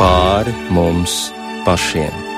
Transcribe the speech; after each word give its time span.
pāri 0.00 0.54
mums 0.72 1.28
pašiem. 1.66 2.29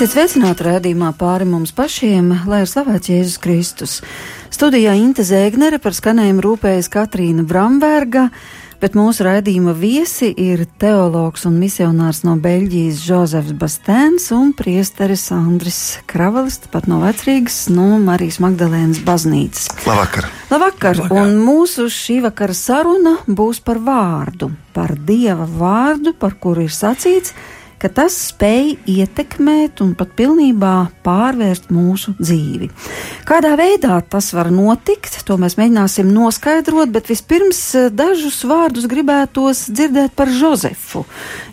Esiet 0.00 0.14
sveicināti 0.14 0.64
rādījumā 0.64 1.10
pāri 1.12 1.44
mums 1.44 1.74
pašiem, 1.76 2.30
lai 2.48 2.62
ir 2.62 2.68
slavēts 2.70 3.10
Jēzus 3.10 3.34
Kristus. 3.36 3.98
Studijā 4.48 4.94
Inte 4.96 5.26
Zēgnere 5.28 5.76
par 5.76 5.92
skanējumu 5.92 6.40
rūpējas 6.40 6.88
Katrīna 6.88 7.44
Bramberga, 7.44 8.30
bet 8.80 8.96
mūsu 8.96 9.26
raidījuma 9.28 9.74
viesi 9.76 10.30
ir 10.32 10.62
teologs 10.80 11.44
un 11.44 11.60
misionārs 11.60 12.22
no 12.24 12.38
Beļģijas 12.40 13.04
Žozefs 13.10 13.52
Bastēns 13.60 14.30
un 14.32 14.54
priesteris 14.56 15.26
Andris 15.36 15.82
Kravalis, 16.08 16.56
pat 16.72 16.88
no 16.88 17.02
vecrīgas, 17.04 17.66
no 17.68 18.00
Marijas 18.00 18.40
Magdalēnas 18.40 19.04
baznīcas. 19.04 19.68
Labvakar! 19.84 20.32
Labvakar! 20.48 21.04
Labvakar. 21.04 21.26
Un 21.28 21.36
mūsu 21.44 21.90
šī 21.92 22.22
vakara 22.24 22.56
saruna 22.56 23.18
būs 23.28 23.60
par 23.60 23.84
vārdu, 23.84 24.48
par 24.72 24.96
Dieva 24.96 25.44
vārdu, 25.44 26.16
par 26.16 26.40
kuru 26.40 26.70
ir 26.70 26.72
sacīts, 26.72 27.36
ka 27.80 27.88
tas 27.92 28.14
spēj 28.28 28.74
ietekmēt 28.90 29.80
un 29.84 29.94
pat 29.98 30.12
pilnībā 30.18 30.74
pārvērst 31.06 31.70
mūsu 31.72 32.14
dzīvi. 32.20 32.68
Kādā 33.28 33.54
veidā 33.60 34.00
tas 34.12 34.30
var 34.36 34.50
notikt, 34.52 35.22
to 35.26 35.38
mēs 35.40 35.56
mēģināsim 35.60 36.10
noskaidrot, 36.12 36.92
bet 36.94 37.08
vispirms 37.10 37.62
eh, 37.78 37.88
dažus 37.92 38.42
vārdus 38.48 38.88
gribētos 38.90 39.66
dzirdēt 39.72 40.16
par 40.18 40.28
Jozefu, 40.32 41.06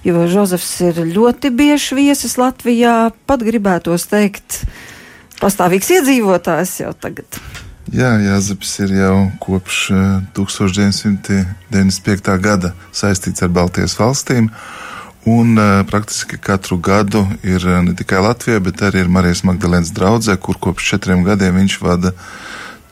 jo 0.07 0.25
Jozefs 0.27 0.73
ir 0.89 1.03
ļoti 1.07 1.53
bieži 1.55 1.97
viesis 2.01 2.37
Latvijā, 2.39 2.97
pat 3.29 3.45
gribētos 3.47 4.09
teikt, 4.11 4.65
pastāvīgs 5.39 5.95
iedzīvotājs 5.99 6.81
jau 6.83 6.91
tagad. 6.99 7.39
Jā, 7.87 8.17
Jāzeps 8.19 8.73
ir 8.83 8.91
jau 8.97 9.31
kopš 9.39 9.77
1995. 10.35 12.33
Eh, 12.33 12.41
gada 12.43 12.73
saistīts 12.91 13.45
ar 13.45 13.53
Baltijas 13.55 13.95
valstīm. 13.95 14.51
Un 15.27 15.57
uh, 15.57 15.85
praktiski 15.87 16.37
katru 16.37 16.77
gadu 16.77 17.25
ir 17.43 17.59
uh, 17.67 17.81
ne 17.83 17.91
tikai 17.99 18.21
Latvijā, 18.23 18.61
bet 18.63 18.79
arī 18.87 19.01
ir 19.03 19.09
Marijas 19.11 19.41
Magdalēnas 19.43 19.91
draudzē, 19.91 20.37
kur 20.39 20.55
kopš 20.55 20.93
četriem 20.93 21.25
gadiem 21.27 21.57
viņš 21.59 21.75
vada 21.83 22.13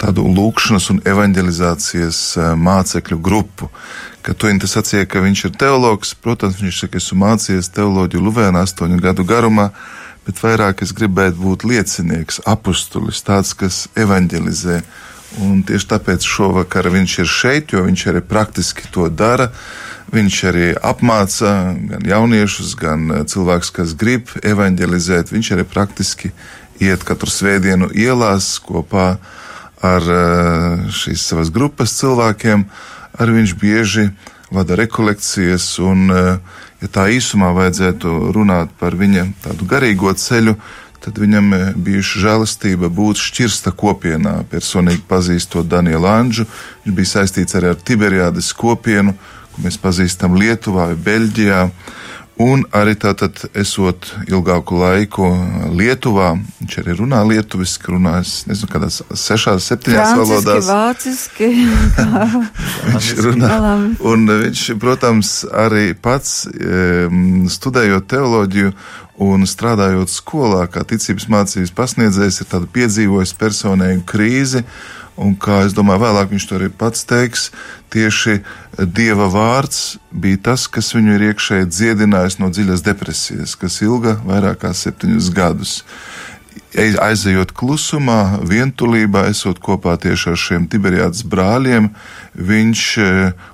tādu 0.02 0.25
lūkšanas 0.28 0.89
un 0.91 1.00
evanģelizācijas 1.08 2.19
uh, 2.36 2.50
mācekļu 2.59 3.19
grupu. 3.23 3.69
Kad 4.25 4.41
to 4.41 4.52
viņa 4.52 4.67
sacīja, 4.67 5.08
ka 5.08 5.23
viņš 5.23 5.45
ir 5.47 5.56
teologs, 5.63 6.11
protams, 6.19 6.59
viņš 6.59 6.81
saka, 6.83 7.00
esmu 7.00 7.22
mācījies 7.23 7.72
teoloģiju 7.78 8.28
Luvēnā 8.28 8.66
astoņu 8.67 9.00
gadu 9.08 9.23
garumā, 9.23 9.69
bet 10.28 10.44
vairāk 10.44 10.83
es 10.83 10.91
gribētu 10.97 11.39
būt 11.39 11.63
liecinieks, 11.63 12.44
apustulis, 12.52 13.23
tāds, 13.23 13.56
kas 13.56 13.86
evanģelizē. 13.95 14.81
Un 15.47 15.63
tieši 15.63 15.94
tāpēc 15.95 16.28
šovakar 16.28 16.91
viņš 16.91 17.19
ir 17.23 17.31
šeit, 17.39 17.72
jo 17.72 17.88
viņš 17.88 18.08
arī 18.11 18.28
praktiski 18.28 18.91
to 18.91 19.08
dara. 19.08 19.53
Viņš 20.14 20.36
arī 20.52 20.67
apmāca 20.86 21.73
gan 21.89 22.06
jauniešus, 22.06 22.75
gan 22.78 23.09
eh, 23.09 23.23
cilvēkus, 23.25 23.72
kas 23.73 23.95
grib 23.98 24.30
evanģelizēt. 24.45 25.34
Viņš 25.34 25.52
arī 25.56 25.66
praktiski 25.66 26.31
iet 26.84 27.06
katru 27.08 27.31
svētdienu 27.31 27.89
ielās 27.89 28.56
kopā 28.62 29.16
ar 29.81 30.12
eh, 30.18 30.85
šīs 30.94 31.25
savas 31.31 31.50
grupas 31.53 31.97
cilvēkiem. 31.97 32.68
Arī 33.18 33.40
viņš 33.41 33.57
bieži 33.57 34.09
vada 34.53 34.78
rekolekcijas, 34.78 35.68
un, 35.81 36.07
eh, 36.13 36.63
ja 36.85 36.91
tā 36.91 37.09
īsumā 37.09 37.50
vajadzētu 37.57 38.34
runāt 38.35 38.75
par 38.78 38.94
viņa 39.00 39.31
tādu 39.41 39.66
garīgo 39.66 40.13
ceļu, 40.13 40.53
tad 41.01 41.18
viņam 41.22 41.50
bijuši 41.81 42.22
žēlastība 42.22 42.90
būt 42.94 43.19
šķirsta 43.22 43.74
kopienā. 43.78 44.40
Personīgi 44.50 45.03
pazīstot 45.09 45.68
Danielu 45.69 46.07
Anģu, 46.09 46.46
viņš 46.85 46.96
bija 46.97 47.12
saistīts 47.12 47.57
arī 47.57 47.74
ar 47.74 47.81
Tiberiādes 47.81 48.53
kopienu, 48.57 49.13
ko 49.56 49.64
mēs 49.66 49.80
pazīstam 49.82 50.36
Lietuvā 50.40 50.92
vai 50.92 51.00
Beļģijā. 51.08 51.62
Un 52.44 52.66
arī 52.76 52.98
tātad, 53.00 53.38
esot 53.56 54.10
ilgāku 54.28 54.76
laiku 54.76 55.30
Lietuvā, 55.72 56.34
viņš 56.60 56.74
arī 56.82 56.96
runā 57.00 57.22
lietuviski, 57.30 57.94
runājas, 57.94 58.34
nezinu, 58.50 58.68
kādās 58.74 58.98
sešās, 59.16 59.70
septiņās 59.72 60.12
valodās. 60.20 60.68
Vāciski, 60.68 61.48
viņš 62.90 63.14
runā. 63.24 63.54
Un 64.04 64.28
viņš, 64.28 64.66
protams, 64.84 65.32
arī 65.48 65.94
pats 65.96 66.44
studējot 67.56 68.12
teoloģiju 68.12 68.76
un 69.24 69.48
strādājot 69.48 70.12
skolā, 70.12 70.66
kā 70.68 70.84
ticības 70.84 71.30
mācības 71.32 71.72
pasniedzējs, 71.80 72.42
ir 72.44 72.52
tāda 72.52 72.68
piedzīvojis 72.76 73.32
personīgu 73.40 74.04
krīzi 74.12 74.66
Un 75.16 75.36
kā 75.40 75.62
es 75.64 75.72
domāju, 75.76 76.03
vēlāk 76.03 76.31
viņš 76.34 76.46
to 76.50 76.58
arī 76.58 76.68
pats 76.76 77.06
teiks, 77.08 77.48
tieši 77.94 78.42
Dieva 78.76 79.30
vārds 79.31 79.96
bija 80.12 80.42
tas, 80.50 80.68
kas 80.68 80.92
viņu 80.92 81.16
ir 81.16 81.30
iekšēji 81.30 81.70
dziedinājis 81.72 82.40
no 82.42 82.52
dziļas 82.52 82.84
depresijas, 82.84 83.56
kas 83.56 83.80
ilga 83.86 84.18
vairāk 84.28 84.59
kā 84.66 84.74
septiņus 84.75 85.31
gadus. 85.36 85.78
Aizejot 86.75 87.54
klusumā, 87.56 88.42
vientulībā, 88.44 89.30
esot 89.31 89.62
kopā 89.64 89.94
tieši 90.04 90.34
ar 90.34 90.40
šiem 90.44 90.66
Tiberiādas 90.68 91.24
brāļiem, 91.24 91.88
viņš 92.36 92.81
e, 93.00 93.12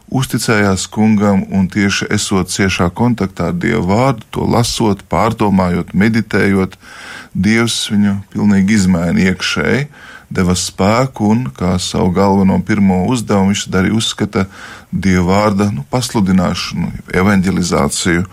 uzticējās 0.10 0.88
kungam 0.90 1.44
un 1.54 1.68
tieši 1.70 2.08
esot 2.18 2.50
ciešā 2.50 2.90
kontaktā 2.98 3.52
ar 3.52 3.60
Dievu 3.62 3.84
vārdu, 3.92 4.26
to 4.34 4.48
lasot, 4.50 5.06
pārdomājot, 5.14 5.94
meditējot, 5.94 6.80
Dievs 7.38 7.78
viņu 7.94 8.16
pilnīgi 8.34 8.80
izmaina 8.80 9.30
iekšēji 9.30 9.86
deva 10.32 10.56
spēku 10.56 11.28
un 11.34 11.44
kā 11.56 11.76
savu 11.80 12.12
galveno 12.16 12.60
pirmo 12.66 13.04
uzdevumu 13.12 13.52
viņš 13.52 13.68
arī 13.76 13.92
uzskata 13.96 14.48
Dieva 14.92 15.28
vārda 15.28 15.70
nu, 15.72 15.86
pasludināšanu, 15.92 16.92
evanģelizāciju. 17.16 18.26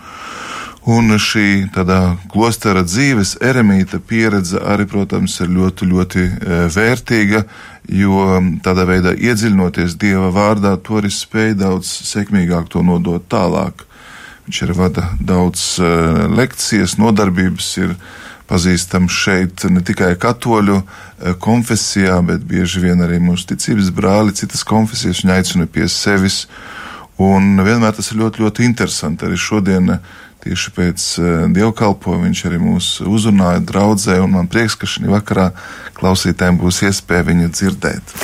Un 0.89 1.11
šī 1.21 1.69
tādā 1.75 2.15
klostera 2.31 2.81
dzīves 2.87 3.35
eremīta 3.45 3.99
pieredze 3.99 4.57
arī, 4.63 4.87
protams, 4.89 5.35
ir 5.43 5.51
ļoti, 5.53 5.87
ļoti 5.91 6.23
e, 6.23 6.59
vērtīga, 6.73 7.43
jo 7.99 8.23
tādā 8.65 8.87
veidā 8.89 9.13
iedziļinoties 9.13 9.97
Dieva 9.99 10.31
vārdā, 10.33 10.77
to 10.81 10.97
arī 11.01 11.11
spēj 11.13 11.53
daudz 11.59 11.91
sekmīgāk 12.09 12.71
to 12.73 12.81
nodot 12.83 13.27
tālāk. 13.29 13.85
Viņš 14.47 14.63
arī 14.65 14.77
vada 14.79 15.05
daudz 15.19 15.67
e, 15.77 15.91
lekcijas, 16.39 16.97
nodarbības, 16.97 17.69
ir 17.83 17.93
pazīstams 18.49 19.13
šeit 19.13 19.65
ne 19.69 19.83
tikai 19.85 20.15
katoļu 20.19 20.79
eh, 20.79 21.35
konfesijā, 21.41 22.19
bet 22.25 22.45
bieži 22.49 22.81
vien 22.83 23.05
arī 23.05 23.21
mūsu 23.23 23.51
ticības 23.53 23.91
brāli, 23.95 24.35
citas 24.37 24.65
konfesijas 24.67 25.23
viņa 25.23 25.37
aicina 25.39 25.69
pie 25.69 25.87
sevis. 25.91 26.45
Un 27.19 27.59
vienmēr 27.59 27.97
tas 27.97 28.13
ir 28.13 28.21
ļoti, 28.21 28.45
ļoti 28.45 28.63
interesanti. 28.63 29.27
Arī 29.27 29.39
šodien, 29.39 29.95
eh, 29.95 30.17
tieši 30.45 30.75
pēc 30.75 31.07
eh, 31.19 31.31
dievkalpojuma, 31.57 32.29
viņš 32.29 32.45
arī 32.49 32.61
mūs 32.63 32.93
uzrunāja 33.05 33.63
draudzē, 33.71 34.21
un 34.23 34.37
man 34.37 34.51
prieks, 34.51 34.77
ka 34.79 34.89
šī 34.89 35.09
vakarā 35.11 35.51
klausītājiem 35.99 36.61
būs 36.61 36.83
iespēja 36.89 37.27
viņu 37.29 37.51
dzirdēt. 37.53 38.15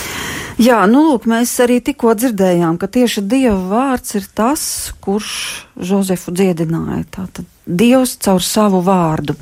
Jā, 0.56 0.86
nu 0.88 1.02
lūk, 1.10 1.26
mēs 1.28 1.52
arī 1.60 1.82
tikko 1.84 2.14
dzirdējām, 2.16 2.78
ka 2.80 2.88
tieši 2.88 3.26
Dieva 3.28 3.60
vārds 3.74 4.16
ir 4.16 4.30
tas, 4.32 4.64
kurš 5.04 5.34
Jozefu 5.76 6.32
dziedināja. 6.32 7.04
Tātad 7.18 7.50
Dievs 7.66 8.16
caur 8.22 8.44
savu 8.44 8.82
vārdu. 8.86 9.36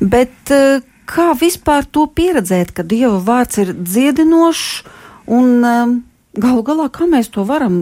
Bet 0.00 0.52
eh, 0.54 0.80
kā 1.08 1.32
vispār 1.38 1.88
to 1.90 2.06
pieredzēt, 2.08 2.72
ka 2.76 2.84
Dieva 2.86 3.18
vārds 3.24 3.60
ir 3.62 3.74
dziedinošs 3.76 4.68
un 5.36 5.50
eh, 5.64 5.98
galu 6.38 6.64
galā, 6.66 6.88
kā 6.92 7.08
mēs 7.10 7.30
to 7.34 7.44
varam 7.48 7.78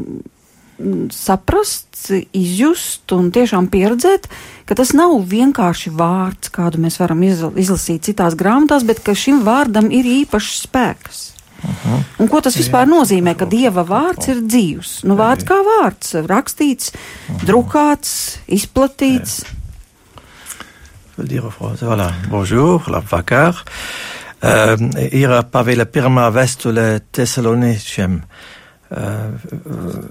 mm, 0.78 1.08
saprast, 1.14 2.10
izjust 2.36 3.12
un 3.14 3.30
tiešām 3.34 3.70
pieredzēt, 3.72 4.28
ka 4.66 4.78
tas 4.78 4.94
nav 4.96 5.18
vienkārši 5.30 5.94
vārds, 5.94 6.50
kādu 6.54 6.82
mēs 6.82 6.98
varam 7.02 7.22
izlasīt 7.26 8.10
citās 8.10 8.38
grāmatās, 8.38 8.86
bet 8.86 9.02
ka 9.06 9.14
šim 9.14 9.44
vārdam 9.46 9.90
ir 9.94 10.08
īpašs 10.22 10.60
spēks. 10.66 11.24
Aha. 11.66 11.98
Un 12.20 12.28
ko 12.30 12.40
tas 12.44 12.56
vispār 12.58 12.88
nozīmē, 12.88 13.32
ka 13.38 13.48
Dieva 13.48 13.82
vārds 13.86 14.28
ir 14.30 14.42
dzīvs? 14.44 14.98
Nu, 15.08 15.16
vārds 15.18 15.46
kā 15.48 15.56
vārds, 15.64 16.12
rakstīts, 16.28 16.92
Aha. 16.92 17.38
drukāts, 17.48 18.12
izplatīts. 18.58 19.40
Voilà. 21.80 22.10
Bonjour, 22.28 22.82
labvakar. 22.92 23.64
Uh, 24.44 24.76
ir 25.16 25.32
Pavela 25.50 25.86
pirmā 25.88 26.26
vēstule 26.34 27.00
Tesaloniešiem. 27.12 28.18
Uh, 28.92 30.10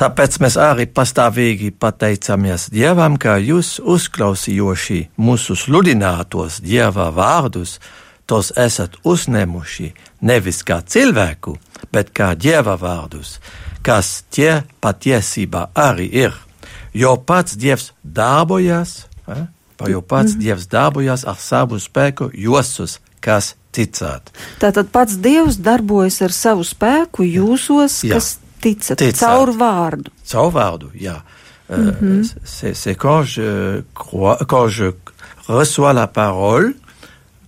tāpēc 0.00 0.38
mēs 0.40 0.56
arī 0.58 0.86
pastāvīgi 0.88 1.74
pateicamies 1.76 2.70
Dievam, 2.72 3.18
ka 3.20 3.36
jūs 3.36 3.76
uzklausījoši 3.84 5.00
mūsu 5.20 5.58
sludinātos 5.60 6.62
Dieva 6.64 7.10
vārdus 7.14 7.76
tos 8.26 8.50
esat 8.56 8.96
uzņēmuši 9.04 9.90
nevis 10.24 10.62
kā 10.66 10.80
cilvēku, 10.80 11.56
bet 11.92 12.12
kā 12.16 12.32
dieva 12.34 12.78
vārdus, 12.80 13.38
kas 13.84 14.22
tie 14.32 14.62
patiesībā 14.80 15.68
arī 15.76 16.08
ir. 16.24 16.38
Jo 16.94 17.16
pats 17.18 17.58
dievs 17.58 17.92
darbojas, 18.02 19.04
eh? 19.28 19.44
Jo 19.88 20.00
pats 20.00 20.34
mm. 20.34 20.40
dievs 20.40 20.66
darbojas 20.70 21.24
ar 21.28 21.38
savu 21.40 21.80
spēku 21.82 22.30
jūsos, 22.34 22.98
kas 23.20 23.54
ticāt. 23.74 24.30
Tātad 24.62 24.90
pats 24.94 25.18
dievs 25.20 25.58
darbojas 25.58 26.20
ar 26.24 26.34
savu 26.34 26.66
spēku 26.66 27.26
jūsos, 27.26 28.02
Jā. 28.06 28.18
kas 28.18 28.36
ticat, 28.62 28.98
ticāt. 29.00 29.24
caur 29.24 29.54
vārdu. 29.58 30.14
Caur 30.30 30.52
vārdu, 30.54 30.92
jā. 30.94 31.20
Mm 31.68 31.90
-hmm. 31.90 32.20
uh, 32.20 32.74
c'est 32.74 32.94
quand 32.94 33.24
je 33.24 33.82
crois, 33.94 34.38
quand 34.46 34.68
je 34.68 34.92
reçois 35.48 35.94
la 35.94 36.06
parole, 36.06 36.74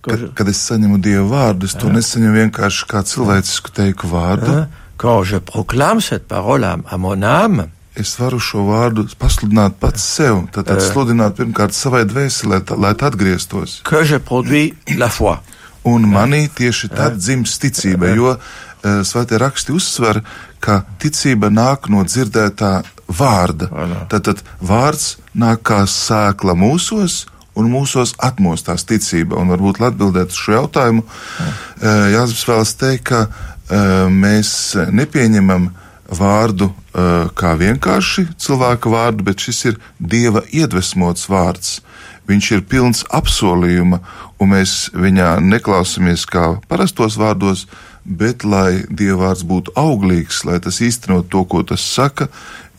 Kad, 0.01 0.19
kad 0.33 0.47
es 0.47 0.59
saņemu 0.69 0.97
Dievu 0.97 1.27
vārdu, 1.33 1.65
es 1.65 1.73
to 1.75 1.89
nesaņemu 1.89 2.33
vienkārši 2.33 2.85
kā 2.87 3.03
cilvēcisku 3.03 3.73
teiku 3.75 4.07
vārdu. 4.07 4.65
Quand 4.97 5.27
je 5.31 5.39
proclame 5.39 6.01
cette 6.01 6.27
parole 6.27 6.63
à, 6.63 6.77
à 6.85 6.97
mon 6.97 7.23
âme, 7.23 7.67
es 7.97 8.13
varu 8.19 8.39
šo 8.41 8.65
vārdu 8.67 9.05
pasludināt 9.19 9.77
pats 9.81 10.03
sev, 10.17 10.43
tad, 10.53 10.67
tad 10.69 10.81
sludināt 10.83 11.37
pirmkārt 11.39 11.75
savai 11.75 12.03
dvēselē, 12.09 12.61
tā, 12.67 12.77
lai 12.79 12.93
tā 12.97 13.09
atgrieztos. 13.11 13.79
Un 15.87 16.03
manī 16.11 16.47
tieši 16.51 16.89
tad 16.91 17.15
dzimst 17.19 17.61
ticība, 17.63 18.11
jo 18.17 18.33
uh, 18.35 18.99
svētie 19.07 19.39
raksti 19.39 19.73
uzsver, 19.75 20.19
ka 20.59 20.81
ticība 20.99 21.49
nāk 21.53 21.87
no 21.93 22.03
dzirdētā 22.03 22.73
vārda. 23.07 23.69
Tad, 24.11 24.27
tad 24.27 24.43
vārds 24.59 25.15
nāk 25.37 25.63
kā 25.69 25.85
sēkla 25.87 26.57
mūsos, 26.59 27.23
un 27.57 27.71
mūsos 27.71 28.13
atmostās 28.21 28.83
ticība. 28.85 29.39
Un 29.39 29.49
varbūt 29.53 29.79
atbildēt 29.87 30.35
uz 30.35 30.41
šo 30.43 30.57
jautājumu, 30.59 31.05
uh, 31.07 32.07
Jānis 32.13 32.45
vēlas 32.49 32.75
teikt, 32.77 33.07
ka 33.13 33.25
uh, 33.27 34.07
mēs 34.11 34.51
nepieņemam 34.91 35.71
vārdu 36.09 36.69
uh, 36.71 37.27
kā 37.37 37.55
vienkārši 37.59 38.27
cilvēka 38.39 38.91
vārdu, 38.91 39.25
bet 39.27 39.43
šis 39.43 39.63
ir 39.71 39.79
dieva 39.99 40.43
iedvesmots 40.51 41.27
vārds. 41.31 41.81
Viņš 42.27 42.51
ir 42.51 42.63
pilns 42.67 43.05
apsolījuma, 43.13 44.01
un 44.39 44.51
mēs 44.51 44.89
viņā 44.95 45.37
neklausāmies 45.43 46.25
kā 46.27 46.57
parastos 46.67 47.15
vārdos, 47.19 47.65
bet 48.03 48.43
lai 48.43 48.83
dieva 48.89 49.27
vārds 49.27 49.45
būtu 49.47 49.75
auglīgs, 49.79 50.43
lai 50.47 50.59
tas 50.63 50.81
īstenot 50.83 51.29
to, 51.31 51.43
ko 51.47 51.63
tas 51.63 51.83
saka, 51.83 52.27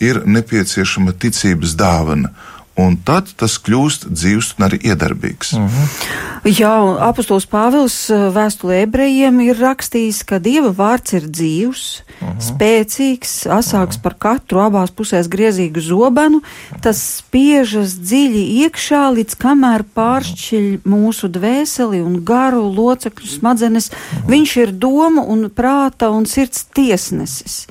ir 0.01 0.23
nepieciešama 0.29 1.17
ticības 1.17 1.75
dāvana 1.81 2.33
un 2.79 2.97
tad 3.05 3.33
tas 3.39 3.59
kļūst 3.59 4.07
dzīves 4.13 4.55
un 4.57 4.69
arī 4.69 4.79
iedarbīgs. 4.93 5.55
Uh 5.57 5.65
mhm. 5.65 5.85
-huh. 5.85 6.27
Jā, 6.49 6.71
apustulis 7.09 7.49
Pāvils 7.51 7.97
eh, 8.15 8.29
vēstulē 8.33 8.83
ebrejiem 8.87 9.41
ir 9.43 9.59
rakstījis, 9.59 10.23
ka 10.25 10.39
Dieva 10.39 10.71
vārds 10.71 11.13
ir 11.19 11.27
dzīvs, 11.27 11.83
uh 11.99 12.29
mhm. 12.29 12.39
-huh. 12.39 12.45
spēcīgs, 12.49 13.33
asāks 13.47 13.75
uh 13.75 13.79
mhm. 13.81 13.91
-huh. 13.91 14.03
par 14.03 14.15
katru 14.19 14.61
abās 14.61 14.91
pusēs 14.91 15.29
griezīgu 15.29 15.81
zobenu, 15.81 16.43
tas 16.81 16.99
spiežas 17.19 17.99
dziļi 17.99 18.45
iekšā, 18.65 19.03
līdz 19.19 19.35
kamēr 19.35 19.85
pāršķiļ 19.95 20.81
mūsu 20.85 21.29
dvēseli 21.29 22.01
un 22.03 22.25
garu 22.25 22.63
locekļu 22.73 23.27
smadzenes. 23.27 23.91
Uh 23.91 23.97
-huh. 23.99 24.31
Viņš 24.31 24.57
ir 24.63 24.73
doma 24.73 25.23
un 25.23 25.51
prāta 25.51 26.11
un 26.11 26.27
sirds 26.27 26.65
tiesnesis. 26.75 27.67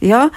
Jā, 0.00 0.30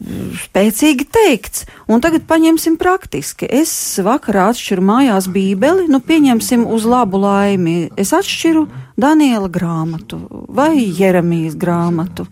spēcīgi 0.00 1.06
teikts. 1.12 1.66
Un 1.90 2.00
tagad 2.00 2.24
paņemsim 2.28 2.78
praktiski. 2.80 3.48
Es 3.50 3.72
vakarā 4.02 4.48
atšķiru 4.52 4.84
mājās 4.84 5.28
bībeli, 5.32 5.88
nu 5.92 6.00
pieņemsim 6.00 6.64
uz 6.66 6.86
labu 6.88 7.20
laimi. 7.20 7.90
Es 8.00 8.14
atšķiru 8.16 8.66
Daniela 9.00 9.50
grāmatu 9.52 10.22
vai 10.48 10.74
Jeremijas 10.80 11.58
grāmatu. 11.60 12.26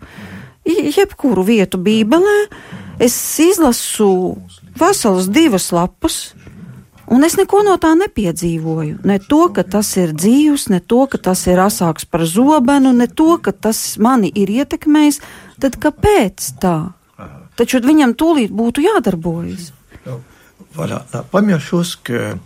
Jebkuru 0.65 1.45
vietu 1.45 1.79
bībelē 1.81 2.37
es 3.01 3.15
izlasu 3.41 4.37
veselas 4.79 5.29
divas 5.29 5.71
lapas. 5.71 6.21
Un 7.09 7.25
es 7.25 7.33
neko 7.39 7.63
no 7.65 7.73
tā 7.81 7.95
nepiedzīvoju. 7.97 8.99
Ne 9.09 9.17
to, 9.17 9.47
ka 9.49 9.63
tas 9.65 9.89
ir 9.97 10.11
dzīvs, 10.13 10.67
ne 10.69 10.77
to, 10.77 11.07
ka 11.09 11.17
tas 11.17 11.41
ir 11.49 11.57
asāks 11.57 12.05
par 12.05 12.21
zobenu, 12.29 12.91
ne 12.93 13.07
to, 13.09 13.39
ka 13.41 13.49
tas 13.49 13.97
mani 13.97 14.29
ir 14.37 14.51
ietekmējis. 14.59 15.17
Tad 15.57 15.79
kāpēc 15.81 16.51
tā? 16.61 16.98
Taču 17.59 17.81
viņam 17.83 18.15
tūlīt 18.15 18.55
būtu 18.55 18.85
jādarbojas. 18.85 19.73
Voilà, 20.75 21.03
la 21.13 21.23
première 21.23 21.59
chose 21.59 21.97
que 22.03 22.37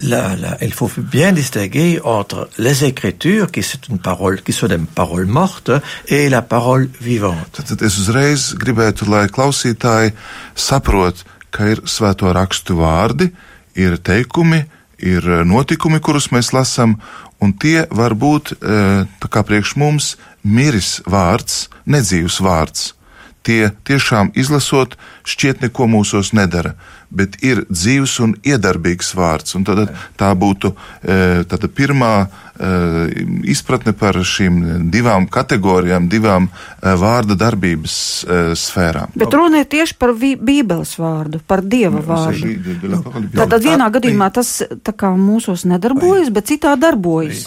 la, 0.00 0.36
la, 0.36 0.56
il 0.62 0.72
faut 0.72 0.90
bien 0.96 1.32
distinguer 1.32 2.00
entre 2.04 2.48
les 2.58 2.84
écritures, 2.84 3.50
qui, 3.50 3.64
une 3.88 3.98
parole, 3.98 4.42
qui 4.42 4.52
sont 4.52 4.68
des 4.68 4.78
paroles 4.78 5.26
mortes, 5.26 5.70
et 6.08 6.28
la 6.28 6.42
parole 6.42 6.88
vivante. 7.00 7.50
Tad, 7.52 7.66
tad 7.72 7.82
es 7.82 7.98
uzreiz 7.98 8.52
gribētu, 8.60 9.08
lai 9.10 9.26
klausītāji 9.32 10.14
saprot, 10.54 11.24
ka 11.50 11.70
ir 11.72 11.82
svēto 11.88 12.30
rakstu 12.34 12.78
vārdi, 12.78 13.30
ir 13.74 13.98
teikumi, 13.98 14.64
ir 14.98 15.26
notikumi, 15.46 16.02
kurus 16.04 16.30
mēs 16.34 16.52
lasām, 16.54 16.98
un 17.42 17.54
tie 17.58 17.86
var 17.90 18.14
būt, 18.14 18.58
tā 18.62 19.30
kā 19.30 19.42
priekš 19.46 19.76
mums, 19.80 20.14
miris 20.42 21.00
vārds, 21.10 21.68
nedzīvs 21.86 22.42
vārds 22.44 22.92
tie 23.44 23.70
tiešām 23.84 24.32
izlasot, 24.38 24.96
šķiet 25.28 25.64
neko 25.64 25.88
mūsos 25.90 26.32
nedara, 26.36 26.74
bet 27.14 27.36
ir 27.44 27.62
dzīves 27.70 28.16
un 28.24 28.34
iedarbīgs 28.42 29.14
vārds. 29.16 29.54
Un 29.58 29.66
tad, 29.68 29.86
tā 30.18 30.32
būtu 30.36 30.72
e, 30.72 31.44
tāda 31.48 31.70
pirmā 31.70 32.12
e, 32.24 32.26
izpratne 33.52 33.94
par 33.96 34.18
šīm 34.18 34.90
divām 34.92 35.28
kategorijām, 35.30 36.08
divām 36.10 36.48
e, 36.48 36.94
vārda 37.00 37.36
darbības 37.38 37.96
sfērām. 38.58 39.14
Bet 39.18 39.36
runa 39.36 39.62
ir 39.62 39.68
tieši 39.70 39.96
par 40.00 40.14
Bībeles 40.18 40.96
vārdu, 40.98 41.40
par 41.46 41.62
Dieva 41.62 42.02
vārdu. 42.04 42.54
Tātad 43.34 43.64
vienā 43.64 43.90
gadījumā 43.94 44.30
tas 44.34 44.56
tā 44.84 44.96
kā 44.96 45.12
mūsos 45.18 45.66
nedarbojas, 45.70 46.32
bet 46.34 46.50
citā 46.50 46.74
darbojas. 46.80 47.46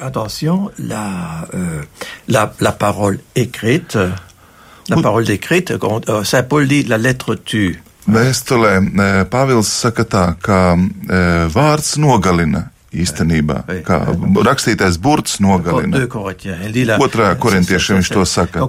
Attention, 0.00 0.70
la, 0.78 1.46
euh, 1.54 1.84
la, 2.28 2.52
la 2.60 2.72
parole 2.72 3.18
écrite 3.34 4.10
La 4.90 5.00
parole 5.02 5.24
décrite, 5.24 5.70
euh, 5.70 6.24
Saint 6.24 6.42
Paul 6.42 6.66
dit 6.68 6.84
la 6.84 6.98
lettre 6.98 7.34
tue. 7.34 7.78
Vēstulē 8.10 8.80
Pāvils 9.30 9.68
saka 9.68 10.02
tā, 10.08 10.22
ka 10.42 10.74
vārds 11.52 11.94
nogalina 12.00 12.70
īstenībā, 12.90 13.60
kā 13.86 13.98
rakstītais 14.46 14.96
burts 14.98 15.38
nogalina. 15.44 16.06
Otrā 16.98 17.28
korintiešiem 17.38 18.00
viņš 18.00 18.10
to 18.16 18.24
saka. 18.26 18.64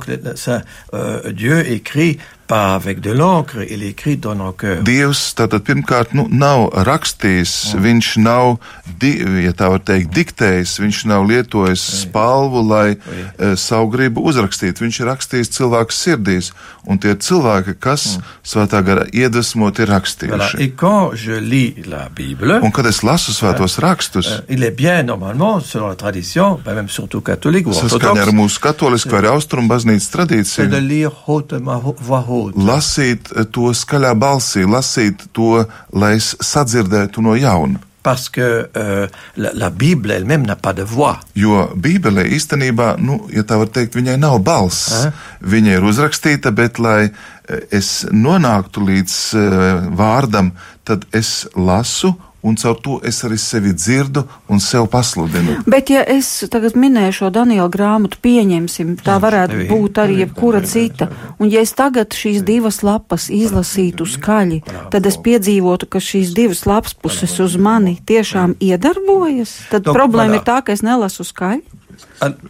Pas 2.52 2.76
avec 2.76 3.00
de 3.00 3.12
l'encre, 3.12 3.64
il 3.70 3.82
écrit 3.82 4.18
dans 4.18 4.36
nos 4.36 4.52
cœurs. 4.52 4.84
Dievs 4.84 5.32
tātad 5.40 5.64
pirmkārt 5.64 6.12
nu, 6.12 6.26
nav 6.36 6.66
rakstījis, 6.84 7.54
mm. 7.72 7.84
viņš 7.86 8.10
nav, 8.26 8.58
di, 9.00 9.12
ja 9.46 9.54
tā 9.56 9.70
var 9.72 9.80
teikt, 9.88 10.12
diktējis, 10.18 10.74
viņš 10.84 11.00
nav 11.08 11.30
lietojis 11.30 11.80
oui. 11.80 12.00
spalvu, 12.02 12.64
lai 12.68 12.90
oui. 12.98 13.22
uh, 13.24 13.54
savu 13.56 13.88
gribu 13.94 14.26
uzrakstītu. 14.28 14.84
Viņš 14.84 15.00
ir 15.00 15.08
rakstījis 15.14 15.54
cilvēku 15.56 15.96
sirdīs, 15.96 16.52
un 16.84 17.00
tie 17.00 17.14
cilvēki, 17.16 17.78
kas 17.80 18.18
mm. 18.18 18.34
svētā 18.52 18.84
gara 18.84 19.08
iedvesmot, 19.16 19.80
ir 19.80 19.94
rakstījuši. 19.96 20.68
Voilà. 20.76 22.10
Bible, 22.12 22.60
un 22.60 22.76
kad 22.76 22.90
es 22.92 23.00
lasu 23.08 23.32
svētos 23.32 23.78
uh, 23.78 23.86
rakstus, 23.86 24.28
uh, 24.28 24.44
il 24.52 24.68
est 24.68 24.76
bien 24.76 25.08
normalement, 25.08 25.64
selon 25.64 25.88
la 25.88 25.96
tradition, 25.96 26.60
même 26.68 26.92
surtout 26.92 27.24
catholique 27.24 27.72
ou 27.72 27.72
orthodoxe, 27.72 27.96
saskaņā 27.96 28.28
ar 28.28 28.36
mūsu 28.36 28.60
katolisku 28.60 29.16
vai 29.16 29.32
austrumu 29.32 29.72
baznīcas 29.72 30.12
tradīciju, 30.12 30.68
de 30.76 30.84
lire 30.84 31.16
hautement, 31.24 31.80
voix 31.80 32.26
haute 32.28 32.41
būt. 32.42 32.60
Lasīt 32.68 33.32
to 33.54 33.72
skaļā 33.76 34.12
balsī, 34.20 34.66
lasīt 34.68 35.30
to, 35.36 35.64
lai 35.94 36.16
es 36.18 36.34
sadzirdētu 36.42 37.24
no 37.26 37.38
jauna. 37.40 37.82
Parce 38.04 38.30
que 38.30 38.68
euh, 38.76 39.08
la, 39.38 39.52
la 39.54 39.70
Bible 39.70 40.10
elle-même 40.10 40.46
n'a 40.46 40.56
pas 40.56 40.74
de 40.74 40.82
voix. 40.82 41.20
Jo 41.38 41.68
Bībele 41.76 42.26
īstenībā, 42.34 42.96
nu, 42.98 43.20
ja 43.30 43.44
tā 43.46 43.60
var 43.62 43.70
teikt, 43.70 43.94
viņai 43.94 44.18
nav 44.18 44.40
balss. 44.42 44.90
Eh? 44.98 45.12
Viņa 45.46 45.78
ir 45.78 45.86
uzrakstīta, 45.86 46.50
bet 46.50 46.82
lai 46.82 47.12
eh, 47.12 47.62
es 47.70 48.08
nonāktu 48.10 48.82
līdz 48.88 49.18
uh, 49.38 49.86
vārdam, 49.94 50.56
tad 50.82 51.06
es 51.14 51.46
lasu 51.54 52.16
un 52.44 52.56
caur 52.58 52.78
to 52.82 53.00
es 53.06 53.22
arī 53.26 53.38
sevi 53.38 53.74
dzirdu 53.74 54.24
un 54.50 54.60
sev 54.60 54.88
pasludinu. 54.92 55.60
Bet, 55.70 55.92
ja 55.94 56.04
es 56.08 56.30
tagad 56.52 56.78
minēju 56.80 57.18
šo 57.20 57.30
Daniela 57.34 57.70
grāmatu, 57.72 58.18
pieņemsim, 58.24 58.96
tā 59.06 59.18
varētu 59.22 59.68
būt 59.70 60.02
arī 60.02 60.22
jebkura 60.24 60.64
cita, 60.66 61.10
un 61.40 61.52
ja 61.54 61.62
es 61.62 61.74
tagad 61.78 62.16
šīs 62.18 62.42
divas 62.48 62.82
lapas 62.86 63.30
izlasītu 63.34 64.08
skaļi, 64.10 64.62
tad 64.94 65.06
es 65.06 65.20
piedzīvotu, 65.22 65.90
ka 65.92 66.02
šīs 66.02 66.34
divas 66.38 66.66
lapas 66.70 66.98
puses 66.98 67.38
uz 67.44 67.58
mani 67.58 68.00
tiešām 68.06 68.58
iedarbojas, 68.60 69.58
tad 69.70 69.86
Donc, 69.86 69.98
problēma 69.98 70.38
voilà. 70.38 70.42
ir 70.42 70.48
tā, 70.48 70.58
ka 70.66 70.74
es 70.74 70.86
nelasu 70.86 71.28
skaļi. 71.28 71.64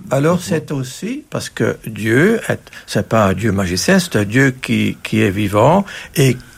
Alors 0.10 0.42
c'est 0.42 0.72
aussi 0.72 1.24
parce 1.30 1.50
que 1.50 1.78
Dieu, 1.86 2.40
c'est 2.88 3.08
pas 3.08 3.28
un 3.28 3.34
Dieu 3.34 3.52
magicien, 3.52 4.00
c'est 4.00 4.16
un 4.16 4.24
Dieu 4.24 4.52
qui, 4.52 4.98
qui 5.04 5.22
est 5.22 5.30
vivant 5.30 5.84
et 6.16 6.36
qui, 6.36 6.51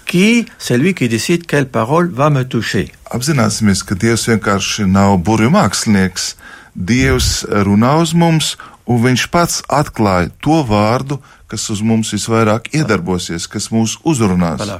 c'est 0.59 0.77
lui 0.77 0.93
qui 0.93 1.09
décide 1.09 1.45
quelle 1.45 1.67
parole 1.67 2.11
va 2.11 2.29
me 2.29 2.43
toucher. 2.43 2.91
Apzināsimies, 3.09 3.81
ka 3.81 3.95
Dievs 3.95 4.27
vienkārši 4.29 4.85
nav 4.85 5.17
mākslinieks, 5.25 6.35
Dievs 6.75 7.45
runā 7.49 7.97
uz 8.01 8.13
mums, 8.13 8.57
un 8.85 9.01
viņš 9.01 9.29
pats 9.31 9.61
atklāja 9.69 10.29
to 10.43 10.63
vārdu, 10.67 11.19
kas 11.47 11.65
uz 11.69 11.81
mums 11.85 12.09
visvairāk 12.15 12.71
iedarbosies, 12.73 13.45
kas 13.47 13.69
mūs 13.73 13.99
uzrunās. 14.09 14.61
Voilà. 14.61 14.79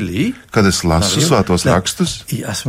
Lis, 0.00 0.34
Kad 0.54 0.66
es 0.66 0.82
lasu 0.84 1.20
svētos 1.20 1.66
rakstus, 1.68 2.22
qui 2.28 2.40
es 2.44 2.64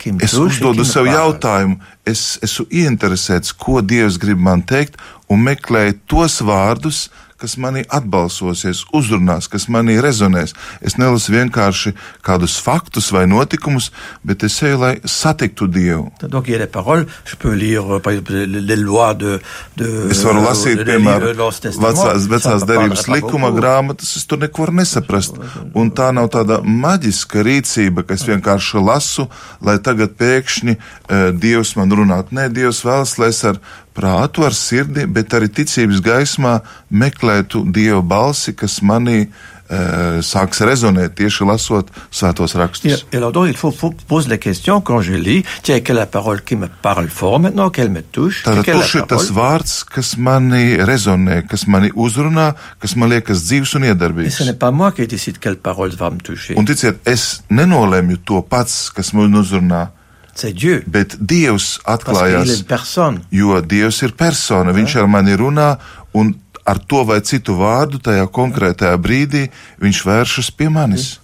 qui 0.00 0.12
uzdodu 0.40 0.84
sev 0.88 1.10
jautājumu, 1.10 1.76
es 2.08 2.38
esmu 2.42 2.66
ieinteresēts, 2.70 3.52
ko 3.52 3.80
Dievs 3.80 4.16
grib 4.18 4.40
man 4.40 4.64
teikt, 4.64 4.96
un 5.28 5.44
meklēju 5.44 6.00
tos 6.08 6.40
vārdus, 6.40 7.10
kas 7.42 7.56
manī 7.60 7.82
atbalsosies, 7.92 8.84
uzrunās, 8.94 9.48
kas 9.50 9.66
manī 9.72 9.98
rezonēs. 10.02 10.54
Es 10.80 10.94
nelasu 11.00 11.34
vienkārši 11.34 11.92
kādus 12.24 12.56
faktus 12.62 13.10
vai 13.14 13.24
notikumus, 13.30 13.90
bet 14.22 14.44
es 14.46 14.60
eju, 14.62 14.78
lai 14.80 14.92
satiktu 15.04 15.66
Dievu. 15.66 16.08
Donc 16.30 16.48
paroles, 16.70 17.06
lire 17.58 17.82
euh, 17.82 18.00
exemple 18.02 19.12
de, 19.18 19.32
de 19.76 19.90
Es 20.14 20.22
varu 20.24 20.42
lasīt, 20.46 20.76
de- 20.78 20.84
de- 20.84 20.92
piemēram, 20.92 21.34
vecās, 21.82 22.28
vecās 22.30 22.66
derības 22.68 23.06
likuma 23.10 23.50
grāmatas, 23.54 24.14
es 24.16 24.26
tur 24.30 24.38
neko 24.42 24.66
varu 24.66 24.78
nesaprast. 24.80 25.38
Un 25.74 25.90
tā 25.90 26.12
nav 26.14 26.30
tāda 26.34 26.60
maģiska 26.62 27.42
rīcība, 27.46 28.06
ka 28.06 28.14
es 28.14 28.26
vienkārši 28.28 28.82
lasu, 28.84 29.28
lai 29.64 29.78
tagad 29.82 30.14
pēkšņi 30.20 30.76
uh, 30.78 31.30
Dievs 31.42 31.74
man 31.80 31.90
runātu. 31.90 32.34
Nē, 32.36 32.48
Dievs 32.54 32.84
vēlas, 32.86 33.16
lai 33.18 33.32
es 33.34 33.42
ar 33.48 33.58
prātu, 33.94 34.44
ar 34.46 34.54
sirdi, 34.56 35.06
bet 35.06 35.32
arī 35.36 35.48
ticības 35.52 36.00
gaismā 36.04 36.60
meklētu 36.90 37.64
Dieva 37.72 38.02
balsi, 38.02 38.54
kas 38.56 38.80
manī 38.82 39.26
uh, 39.26 40.20
sāks 40.24 40.60
rezonēt 40.64 41.14
tieši 41.18 41.44
lasot 41.48 41.90
svētos 42.12 42.54
rakstus. 42.58 43.04
et 43.12 43.16
alors 43.16 43.32
donc 43.32 43.48
il 43.48 43.56
faut, 43.56 43.70
faut 43.70 43.94
poser 44.08 44.28
la 44.30 44.38
question 44.38 44.80
quand 44.80 45.00
je 45.00 45.12
lis, 45.14 45.44
tiens, 45.62 45.80
quelle 45.80 45.96
est 45.96 46.00
la 46.00 46.06
parole 46.06 46.42
qui 46.42 46.56
me 46.56 46.68
parle 46.68 47.08
fort 47.08 47.40
maintenant, 47.40 47.70
qu'elle 47.70 47.90
me 47.90 48.02
touche, 48.02 48.42
Tātad 48.44 48.64
kurš 48.64 48.94
ir 49.00 49.06
tas 49.06 49.30
vārds, 49.32 49.84
kas 49.84 50.16
manī 50.16 50.76
rezonē, 50.80 51.42
kas 51.48 51.66
mani 51.66 51.90
uzrunā, 51.94 52.54
kas 52.80 52.96
man 52.96 53.10
liekas 53.10 53.44
dzīves 53.48 53.74
un 53.76 53.82
Et 53.82 53.88
ce 53.88 53.92
iedarbīgs? 53.94 54.44
n'est 54.46 54.58
pas 54.58 54.70
moi 54.70 54.92
qui 54.92 55.06
décide 55.06 55.38
quelle 55.38 55.56
parole 55.56 55.90
va 55.96 56.10
me 56.10 56.18
toucher, 56.18 56.58
Un 56.58 56.64
ticiet, 56.64 56.96
es 57.06 57.42
nenolēmu 57.50 58.18
to 58.24 58.42
pats, 58.42 58.90
kas 58.90 59.12
man 59.12 59.32
uzrunā. 59.34 59.90
Bet 60.88 61.16
Dievs 61.20 61.76
atklājās, 61.84 62.62
jo 63.30 63.60
Dievs 63.60 64.02
ir 64.06 64.14
persona. 64.16 64.72
Viņš 64.72 64.96
ar 65.02 65.10
mani 65.12 65.36
runā, 65.36 65.74
un 66.16 66.32
ar 66.64 66.78
to 66.78 67.02
vai 67.04 67.20
citu 67.20 67.54
vārdu 67.58 67.98
tajā 67.98 68.26
konkrētajā 68.30 68.96
brīdī 69.02 69.48
viņš 69.82 70.02
vēršas 70.06 70.50
pie 70.56 70.68
manis. 70.70 71.18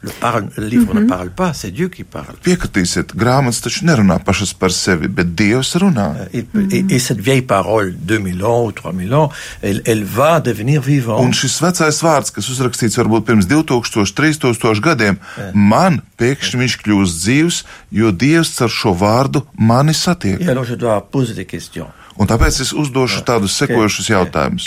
Qui 1.88 2.04
parle. 2.04 2.34
Piekritīsiet, 2.42 3.14
grāmatas 3.14 3.60
taču 3.62 3.84
nerunā 3.86 4.18
pašas 4.24 4.52
par 4.54 4.70
sevi, 4.74 5.08
bet 5.08 5.34
Dievs 5.38 5.74
runā. 5.78 6.26
Et, 6.32 6.46
et- 6.72 6.92
et 6.92 6.98
cette 6.98 7.20
vieille 7.20 7.42
parole, 7.46 7.92
2000 7.94 8.42
ans 8.42 8.64
ou 8.66 8.72
3000 8.72 9.12
ans, 9.12 9.30
elle, 9.62 9.82
elle 9.86 10.04
va 10.04 10.40
devenir 10.40 10.82
Un 11.22 11.32
šis 11.32 11.60
vecais 11.60 12.02
vārds, 12.02 12.30
kas 12.32 12.48
uzrakstīts 12.48 12.96
varbūt 12.98 13.24
pirms 13.26 13.46
2000, 13.46 14.12
3000 14.14 14.80
gadiem, 14.80 15.18
man 15.54 16.02
pēkšņi 16.18 16.58
viņš 16.62 16.76
kļūst 16.82 17.18
dzīves, 17.24 17.64
jo 17.92 18.10
Dievs 18.10 18.60
ar 18.62 18.68
šo 18.68 18.94
vārdu 18.94 19.44
mani 19.58 19.94
satiek. 19.94 20.40
Et 20.40 20.48
alors 20.48 20.68
je 20.68 20.76
dois 20.76 21.00
poser 21.10 21.34
des 21.34 21.44
questions. 21.46 21.88
Un 22.18 22.26
tāpēc 22.26 22.60
es 22.64 22.72
uzdošu 22.74 23.22
tādus 23.26 23.54
sekojušus 23.60 24.08
jautājumus. 24.10 24.66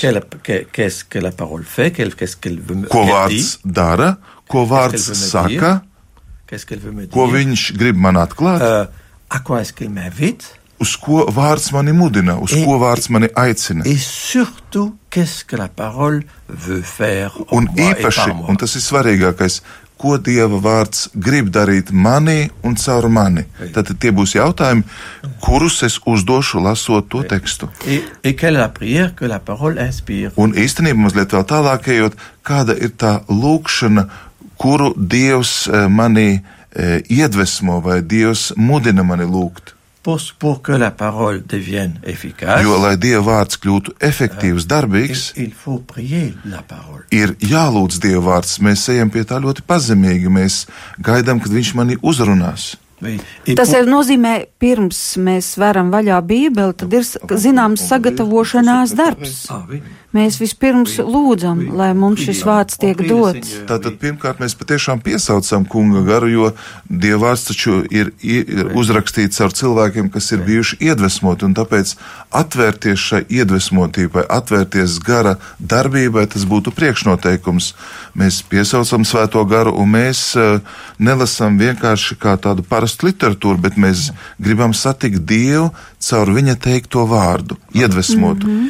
Ko 2.91 3.03
vārds 3.10 3.58
dara, 3.65 4.15
ko 4.48 4.65
vārds 4.70 5.10
saka, 5.20 5.81
ko 7.12 7.27
viņš 7.31 7.67
grib 7.79 7.98
man 8.00 8.15
atklāt, 8.24 8.62
Euh, 8.62 8.88
uz 10.81 10.96
ko 10.98 11.25
vārds 11.29 11.70
mani 11.75 11.93
mudina, 11.93 12.38
uz 12.41 12.51
ko 12.65 12.79
vārds 12.81 13.10
mani 13.13 13.29
aicina. 13.38 13.84
Un 17.51 17.67
īpaši, 17.75 18.31
un 18.50 18.58
tas 18.58 18.75
ir 18.75 18.81
svarīgākais, 18.81 19.62
ko 20.01 20.17
Dieva 20.17 20.60
vārds 20.62 21.10
grib 21.13 21.51
darīt 21.53 21.91
manī 21.93 22.50
un 22.65 22.75
caur 22.81 23.08
mani. 23.10 23.46
Tad 23.75 23.91
tie 24.01 24.12
būs 24.15 24.36
jautājumi, 24.38 24.84
kurus 25.43 25.81
es 25.88 26.00
uzdošu 26.05 26.63
lasot 26.65 27.10
to 27.13 27.24
tekstu. 27.27 27.70
Un 30.41 30.55
īstenībā 30.58 31.05
mazliet 31.05 31.36
vēl 31.36 31.46
tālāk 31.53 31.91
ejot, 31.96 32.17
kāda 32.48 32.77
ir 32.77 32.96
tā 32.98 33.20
lūkšana, 33.29 34.08
kuru 34.62 34.93
Dievs 34.96 35.67
eh, 35.67 35.86
manī 35.89 36.29
eh, 36.38 37.01
iedvesmo 37.10 37.79
vai 37.86 38.01
Dievs 38.01 38.51
mudina 38.58 39.05
mani 39.08 39.29
lūgt. 39.29 39.75
Pour, 40.03 40.20
pour 40.39 40.62
que 40.62 40.72
la 40.72 40.91
parole 40.91 41.43
devienne 41.46 42.00
efficace, 42.03 42.63
Jo, 42.65 42.77
lai 42.81 42.96
Dieva 42.98 43.22
vārds 43.22 43.60
kļūtu 43.62 43.96
efektīvs, 44.01 44.65
il, 44.65 44.70
darbīgs, 44.70 45.25
il 45.38 45.51
faut 45.53 45.81
prier 45.86 46.34
la 46.46 46.62
parole. 46.67 47.05
ir 47.12 47.36
jālūdz 47.39 48.00
Dieva 48.01 48.24
vārds. 48.36 48.60
Mēs 48.62 48.88
ejam 48.89 49.10
pie 49.13 49.24
tā 49.24 49.39
ļoti 49.41 49.65
pazemīgi. 49.67 50.29
Mēs 50.29 50.65
gaidām, 51.00 51.39
kad 51.41 51.51
Viņš 51.51 51.75
mani 51.77 51.98
uzrunās. 52.01 52.75
Tas 53.58 53.72
ir 53.74 53.88
nozīmē, 53.89 54.46
pirms 54.62 55.17
mēs 55.17 55.55
varam 55.58 55.89
vaļā 55.93 56.20
Bībeli, 56.22 56.75
tad 56.77 56.93
ir 56.93 57.05
zināms 57.41 57.81
sagatavošanās 57.89 58.93
darbs. 58.93 59.48
Ah. 59.50 59.65
Mēs 60.11 60.41
vispirms 60.41 60.97
lūdzam, 60.99 61.61
lai 61.79 61.93
mums 61.95 62.25
šis 62.25 62.41
vārds 62.43 62.75
tiek 62.81 62.99
dots. 63.07 63.53
Tātad 63.69 63.95
pirmkārt 64.01 64.41
mēs 64.43 64.57
patiešām 64.59 64.99
piesaucam 65.05 65.63
kunga 65.63 66.01
garu, 66.03 66.27
jo 66.27 66.49
dievvvārds 66.91 67.45
taču 67.47 67.77
ir, 67.87 68.11
ir 68.19 68.73
uzrakstīts 68.75 69.39
ar 69.39 69.55
cilvēkiem, 69.55 70.09
kas 70.11 70.27
ir 70.35 70.43
bijuši 70.43 70.81
iedvesmoti, 70.89 71.47
un 71.47 71.55
tāpēc 71.55 71.93
atvērties 72.41 73.05
šai 73.05 73.21
iedvesmotībai, 73.39 74.25
atvērties 74.35 74.97
gara 75.07 75.37
darbībai, 75.59 76.25
tas 76.35 76.43
būtu 76.43 76.75
priekšnoteikums. 76.75 77.71
Mēs 78.19 78.41
piesaucam 78.51 79.07
svēto 79.07 79.45
garu, 79.47 79.77
un 79.79 79.95
mēs 79.95 80.25
uh, 80.35 80.59
nelasam 80.99 81.55
vienkārši 81.61 82.19
kā 82.19 82.35
tādu 82.35 82.67
parastu 82.67 83.07
literatūru, 83.07 83.63
bet 83.63 83.79
mēs 83.79 84.09
gribam 84.43 84.75
satikt 84.75 85.23
Dievu 85.23 85.71
caur 86.01 86.31
viņa 86.34 86.55
teikto 86.62 87.05
vārdu, 87.10 87.58
iedvesmotu. 87.77 88.48
Mm 88.48 88.58
-hmm. 88.60 88.70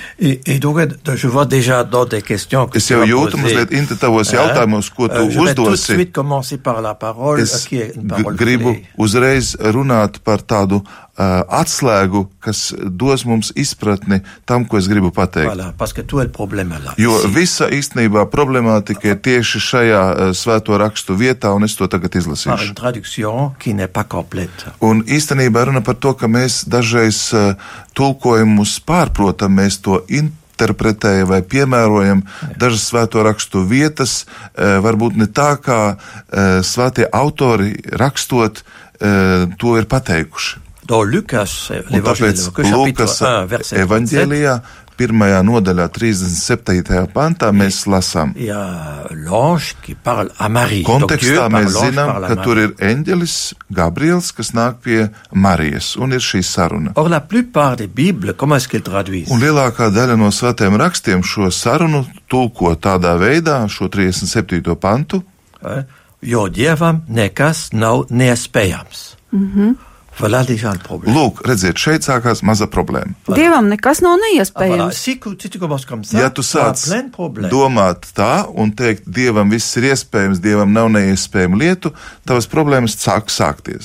Es 2.76 2.90
jau 2.92 3.04
jūtu 3.06 3.38
mazliet 3.38 3.72
inti 3.72 3.96
tavos 3.96 4.34
jautājumos, 4.34 4.90
ko 4.90 5.08
tu 5.08 5.16
euh, 5.16 5.42
uzdosi. 5.44 5.94
Es 7.42 7.68
gribu 8.38 8.76
uzreiz 8.98 9.56
runāt 9.60 10.20
par 10.24 10.42
tādu 10.42 10.84
atslēgu, 11.62 12.26
kas 12.42 12.72
dos 12.82 13.26
mums 13.28 13.52
izpratni 13.60 14.22
tam, 14.50 14.66
ko 14.66 14.80
es 14.80 14.88
gribu 14.92 15.12
pateikt. 15.14 15.52
Voilà. 15.52 15.72
Jo 17.02 17.18
visa 17.34 17.70
īstenībā 17.72 18.26
problemātika 18.32 19.12
ir 19.12 19.20
tieši 19.24 19.62
šajā 19.68 20.02
uh, 20.10 20.34
svēto 20.38 20.78
rakstu 20.82 21.18
vietā, 21.20 21.54
un 21.56 21.68
es 21.68 21.76
to 21.78 21.88
tagad 21.92 22.16
izlasīšu. 22.18 22.74
Un 24.82 25.04
īstenībā 25.06 25.66
runa 25.70 25.84
par 25.86 26.00
to, 26.02 26.14
ka 26.18 26.30
mēs 26.32 26.64
dažreiz 26.70 27.24
uh, 27.36 27.54
tulkojumus 27.98 28.80
pārprotam, 28.88 29.60
mēs 29.60 29.82
to 29.84 30.02
interpretējam 30.08 31.30
vai 31.30 31.42
piemērojam 31.42 32.24
dažas 32.62 32.88
svēto 32.90 33.24
rakstu 33.28 33.66
vietas, 33.68 34.24
uh, 34.26 34.80
varbūt 34.84 35.20
ne 35.20 35.28
tā, 35.28 35.54
kā 35.62 35.82
uh, 35.96 36.60
svētie 36.66 37.08
autori 37.12 37.76
rakstot 37.92 38.64
uh, 38.64 39.48
to 39.62 39.78
ir 39.78 39.90
pateikuši. 39.92 40.71
Luc, 40.90 41.30
chapitre 41.30 42.72
Lūkas 42.72 43.22
1, 43.22 43.48
verset 43.48 43.78
37, 43.78 43.82
evaņģēlijā, 43.86 44.54
pirmajā 44.98 45.42
nodaļā, 45.46 45.86
37. 45.94 47.06
pantā, 47.14 47.52
mēs 47.56 47.88
lasām. 47.90 48.34
Kontekstā 50.86 51.50
mēs 51.54 51.76
l'ange 51.76 51.86
zinām, 51.86 52.10
ka 52.28 52.36
tur 52.42 52.56
ir 52.62 52.72
eņģelis 52.92 53.36
Gabriels, 53.78 54.28
kas 54.38 54.50
nāk 54.58 54.74
pie 54.86 55.00
Marijas, 55.34 55.88
un 56.02 56.08
ir 56.18 56.24
šī 56.26 56.42
saruna. 56.46 56.90
Un 56.98 57.12
lielākā 59.46 59.86
daļa 59.94 60.16
no 60.20 60.30
svētiem 60.34 60.74
rakstiem 60.82 61.22
šo 61.24 61.46
sarunu 61.54 62.02
tulko 62.30 62.70
tādā 62.76 63.14
veidā, 63.22 63.58
šo 63.70 63.86
37. 63.90 64.76
pantu, 64.82 65.18
hein? 65.62 65.84
Jo 66.22 66.46
dievam 66.54 67.02
nekas 67.10 67.72
nav 67.74 68.06
déjà 68.12 68.50
le 68.54 68.62
problème. 69.32 69.91
Lūk, 71.12 71.42
redziet, 71.48 71.78
šeit 71.82 72.02
sākās 72.06 72.42
maza 72.44 72.68
problēma. 72.72 73.14
Dievam 73.36 73.68
nekas 73.72 74.02
nav 74.06 74.18
neiespējams. 74.22 74.96
Ja 76.20 76.30
tu 76.30 76.42
sāc 76.46 76.78
domāt 77.52 78.08
tā 78.16 78.46
un 78.54 78.72
teikt, 78.72 79.04
Dievam 79.08 79.50
viss 79.50 79.76
ir 79.78 79.90
iespējams, 79.92 80.40
Dievam 80.44 80.72
nav 80.74 80.90
neiespējama 80.94 81.58
lietu, 81.58 81.94
tavas 82.26 82.48
problēmas 82.48 82.96
sāk 83.02 83.28
sākties. 83.34 83.84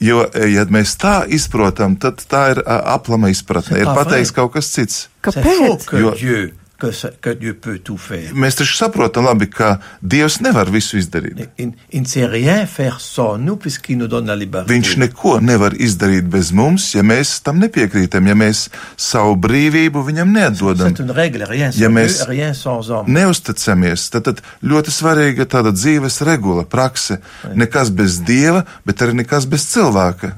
Jo, 0.00 0.24
ja 0.34 0.64
mēs 0.70 0.96
tā 1.00 1.24
izprotam, 1.28 1.96
tad 1.98 2.22
tā 2.30 2.50
ir 2.56 2.62
aplama 2.66 3.30
izpratne. 3.30 3.78
Ir 3.80 3.86
pateikts 3.96 4.32
kaut 4.34 4.52
kas 4.54 4.68
cits. 4.70 5.08
Kāpēc? 5.22 5.42
Jo- 6.00 6.14
Ce- 6.92 7.12
que 7.20 7.30
Dieu 7.34 7.54
peut 7.54 7.78
tout 7.78 7.98
faire. 7.98 8.32
Mēs 8.34 8.56
taču 8.56 8.76
saprotam 8.76 9.24
labi, 9.24 9.46
ka 9.50 9.80
Dievs 10.02 10.40
nevar 10.40 10.70
visu 10.70 10.96
izdarīt. 10.98 11.36
Ne 11.92 12.04
sait 12.04 12.26
rien 12.26 12.66
faire 12.66 13.00
sans 13.00 13.36
nous 13.38 13.56
puisqu'il 13.56 13.98
nous 13.98 14.08
donne 14.08 14.26
la 14.26 14.34
liberté. 14.36 14.72
Viņš 14.72 14.96
neko 14.96 15.40
nevar 15.40 15.72
izdarīt 15.74 16.28
bez 16.28 16.52
mums, 16.52 16.94
ja 16.94 17.02
mēs 17.02 17.42
tam 17.42 17.58
nepiekrītam, 17.60 18.26
ja 18.26 18.34
mēs 18.34 18.68
savu 18.96 19.36
brīvību 19.36 20.04
viņam 20.06 20.32
neatdodam, 20.32 20.94
règle, 21.14 21.44
rien 21.48 21.72
Ja 21.76 21.88
mēs- 21.88 22.24
rien 22.26 22.54
sans 22.54 22.88
homme. 22.88 23.08
neusticamies. 23.08 24.08
Tad, 24.10 24.24
tad 24.24 24.40
ļoti 24.64 24.90
svarīga 24.90 25.44
tāda 25.46 25.72
dzīves 25.72 26.20
regula, 26.24 26.64
prakse. 26.64 27.18
Nekas 27.54 27.90
bez 27.90 28.20
dieva, 28.20 28.64
bet 28.86 28.96
arī 29.02 29.14
nekas 29.24 29.46
bez 29.46 29.66
cilvēka. 29.66 30.32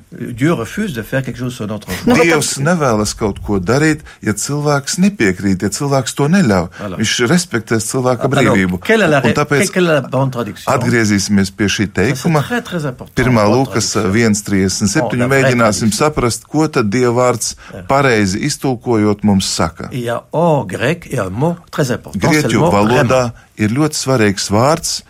Dievs 2.22 2.58
nevēlas 2.58 3.14
kaut 3.18 3.40
ko 3.44 3.58
darīt, 3.60 4.00
ja 4.22 4.32
cilvēks 4.32 4.98
nepiekrīt, 4.98 5.62
ja 5.62 5.68
cilvēks 5.68 6.14
to 6.14 6.28
neļauj. 6.32 6.68
Voilà. 6.80 6.98
Viņš 7.00 7.14
respektēs 7.30 7.88
cilvēka 7.90 8.30
brīvību. 8.32 8.80
Un 8.82 9.36
tāpēc 9.36 9.72
atgriezīsimies 10.72 11.52
pie 11.56 11.68
šī 11.70 11.88
teikuma. 11.94 12.42
Pirmā 13.16 13.46
Lūkas 13.52 13.92
traduction. 13.92 14.34
1,37. 14.34 15.02
Oh, 15.02 15.14
la 15.18 15.28
Mēģināsim 15.30 15.92
saprast, 15.94 16.46
ko 16.50 16.66
tad 16.72 16.90
Dieva 16.92 17.12
vārds 17.22 17.54
pareizi 17.90 18.42
iztulkojot 18.48 19.24
mums 19.28 19.48
saka. 19.52 19.90
Grieķu 22.26 22.68
valodā 22.72 23.22
ir 23.60 23.74
ļoti 23.76 23.98
svarīgs 23.98 24.48
vārds, 24.52 25.00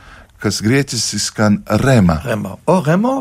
kas 0.43 0.61
grieķiski 0.65 1.21
skan 1.23 1.59
rema. 1.83 2.19
Rema. 2.25 2.57
Or, 2.67 2.83
rema. 2.87 3.15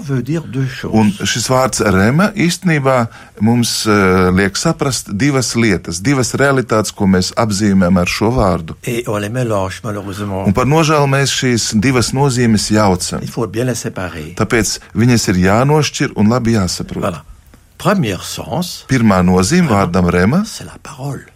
Un 0.89 1.11
šis 1.21 1.47
vārds 1.51 1.83
rema 1.93 2.31
īstenībā 2.35 2.97
mums 3.45 3.73
uh, 3.89 4.29
liek 4.35 4.57
saprast 4.59 5.13
divas 5.13 5.53
lietas, 5.55 6.01
divas 6.03 6.33
realitātes, 6.39 6.93
ko 6.95 7.07
mēs 7.09 7.31
apzīmējam 7.39 8.01
ar 8.01 8.11
šo 8.11 8.31
vārdu. 8.35 8.77
Et 8.85 9.07
mélange. 9.33 9.81
Un 10.41 10.55
par 10.57 10.69
nožēlu 10.69 11.09
mēs 11.11 11.33
šīs 11.41 11.71
divas 11.81 12.13
nozīmes 12.17 12.71
jaucam. 12.73 13.25
Tāpēc 14.41 14.77
viņas 14.97 15.27
ir 15.33 15.43
jānošķir 15.47 16.17
un 16.17 16.33
labi 16.33 16.57
jāsaprot. 16.57 17.03
Voilà. 17.05 17.27
Sens, 17.81 18.83
Pirmā 18.85 19.23
nozīme 19.25 19.71
vārdam 19.71 20.05
rema 20.13 20.43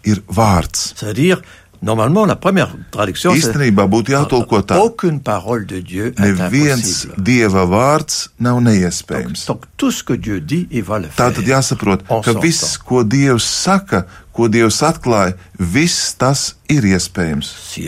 ir 0.06 0.20
vārds. 0.30 0.92
C'est-à-dire, 0.94 1.42
normalement, 1.86 2.25
la 2.25 2.36
première 2.36 2.72
traduction, 2.92 3.32
Īstenībā 3.38 3.86
būtu 3.88 4.12
jātulko 4.15 4.62
tā. 4.65 4.75
aucune 4.82 5.22
parole 5.22 5.65
de 5.65 5.80
Dieu 5.82 6.13
Neviens 6.18 6.75
impossible. 6.82 7.15
dieva 7.24 7.63
vārds 7.70 8.30
nav 8.39 8.60
neiespējams. 8.65 9.46
Donc, 9.48 9.65
tout 9.77 9.92
ce 9.92 10.04
que 10.04 10.13
Dieu 10.13 10.42
dit, 10.42 10.68
il 10.72 10.84
va 10.84 11.00
le 11.00 11.08
faire. 11.08 11.32
Tā 11.32 11.34
tad 11.36 11.46
jāsaprot, 11.48 12.01
ka 12.08 12.34
viss, 12.42 12.77
ko 12.77 13.04
Dievs 13.04 13.46
saka, 13.46 14.06
ko 14.36 14.50
Dievs 14.51 14.82
atklāja, 14.84 15.36
viss 15.60 16.15
tas 16.20 16.56
ir 16.68 16.84
iespējams. 16.84 17.48
Si 17.72 17.86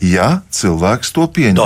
Ja 0.00 0.40
cilvēks 0.50 1.12
to 1.12 1.26
pieņem 1.28 1.58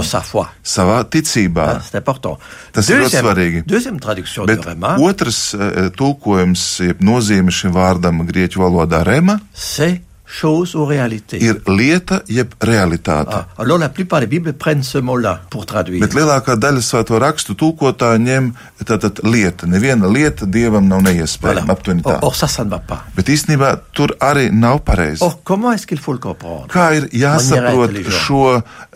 savā 0.64 1.04
ticībā. 1.04 1.68
important. 1.94 2.38
Tas 2.72 2.88
ir 2.90 2.98
ļoti 3.04 3.20
svarīgi. 3.22 3.62
deuxième 3.66 4.00
Bet 4.46 4.64
otrs 4.98 5.54
eh, 5.54 5.90
tulkojums, 5.96 6.64
jeb 6.80 7.00
nozīme 7.00 7.50
šim 7.54 7.72
vārdam 7.76 8.26
grieķu 8.26 8.58
valodā 8.64 9.04
rema, 9.06 9.38
c'est 9.54 10.00
chose 10.26 10.74
ou 10.74 10.84
réalité. 10.84 11.38
ir 11.42 11.60
lieta 11.66 12.22
jeb 12.28 12.52
realitāte. 12.60 13.28
Ah, 13.32 13.46
alors, 13.58 13.78
la 13.78 13.88
plupart 13.88 14.20
des 14.20 14.26
Bibles 14.26 14.52
prennent 14.52 14.82
ce 14.82 14.98
mot-là 14.98 15.42
pour 15.50 15.66
traduire. 15.66 16.00
Bet 16.00 16.14
lielākā 16.14 16.56
daļa 16.58 16.82
svēto 16.82 17.18
rakstu 17.22 17.54
tulkotāji 17.54 18.24
ņem 18.26 18.50
tātad 18.84 19.22
lieta. 19.24 19.66
Neviena 19.66 20.10
lieta 20.10 20.46
dievam 20.46 20.88
nav 20.88 21.04
neiespējama. 21.06 21.62
Voilà. 21.62 21.72
Aptuveni 21.72 22.02
tā. 22.02 22.16
Or, 22.18 22.32
or, 22.32 22.36
ça, 22.36 22.48
ça 22.48 22.64
ne 22.64 22.70
va 22.70 22.80
pas. 22.80 23.06
Bet 23.16 23.30
īstenībā 23.30 23.76
tur 23.94 24.16
arī 24.20 24.50
nav 24.50 24.82
pareizi. 24.84 25.22
Or, 25.22 25.38
comment 25.44 25.72
est-ce 25.72 25.86
qu'il 25.86 25.98
faut 25.98 26.12
le 26.12 26.18
comprendre 26.18 26.66
Kā 26.72 26.90
ir 26.96 27.08
jāsaprot 27.14 27.94
šo 28.10 28.42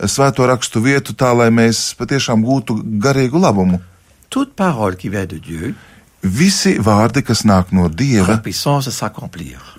svēto 0.05 0.47
rakstu 0.49 0.83
vietu 0.83 1.15
tā, 1.15 1.31
lai 1.37 1.49
mēs 1.53 1.91
patiešām 1.99 2.43
gūtu 2.43 2.81
garīgu 3.01 3.39
labumu? 3.39 3.79
Toute 4.29 4.53
parole 4.55 4.95
qui 4.95 5.09
vient 5.09 5.25
de 5.25 5.39
Dieu 5.39 5.75
Visi 6.21 6.75
vārdi, 6.77 7.23
kas 7.25 7.41
nāk 7.49 7.71
no 7.73 7.87
dieva, 7.89 8.37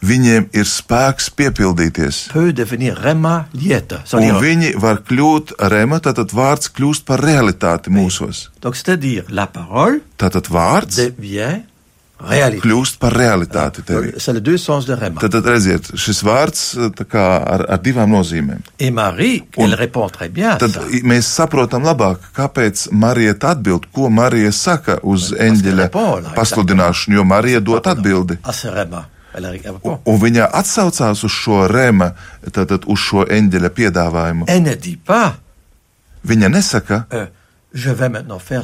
viņiem 0.03 0.49
ir 0.53 0.67
spēks 0.67 1.31
piepildīties. 1.39 2.23
Un 4.19 4.43
viņi 4.43 4.75
var 4.83 5.03
kļūt 5.07 5.55
rema, 5.71 6.01
tātad 6.03 6.35
vārds 6.35 6.73
kļūst 6.75 7.07
par 7.07 7.23
realitāti 7.23 7.95
mūsos. 7.95 8.49
Tātad 10.19 10.51
vārds 10.51 10.99
devient 10.99 11.72
réalité. 12.29 12.61
kļūst 12.69 12.99
par 12.99 13.13
realitāti 13.13 13.83
rema. 15.01 15.21
Tad, 15.21 15.31
tad 15.33 15.47
redziet, 15.47 15.91
šis 15.97 16.23
vārds 16.23 16.63
tā 16.99 17.05
kā 17.05 17.25
ar, 17.55 17.67
ar 17.69 17.79
divām 17.79 18.11
nozīmēm. 18.11 18.61
Marie, 18.93 19.43
Un- 19.57 19.71
bien 20.33 20.59
Tad 20.59 20.71
ça. 20.71 20.81
mēs 21.03 21.23
saprotam 21.33 21.83
labāk, 21.83 22.17
kāpēc 22.37 22.89
Marija 22.93 23.35
atbild, 23.41 23.87
ko 23.93 24.09
Marija 24.11 24.53
saka 24.53 24.99
uz 25.03 25.33
eņģeļa 25.33 25.89
pasludināšanu, 26.35 27.15
jo 27.15 27.25
Marija 27.25 27.61
dod 27.61 27.87
atbildi. 27.87 28.39
Elle 29.35 29.51
répond. 29.51 29.99
Un 30.05 30.19
viņa 30.21 30.51
atsaucās 30.53 31.25
uz 31.25 31.31
šo 31.33 31.67
rēma, 31.67 32.13
tātad 32.51 32.85
uz 32.87 32.99
šo 33.01 33.25
eņģeļa 33.25 33.71
piedāvājumu. 33.71 34.45
Viņa 36.25 36.49
nesaka, 36.49 37.05
euh, 37.13 37.27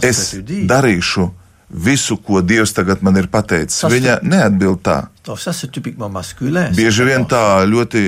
es 0.03 0.35
darīšu 0.69 1.31
visu, 1.71 2.17
ko 2.17 2.41
Dievs 2.41 2.73
tagad 2.73 3.03
man 3.03 3.17
ir 3.17 3.27
pateicis. 3.29 3.81
Tas- 3.81 3.93
Viņa 3.93 4.19
neatbild 4.23 4.83
tā. 4.83 5.07
Donc, 5.29 5.41
ça, 5.41 5.53
c'est 5.53 5.71
typiquement 5.71 6.09
masculin. 6.09 6.71
Bieži 6.73 7.05
vien 7.05 7.27
tā 7.29 7.61
ļoti 7.69 8.01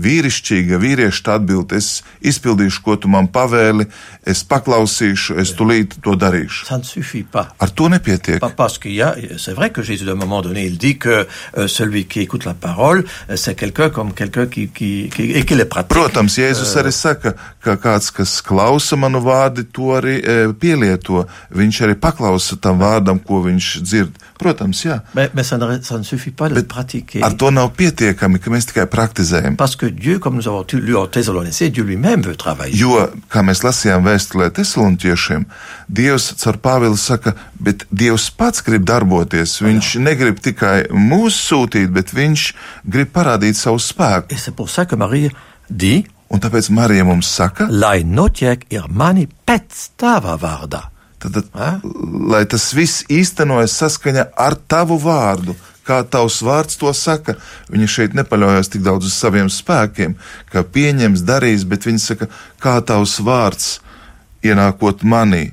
vīrišķīga 0.00 0.78
vīrieša 0.80 1.34
atbild, 1.34 1.74
es 1.76 1.98
izpildīšu, 2.24 2.80
ko 2.86 2.94
tu 2.96 3.10
man 3.12 3.28
pavēli, 3.28 3.84
es 4.24 4.40
paklausīšu, 4.48 5.36
es 5.42 5.52
tulīt 5.58 5.98
to 6.00 6.16
darīšu. 6.16 6.64
Ar 7.60 7.74
to 7.76 7.90
nepietiek. 7.92 8.40
Parce 8.56 8.78
qu'il 8.78 8.94
y 8.94 9.02
a, 9.02 9.14
c'est 9.36 9.52
vrai 9.52 9.68
que 9.68 9.82
Jésus, 9.82 10.08
à 10.08 10.12
un 10.12 10.14
moment 10.14 10.40
donné, 10.40 10.64
il 10.64 10.78
dit 10.78 10.96
que 10.96 11.26
euh, 11.58 11.68
celui 11.68 12.06
qui 12.06 12.20
écoute 12.20 12.46
la 12.46 12.54
parole, 12.54 13.04
euh, 13.28 13.36
c'est 13.36 13.54
quelqu'un 13.54 13.90
comme 13.90 14.14
quelqu'un 14.14 14.46
qui, 14.46 14.68
qui, 14.68 15.10
qui, 15.14 15.44
qui 15.44 15.54
le 15.54 15.66
pratique. 15.66 15.92
Protams, 15.92 16.32
Jēzus 16.32 16.72
arī 16.80 16.94
saka, 16.96 17.34
ka 17.60 17.76
kāds, 17.76 18.08
kas 18.16 18.38
klausa 18.40 18.96
manu 18.96 19.20
vārdu, 19.20 19.66
to 19.68 19.92
arī 19.98 20.16
e, 20.24 20.36
pielieto. 20.56 21.26
Viņš 21.52 21.84
arī 21.84 22.00
paklausa 22.00 22.56
tam 22.56 22.80
vārdam, 22.80 23.20
ko 23.20 23.44
viņš 23.44 23.72
dzird. 23.84 24.16
Protams, 24.40 24.80
jā. 24.86 25.02
Mais, 25.14 25.30
mais 25.34 25.44
ça, 25.44 25.58
ne, 25.58 25.80
ça 25.82 25.98
ne 25.98 26.02
suffit 26.02 26.30
pas 26.30 26.48
le 26.62 26.68
pratiquer. 26.70 27.22
Ar 27.26 27.34
to 27.38 27.50
nav 27.52 27.72
pietiekami, 27.76 28.40
ka 28.42 28.52
mēs 28.54 28.70
tikai 28.70 28.86
praktizējam. 28.90 29.58
Parce 29.60 29.76
que 29.76 29.90
Dieu, 29.90 30.18
comme 30.18 30.38
nous 30.38 30.48
avons 30.48 30.64
lu 30.72 30.96
en 30.96 31.06
Thessaloniciens, 31.10 31.68
Dieu 31.70 31.84
lui-même 31.84 32.22
veut 32.22 32.38
travailler. 32.38 32.78
Jo, 32.78 33.08
kā 33.28 33.42
mēs 33.42 33.64
lasījām 33.66 34.06
vēstulē 34.06 34.50
tesalontiešiem, 34.54 35.46
Dievs 35.88 36.32
caur 36.40 36.58
Pāvilu 36.62 36.96
saka, 36.96 37.34
bet 37.60 37.84
Dievs 37.90 38.30
pats 38.30 38.62
grib 38.64 38.86
darboties. 38.88 39.58
Viņš 39.62 39.96
negrib 40.00 40.40
tikai 40.40 40.88
mūs 40.94 41.36
sūtīt, 41.50 41.92
bet 41.92 42.14
viņš 42.14 42.48
grib 42.88 43.12
parādīt 43.12 43.58
savu 43.58 43.82
spēku. 43.82 44.30
Et 44.30 44.38
c'est 44.38 44.54
pour 44.54 44.70
ça 44.70 44.86
que 44.86 44.96
Marie 44.96 45.30
dit, 45.68 46.06
Un 46.32 46.40
tāpēc 46.40 46.70
Marija 46.72 47.04
mums 47.04 47.28
saka, 47.28 47.66
lai 47.68 48.06
notiek 48.08 48.64
ir 48.72 48.86
mani 48.88 49.26
pēc 49.28 49.90
tava 50.00 50.38
vārdā. 50.40 50.86
tad, 51.20 51.36
tad, 51.36 51.84
lai 52.32 52.44
tas 52.50 52.72
viss 52.74 53.04
īstenojas 53.12 53.76
saskaņa 53.78 54.24
ar 54.36 54.56
tavu 54.66 54.96
vārdu. 54.98 55.54
Kā 55.86 56.02
tavs 56.06 56.38
vārds 56.46 56.78
to 56.78 56.92
saka, 56.94 57.34
viņa 57.72 57.88
šeit 57.90 58.12
nepaļaujas 58.14 58.70
tik 58.70 58.84
daudz 58.86 59.08
uz 59.08 59.16
saviem 59.18 59.48
spēkiem, 59.50 60.14
ka 60.52 60.62
pieņems, 60.62 61.24
darīs, 61.26 61.64
bet 61.66 61.88
viņa 61.88 62.02
saka, 62.02 62.28
kā 62.62 62.76
tavs 62.86 63.18
vārds 63.24 63.80
ienākot 64.46 65.02
manī, 65.02 65.50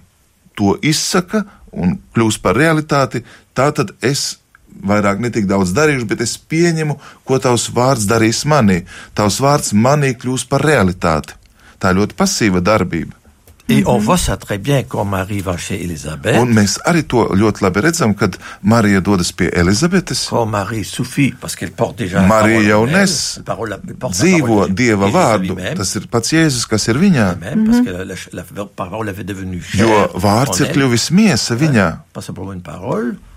to 0.53 0.75
izsaka 0.85 1.45
un 1.73 1.97
kļūst 2.13 2.43
par 2.45 2.57
realitāti, 2.57 3.23
tā 3.57 3.71
tad 3.73 3.95
es 4.05 4.37
vairāk 4.69 5.21
netik 5.23 5.47
daudz 5.49 5.73
darīšu, 5.75 6.07
bet 6.09 6.21
es 6.23 6.37
pieņemu, 6.37 6.97
ko 7.25 7.39
tavs 7.41 7.69
vārds 7.75 8.07
darīs 8.09 8.45
manī. 8.45 8.83
Tavs 9.17 9.39
vārds 9.43 9.73
manī 9.73 10.13
kļūst 10.17 10.49
par 10.51 10.63
realitāti. 10.65 11.35
Tā 11.79 11.91
ir 11.91 12.01
ļoti 12.01 12.17
pasīva 12.19 12.61
darbība. 12.63 13.18
Et 13.69 13.83
on 13.85 13.97
voit 13.97 14.17
ça 14.17 14.35
très 14.37 14.57
bien 14.57 14.83
quand 14.83 15.05
Marie 15.05 15.41
va 15.41 15.57
chez 15.57 15.83
Élisabeth. 15.83 16.35
Un 16.41 16.53
mēs 16.53 16.79
arī 16.89 17.03
to 17.07 17.27
ļoti 17.37 17.63
labi 17.63 17.83
redzam, 17.85 18.15
kad 18.17 18.37
Marija 18.63 18.99
dodas 19.01 19.31
pie 19.31 19.49
Elizabetes. 19.53 20.25
Quand 20.29 20.49
Marie 20.49 20.83
suffit, 20.83 21.33
parce 21.39 21.55
qu'elle 21.55 21.71
porte 21.71 21.97
déjà 21.99 22.21
Marija 22.21 22.61
jau 22.61 22.85
nes 22.87 23.39
dzīvo 24.09 24.67
Dieva 24.73 25.09
vārdu. 25.13 25.55
Tas 25.77 25.95
ir 25.95 26.07
pats 26.11 26.33
Jēzus, 26.33 26.65
kas 26.69 26.87
ir 26.89 26.97
viņā. 26.97 27.27
devenu 29.23 29.61
chair 29.61 29.85
Jo 29.85 30.07
vārds 30.19 30.61
ir 30.63 30.73
kļuvis 30.73 31.09
miesa 31.11 31.55
viņā. 31.59 31.87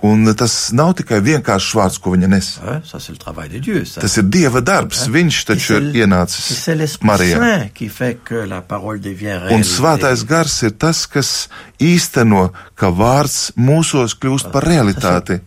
Un 0.02 0.26
tas 0.34 0.54
nav 0.74 0.96
tikai 0.98 1.20
vienkāršs 1.22 1.74
vārds, 1.78 1.98
ko 2.02 2.10
viņa 2.16 2.28
nes. 2.28 2.48
hein, 2.66 2.82
ça 2.84 2.98
c'est 2.98 3.12
le 3.12 3.18
travail 3.18 3.48
de 3.48 3.58
Dieu. 3.58 3.84
Ça. 3.84 4.00
Tas 4.00 4.16
ir 4.16 4.24
Dieva 4.24 4.60
darbs. 4.60 5.06
Viņš 5.08 5.44
taču 5.46 5.76
ir 5.78 6.02
ienācis 6.02 6.98
Marijā. 7.02 7.38
Saint 7.38 7.68
qui 7.74 7.88
fait 7.88 8.18
que 8.24 8.34
la 8.34 8.60
parole 8.60 9.00
devient 9.00 9.38
réelle. 9.38 9.60
Un 9.60 9.62
svētais 9.62 10.21
svētais 10.22 10.28
gars 10.28 10.62
ir 10.62 10.72
tas, 10.78 11.06
kas 11.06 11.48
īsteno, 11.82 12.52
ka 12.74 12.90
vārds 12.90 13.52
mūsos 13.56 14.14
kļūst 14.18 14.50
par 14.52 14.64
realitāti. 14.66 15.40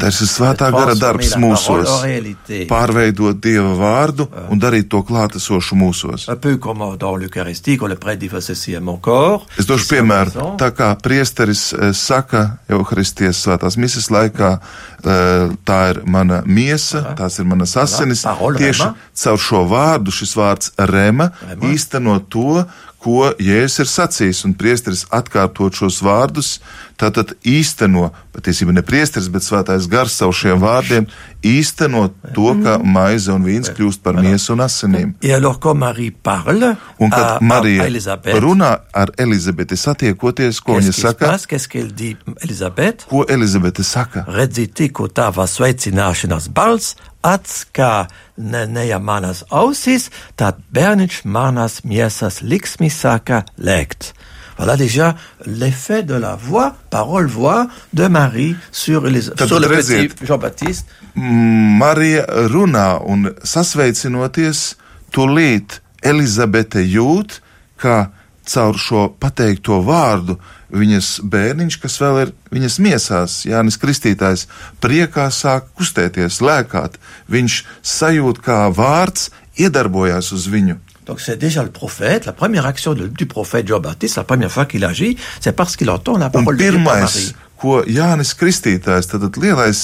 Tas 0.00 0.20
ir 0.20 0.28
svētā 0.28 0.70
gara 0.72 0.94
darbs 0.94 1.34
mūsos, 1.40 1.88
pārveidot 2.68 3.40
Dieva 3.40 3.74
vārdu 3.76 4.28
un 4.50 4.60
darīt 4.60 4.90
to 4.90 5.02
klātesošu 5.02 5.76
mūsos. 5.76 6.26
Es 9.58 9.68
došu 9.68 9.88
piemēru, 9.94 10.56
tā 10.60 10.70
kā 10.76 10.92
priesteris 11.00 11.70
eh, 11.72 11.92
saka 11.96 12.60
Euharistijas 12.68 13.40
svētās 13.46 13.76
misijas 13.80 14.10
laikā, 14.12 14.52
eh, 15.04 15.56
tā 15.64 15.80
ir 15.94 16.02
mana 16.04 16.42
miesa, 16.46 17.14
tās 17.18 17.40
ir 17.40 17.48
manas 17.48 17.76
asinis, 17.80 18.24
tieši 18.24 18.92
caur 19.24 19.40
šo 19.40 19.64
vārdu 19.70 20.12
šis 20.14 20.36
vārds 20.36 20.72
rema. 20.90 21.30
īsteno 21.70 22.18
to, 22.28 22.64
ko 23.00 23.30
Jēzus 23.40 23.84
ir 23.84 23.88
sacījis, 23.90 24.44
un 24.48 24.54
priesteris 24.58 25.06
atkārtot 25.14 25.76
šos 25.78 26.00
vārdus, 26.04 26.58
tātad 27.00 27.32
īsteno, 27.48 28.10
patiesībā 28.34 28.74
ne 28.76 28.82
priesteris, 28.84 29.30
bet 29.32 29.44
svētais 29.46 29.86
gars 29.90 30.18
savu 30.20 30.34
šiem 30.36 30.60
vārdiem, 30.60 31.06
īsteno 31.46 32.10
to, 32.36 32.52
ka 32.60 32.76
maize 32.84 33.32
un 33.32 33.46
vīns 33.46 33.72
kļūst 33.76 34.02
par 34.04 34.20
miesu 34.20 34.52
un 34.52 34.64
asinīm. 34.66 35.14
Un 37.00 37.12
kad 37.14 37.40
Marija 37.40 37.88
runā 38.44 38.72
ar 38.92 39.14
Elizabeti 39.20 39.78
satiekoties, 39.80 40.60
ko 40.60 40.76
viņa 40.76 40.92
saka? 40.96 41.32
Ko 43.08 43.24
Elizabete 43.28 43.84
saka? 43.86 44.26
Redzi, 44.28 44.68
tikko 44.68 45.08
tava 45.08 45.48
sveicināšanas 45.48 46.50
balss 46.52 47.00
atskā 47.22 48.08
ne, 48.36 48.64
neja 48.66 48.98
manas 48.98 49.44
ausis, 49.50 50.10
tad 50.36 50.60
bērniņš 50.72 51.22
manas 51.24 51.80
miesas 51.84 52.40
liksmi 52.42 52.90
sāka 52.90 53.44
lēkt. 53.58 54.14
Voilà 54.60 54.76
déjà 54.76 55.14
l'effet 55.46 56.02
de 56.02 56.14
la 56.14 56.36
voix, 56.36 56.74
parole-voix 56.90 57.68
de 57.94 58.06
Marie 58.08 58.56
sur, 58.70 59.06
les, 59.06 59.22
sur 59.22 59.58
le 59.58 59.68
petit 59.68 60.10
Jean-Baptiste. 60.22 60.86
Marija 61.14 62.26
runā 62.52 63.00
un 63.08 63.30
sasveicinoties, 63.42 64.76
tūlīt 65.16 65.80
Elizabete 66.04 66.84
jūt, 66.84 67.40
ka 67.80 68.10
caur 68.48 68.78
šo 68.78 69.08
pateikto 69.20 69.80
vārdu 69.84 70.38
viņas 70.70 71.20
bērniņš, 71.26 71.78
kas 71.82 71.98
vēl 72.00 72.20
ir 72.24 72.32
viņas 72.54 72.78
miesās, 72.82 73.38
Jānis 73.48 73.78
Kristītājs, 73.80 74.46
priekā 74.82 75.28
sāk 75.34 75.70
kustēties, 75.78 76.40
lēkāt. 76.44 76.98
Viņš 77.30 77.64
sajūt, 77.82 78.42
kā 78.44 78.62
vārds 78.74 79.30
iedarbojās 79.58 80.32
uz 80.36 80.46
viņu. 80.50 80.78
Donc 81.06 81.20
c'est 81.20 81.36
déjà 81.36 81.64
le 81.64 81.70
prophète, 81.70 82.26
la 82.26 82.32
première 82.32 82.66
action 82.66 82.94
de, 82.94 83.08
du 83.08 83.26
prophète 83.26 83.66
Jean-Baptiste, 83.66 84.16
la 84.16 84.24
première 84.24 84.52
fois 84.52 84.66
qu'il 84.66 84.84
agit, 84.84 85.16
c'est 85.40 85.56
parce 85.56 85.76
qu'il 85.76 85.90
entend 85.90 86.18
la 86.18 86.30
parole 86.30 86.56
de 86.56 86.62
Dieu 86.62 86.84
par 86.84 87.00
Marie. 87.00 87.34
Ko 87.60 87.82
Jānis 87.84 88.30
Kristītājs, 88.40 89.10
tad 89.10 89.36
lielais 89.36 89.80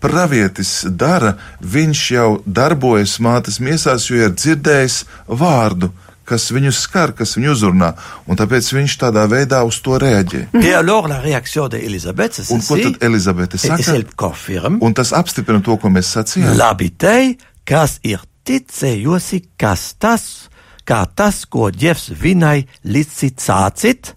pravietis 0.00 0.86
dara, 0.88 1.34
viņš 1.60 2.04
jau 2.14 2.28
darbojas 2.46 3.18
mātes 3.20 3.58
miesās, 3.60 4.06
jo 4.08 4.16
ir 4.16 4.32
dzirdējis 4.32 5.02
vārdu, 5.28 5.90
kas 6.30 6.46
viņu 6.54 6.72
skar, 6.74 7.12
kas 7.18 7.34
viņu 7.38 7.52
uzrunā, 7.56 7.90
un 8.30 8.38
tāpēc 8.38 8.70
viņš 8.76 8.96
tādā 9.02 9.26
veidā 9.30 9.62
uz 9.66 9.80
to 9.82 9.98
reaģē. 10.00 10.46
Et 10.62 10.72
alors 10.78 11.10
la 11.10 11.20
réaction 11.24 11.68
de 11.72 11.82
Elisabeth, 11.82 12.44
un 12.54 12.62
ko 12.64 12.78
tad 12.78 13.02
Elizabete 13.10 13.58
saka? 13.58 13.98
Un 14.80 14.96
tas 14.96 15.12
apstiprina 15.16 15.62
to, 15.66 15.76
ko 15.80 15.92
mēs 15.92 16.14
sacījām. 16.16 16.54
Labitei, 16.60 17.36
kas 17.66 17.98
ir 18.06 18.22
ticējusi, 18.46 19.42
kas 19.60 19.94
tas, 20.00 20.26
kā 20.86 21.04
tas, 21.14 21.44
ko 21.50 21.70
Dievs 21.74 22.10
viņai 22.22 22.58
licicācit, 22.86 24.14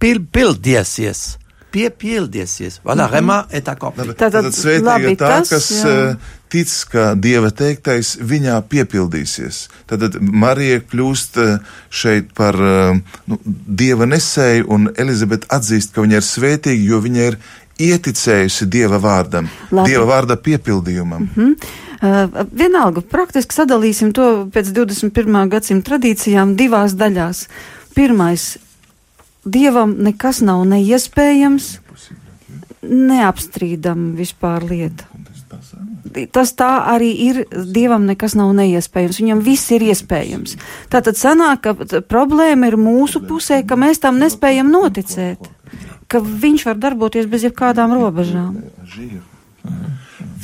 pildiesies 0.00 1.26
piepildīsies. 1.76 2.80
Voilà, 2.86 3.08
Rema 3.10 3.42
est 3.52 3.68
accompli. 3.68 4.14
Tātad 4.16 4.48
svētīga 4.54 5.14
tā, 5.20 5.32
kas 5.50 5.68
jā. 5.72 5.94
Tic, 6.52 6.70
ka 6.92 7.14
Dieva 7.18 7.50
teiktais 7.50 8.14
viņā 8.22 8.60
piepildīsies. 8.70 9.64
Tad 9.90 10.20
Marija 10.20 10.80
kļūst 10.86 11.40
eh, 11.42 11.56
šeit 11.90 12.30
par 12.38 12.54
eh, 12.54 13.00
nu, 13.26 13.38
Dieva 13.46 14.06
nesēju, 14.06 14.68
un 14.70 14.90
Elizabete 14.94 15.50
atzīst, 15.50 15.94
ka 15.94 16.04
viņa 16.04 16.20
ir 16.20 16.26
svētīga, 16.26 16.84
jo 16.92 17.00
viņa 17.02 17.30
ir 17.32 17.38
ieticējusi 17.82 18.68
Dieva 18.72 19.00
vārdam, 19.02 19.50
Labi. 19.70 19.90
Dieva 19.90 20.06
vārda 20.12 20.38
piepildījumam. 20.40 21.26
Mm 21.26 21.34
-hmm. 21.34 21.82
Uh, 21.96 22.44
vienalga, 22.52 23.00
praktiski 23.00 23.54
sadalīsim 23.54 24.12
to 24.12 24.50
pēc 24.52 24.68
21. 24.76 25.48
gadsimta 25.48 25.90
tradīcijām 25.90 26.52
divās 26.56 26.92
daļās. 26.92 27.46
Pirmais 27.94 28.58
Dievam 29.46 29.94
nekas 29.98 30.40
nav 30.42 30.64
neiespējams, 30.66 31.78
neapstrīdam 32.82 34.12
vispār 34.18 34.66
lieta. 34.66 35.15
Tas 36.32 36.52
tā 36.56 36.70
arī 36.92 37.10
ir. 37.26 37.42
Dievam 37.50 38.06
nekas 38.08 38.36
nav 38.38 38.52
neiespējams. 38.56 39.20
Viņam 39.20 39.42
viss 39.44 39.72
ir 39.74 39.84
iespējams. 39.86 40.56
Tātad 40.92 41.18
sanāk, 41.18 41.66
ka 41.66 42.00
problēma 42.08 42.70
ir 42.70 42.78
mūsu 42.80 43.22
pusē, 43.26 43.62
ka 43.66 43.78
mēs 43.80 44.00
tam 44.02 44.20
nespējam 44.22 44.70
noticēt. 44.72 45.50
Ka 46.06 46.22
viņš 46.22 46.68
var 46.68 46.78
darboties 46.80 47.26
bez 47.30 47.46
jebkādām 47.48 47.96
robežām. 47.98 48.60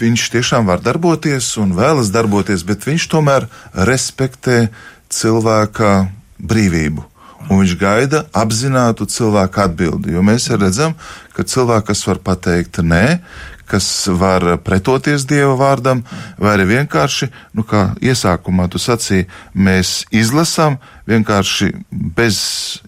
Viņš 0.03 0.27
tiešām 0.35 0.67
var 0.67 0.83
darboties 0.83 1.53
un 1.63 1.77
vēlas 1.79 2.11
darboties, 2.13 2.67
bet 2.67 2.89
viņš 2.89 3.07
tomēr 3.13 3.47
respektē 3.87 4.67
cilvēka 5.13 5.95
brīvību 6.43 7.13
un 7.51 7.63
viņš 7.63 7.75
gaida 7.81 8.23
apzinātu 8.37 9.07
cilvēku 9.11 9.63
atbildi. 9.65 10.15
Jo 10.15 10.23
mēs 10.25 10.49
redzam, 10.55 10.95
ka 11.37 11.45
cilvēks, 11.47 11.87
kas 11.91 12.05
var 12.09 12.21
pateikt 12.25 12.83
nē, 12.85 13.19
kas 13.67 13.87
var 14.09 14.45
pretoties 14.65 15.27
Dieva 15.29 15.55
vārdam, 15.59 16.03
vai 16.41 16.57
arī 16.57 16.69
vienkārši, 16.73 17.29
nu, 17.57 17.65
kā 17.67 17.93
iesākumā 18.03 18.69
tu 18.73 18.81
sacīji, 18.83 19.29
mēs 19.55 20.03
izlasām 20.15 20.79
vienkārši 21.09 21.71
bez 21.91 22.43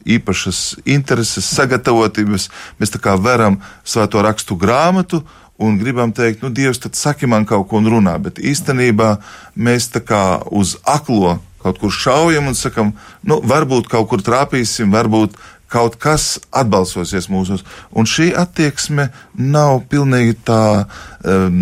īpašas 0.04 0.60
intereses, 0.84 1.48
sagatavotības, 1.54 2.50
mēs 2.80 2.94
tā 2.94 3.00
kā 3.02 3.16
veram 3.20 3.60
svēto 3.84 4.22
rakstu 4.24 4.58
grāmatu, 4.60 5.24
un 5.58 5.78
gribam 5.78 6.12
teikt, 6.12 6.42
nu, 6.42 6.50
Dievs, 6.50 6.82
tad 6.82 6.98
saki 6.98 7.30
man 7.30 7.46
kaut 7.46 7.68
ko 7.70 7.78
un 7.78 7.90
runā, 7.90 8.18
bet 8.22 8.42
īstenībā 8.42 9.16
mēs 9.54 9.92
tā 9.94 10.02
kā 10.02 10.24
uz 10.50 10.76
aklo 10.82 11.38
kaut 11.64 11.78
kur 11.80 11.92
šaujam 11.92 12.50
un 12.50 12.56
sakam, 12.58 12.90
nu, 13.24 13.38
varbūt 13.40 13.88
kaut 13.88 14.10
kur 14.10 14.20
trāpīsim, 14.20 14.90
varbūt 14.92 15.38
kaut 15.70 15.98
kas 16.00 16.38
atbalsosies 16.54 17.28
mūsos. 17.32 17.64
Un 17.92 18.08
šī 18.08 18.30
attieksme 18.38 19.08
nav 19.34 19.84
pilnīgi 19.90 20.38
tā 20.46 20.64
um, 20.84 21.60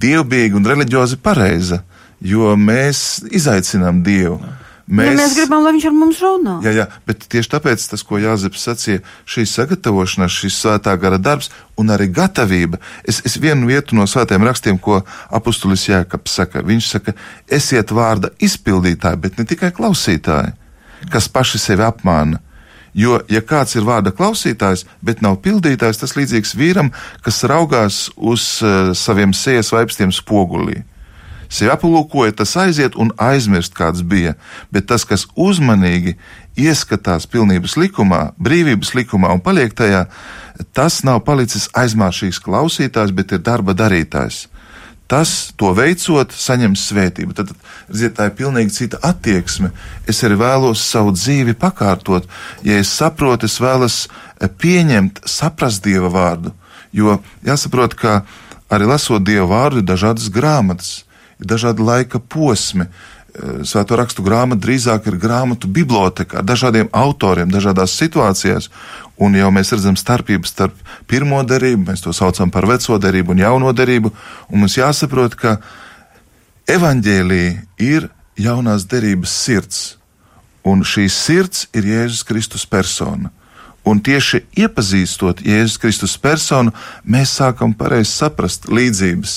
dievbijīga 0.00 0.58
un 0.58 0.68
reliģiozi 0.68 1.20
pareiza, 1.22 1.82
jo 2.20 2.54
mēs 2.58 3.22
izaicinām 3.30 4.02
Dievu. 4.06 4.40
Mēs, 4.88 5.10
ja 5.10 5.16
mēs 5.18 5.34
gribam, 5.36 5.64
lai 5.66 5.74
viņš 5.74 5.86
ar 5.90 5.92
mums 5.92 6.18
runā. 6.24 6.52
Jā, 6.64 6.70
jā, 6.72 6.84
bet 7.04 7.26
tieši 7.28 7.50
tāpēc 7.52 7.82
tas, 7.90 8.00
ko 8.08 8.16
Jāzeps 8.22 8.62
sacīja, 8.64 9.02
šī 9.28 9.44
sagatavošanās, 9.50 10.32
šis 10.32 10.56
svētā 10.62 10.94
gara 11.00 11.18
darbs 11.20 11.50
un 11.76 11.92
arī 11.92 12.06
gatavība. 12.16 12.80
Es, 13.04 13.20
es 13.28 13.36
vienu 13.36 13.68
vietu 13.68 13.98
no 13.98 14.06
svētiem 14.08 14.46
rakstiem, 14.48 14.80
ko 14.80 15.02
apustulis 15.28 15.84
Jēkabs 15.90 16.38
saka, 16.40 16.64
viņš 16.64 16.88
saka, 16.94 17.12
esiet 17.52 17.92
vārda 17.92 18.32
izpildītāji, 18.40 19.20
bet 19.26 19.36
ne 19.36 19.44
tikai 19.50 19.74
klausītāji, 19.76 20.56
kas 21.12 21.28
paši 21.36 21.60
sevi 21.60 21.84
apmāna. 21.84 22.40
Jo, 22.96 23.20
ja 23.28 23.42
kāds 23.44 23.76
ir 23.76 23.84
vārda 23.86 24.12
klausītājs, 24.16 24.86
bet 25.04 25.20
nav 25.24 25.40
pildītājs, 25.44 26.00
tas 26.00 26.16
līdzīgs 26.16 26.54
vīram, 26.58 26.92
kas 27.22 27.42
raugās 27.44 28.06
uz 28.16 28.46
uh, 28.62 28.94
saviem 28.96 29.34
sējas 29.36 29.74
vaipstiem 29.74 30.14
spogulī 30.14 30.84
sevi 31.48 31.72
aplūkoja, 31.72 32.34
tas 32.36 32.54
aiziet 32.60 32.96
un 33.00 33.10
aizmirst, 33.20 33.74
kāds 33.76 34.04
bija. 34.04 34.34
Bet 34.72 34.88
tas, 34.90 35.04
kas 35.08 35.26
uzmanīgi 35.36 36.16
ieskatās 36.58 37.28
pilnības 37.30 37.76
likumā, 37.80 38.20
brīvības 38.38 38.94
likumā 38.98 39.32
un 39.34 39.42
paliek 39.44 39.74
tajā, 39.76 40.06
tas 40.76 41.00
nav 41.06 41.22
palicis 41.26 41.68
aizmāršīgs 41.76 42.42
klausītājs, 42.44 43.14
bet 43.16 43.32
ir 43.32 43.44
darba 43.44 43.76
darītājs. 43.78 44.46
Tas, 45.08 45.54
to 45.56 45.70
veicot, 45.72 46.34
saņem 46.36 46.74
svētību. 46.76 47.32
Tad, 47.36 47.54
redziet, 47.88 48.18
tā 48.18 48.28
ir 48.28 48.34
pilnīgi 48.36 48.74
cita 48.74 49.00
attieksme. 49.08 49.70
Es 50.08 50.20
arī 50.26 50.36
vēlos 50.40 50.82
savu 50.84 51.14
dzīvi 51.16 51.56
pakārtot. 51.56 52.28
Ja 52.66 52.76
es 52.76 52.92
saprotu, 52.92 53.48
es 53.48 53.56
vēlos 53.62 54.02
pieņemt, 54.60 55.22
saprast 55.24 55.84
Dieva 55.86 56.12
vārdu. 56.12 56.52
Jo 56.92 57.18
jāsaprot, 57.46 57.96
ka 57.96 58.20
arī 58.68 58.88
lasot 58.90 59.24
Dieva 59.24 59.48
vārdu, 59.48 59.80
ir 59.80 59.88
dažādas 59.88 60.28
grāmatas 60.32 60.98
ir 61.38 61.46
dažādi 61.46 61.84
laika 61.84 62.18
posmi. 62.18 62.88
Svēto 63.38 63.94
rakstu 63.98 64.24
grāmata 64.26 64.64
drīzāk 64.64 65.06
ir 65.06 65.18
grāmatu 65.20 65.68
biblioteka 65.70 66.40
ar 66.40 66.46
dažādiem 66.46 66.88
autoriem, 66.96 67.50
dažādās 67.52 67.94
situācijās. 67.98 68.66
Un 69.22 69.36
jau 69.38 69.50
mēs 69.54 69.70
redzam 69.74 69.98
starpību 69.98 70.48
starp 70.48 70.74
pirmo 71.10 71.38
derību, 71.46 71.86
mēs 71.90 72.02
to 72.02 72.14
saucam 72.16 72.50
par 72.50 72.66
veco 72.66 72.98
derību 72.98 73.34
un 73.34 73.42
jauno 73.44 73.72
derību. 73.74 74.12
Un 74.50 74.64
mums 74.64 74.78
jāsaprot, 74.78 75.38
ka 75.38 75.58
evaņģēlīja 76.66 77.54
ir 77.86 78.10
jaunās 78.38 78.86
derības 78.90 79.34
sirds. 79.44 79.82
Un 80.66 80.82
šī 80.82 81.06
sirds 81.12 81.68
ir 81.78 81.86
Jēzus 81.86 82.26
Kristus 82.26 82.66
persona. 82.66 83.30
Un 83.88 84.00
tieši 84.04 84.42
iepazīstot 84.58 85.40
Jēzus 85.46 85.78
Kristus 85.80 86.16
personu, 86.20 86.74
mēs 87.08 87.32
sākam 87.38 87.72
pareizi 87.78 88.10
saprast 88.10 88.68
līdzības, 88.68 89.36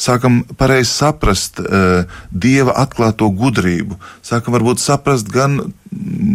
sākam 0.00 0.40
pareizi 0.58 0.90
saprast 0.90 1.60
uh, 1.62 2.08
Dieva 2.30 2.74
atklāto 2.82 3.28
gudrību, 3.30 3.98
sākam 4.24 4.56
varbūt 4.56 4.82
saprast 4.82 5.30
gan 5.32 5.60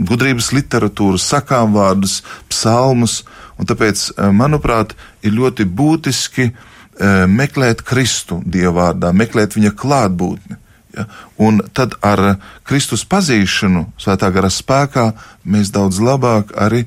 gudrības 0.08 0.52
literatūru, 0.56 1.20
sakām 1.20 1.76
vārdus, 1.76 2.22
psalmus, 2.52 3.24
tāpēc, 3.60 4.12
uh, 4.14 4.30
manuprāt, 4.32 4.96
ir 5.26 5.36
ļoti 5.36 5.68
būtiski 5.68 6.52
uh, 6.52 7.26
meklēt 7.28 7.84
Kristu 7.88 8.40
Dieva 8.46 8.78
vārdā, 8.82 9.12
meklēt 9.12 9.58
viņa 9.60 9.76
klātbūtni. 9.76 10.62
Ja? 10.98 11.06
Un 11.38 11.62
tad 11.78 11.94
ar 12.02 12.38
Kristus 12.68 13.06
pazīšanu, 13.06 13.86
svētā 14.02 14.32
gara 14.34 14.50
spēkā, 14.54 15.12
mēs 15.46 15.72
daudz 15.76 16.02
labāk 16.02 16.56
arī 16.58 16.86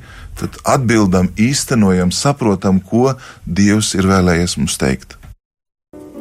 atbildam, 0.65 1.31
īstenojam, 1.39 2.11
saprotam, 2.11 2.81
ko 2.83 3.15
Dievs 3.47 3.95
ir 3.99 4.09
vēlējies 4.11 4.59
mums 4.61 4.79
teikt. 4.81 5.21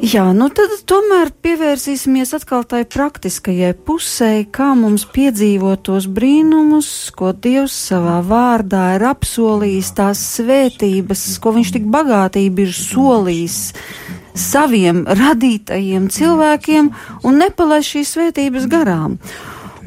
Jā, 0.00 0.22
nu 0.32 0.46
tad 0.48 0.72
tomēr 0.88 1.28
pievērsīsimies 1.44 2.30
atkal 2.38 2.62
tai 2.64 2.86
praktiskajai 2.88 3.74
pusē, 3.84 4.30
kā 4.48 4.70
mums 4.72 5.04
piedzīvot 5.12 5.82
tos 5.90 6.06
brīnumus, 6.08 6.88
ko 7.12 7.34
Dievs 7.36 7.76
savā 7.90 8.22
vārdā 8.24 8.94
ir 8.96 9.04
apsolījis, 9.10 9.92
tās 9.98 10.22
svētības, 10.38 11.26
ko 11.44 11.52
viņš 11.58 11.74
tik 11.76 11.92
bagātīgi 11.92 12.64
ir 12.64 12.72
solījis 12.72 13.60
saviem 14.34 15.04
radītajiem 15.06 16.10
cilvēkiem 16.12 16.90
un 17.26 17.40
nepalaist 17.40 17.94
šīs 17.94 18.14
svētības 18.16 18.68
garām. 18.70 19.18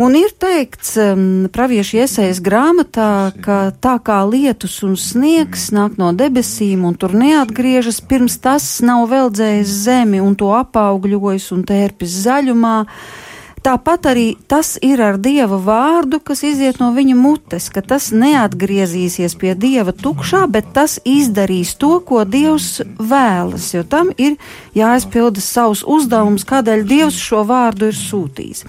Un 0.02 0.16
ir 0.18 0.32
teikts 0.42 0.96
um, 0.98 1.26
praviešu 1.54 2.00
iesaist 2.02 2.42
grāmatā, 2.42 3.30
ka 3.46 3.58
tā 3.78 4.00
kā 4.02 4.24
lietus 4.26 4.80
un 4.82 4.96
sniegs 4.98 5.68
nāk 5.76 6.00
no 6.02 6.10
debesīm 6.18 6.88
un 6.90 6.98
tur 6.98 7.14
neatgriežas, 7.14 8.02
pirms 8.02 8.40
tas 8.42 8.66
nav 8.82 9.06
veldzējis 9.12 9.76
zemi 9.86 10.24
un 10.24 10.34
to 10.34 10.50
apaugļojis 10.58 11.52
un 11.54 11.62
tērpis 11.70 12.18
zaļumā, 12.26 12.80
uh, 12.88 13.23
Tāpat 13.64 14.10
arī 14.12 14.26
tas 14.52 14.74
ir 14.84 15.00
ar 15.00 15.16
Dieva 15.24 15.56
vārdu, 15.56 16.18
kas 16.20 16.42
iziet 16.44 16.82
no 16.82 16.90
viņa 16.92 17.14
mutes, 17.16 17.70
ka 17.72 17.80
tas 17.80 18.10
neatgriezīsies 18.12 19.38
pie 19.40 19.54
Dieva 19.56 19.94
tukšā, 19.96 20.42
bet 20.52 20.74
tas 20.76 20.98
izdarīs 21.08 21.72
to, 21.80 21.94
ko 22.04 22.26
Dievs 22.28 22.82
vēlas, 23.00 23.70
jo 23.72 23.86
tam 23.88 24.12
ir 24.20 24.36
jāizpilda 24.76 25.40
savus 25.40 25.86
uzdevumus, 25.88 26.44
kādēļ 26.50 26.84
Dievs 26.90 27.22
šo 27.24 27.46
vārdu 27.48 27.88
ir 27.94 27.96
sūtījis. 27.96 28.66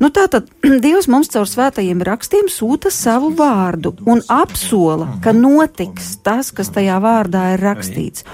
Nu, 0.00 0.08
tātad 0.08 0.48
Dievs 0.86 1.10
mums 1.12 1.28
caur 1.36 1.52
svētajiem 1.52 2.00
rakstiem 2.08 2.48
sūta 2.48 2.88
savu 2.88 3.34
vārdu 3.36 3.92
un 4.08 4.24
apsola, 4.32 5.18
ka 5.20 5.36
notiks 5.36 6.16
tas, 6.24 6.54
kas 6.56 6.72
tajā 6.72 6.96
vārdā 7.04 7.50
ir 7.52 7.68
rakstīts. 7.68 8.24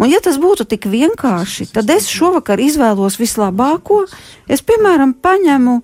Un, 0.00 0.08
ja 0.08 0.20
tas 0.24 0.38
būtu 0.40 0.64
tik 0.64 0.86
vienkārši, 0.88 1.66
tad 1.74 1.90
es 1.92 2.08
šovakar 2.08 2.60
izvēlos 2.62 3.18
vislabāko. 3.20 4.06
Es, 4.48 4.62
piemēram, 4.64 5.12
paņemu 5.20 5.74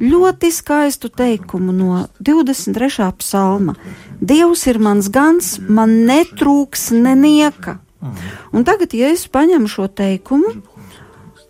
ļoti 0.00 0.50
skaistu 0.54 1.10
teikumu 1.14 1.74
no 1.74 2.00
23. 2.18 3.06
psalma. 3.20 3.76
Dievs 4.18 4.66
ir 4.66 4.80
mans 4.82 5.10
gans, 5.14 5.52
man 5.62 6.00
netrūks 6.08 6.90
nenieka. 6.96 7.78
Un 8.50 8.66
tagad, 8.66 8.96
ja 8.96 9.12
es 9.14 9.26
paņemu 9.30 9.70
šo 9.70 9.86
teikumu, 9.86 10.54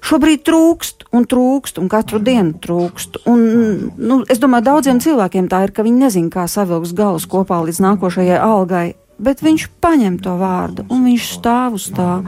šobrīd 0.04 0.42
trūkst 0.44 1.06
un 1.16 1.26
trūkst, 1.30 1.78
un 1.80 1.88
katru 1.88 2.20
dienu 2.20 2.56
trūkst. 2.61 3.22
Un, 3.30 3.44
nu, 3.96 4.22
es 4.28 4.40
domāju, 4.42 4.68
daudziem 4.68 5.00
cilvēkiem 5.00 5.48
tā 5.48 5.64
ir, 5.64 5.72
ka 5.72 5.87
viņi 5.87 6.04
nezina, 6.04 6.33
kā 6.33 6.48
savilks 6.50 6.92
galus 6.96 7.28
kopā 7.30 7.62
līdz 7.64 7.80
nākošajai 7.87 8.40
algai 8.44 8.88
bet 9.20 9.42
viņš 9.44 9.66
paņem 9.85 10.18
to 10.24 10.35
vārdu 10.40 10.87
un 10.90 11.04
viņš 11.09 11.26
stāv 11.37 11.76
uz 11.78 11.88
tā. 11.94 12.20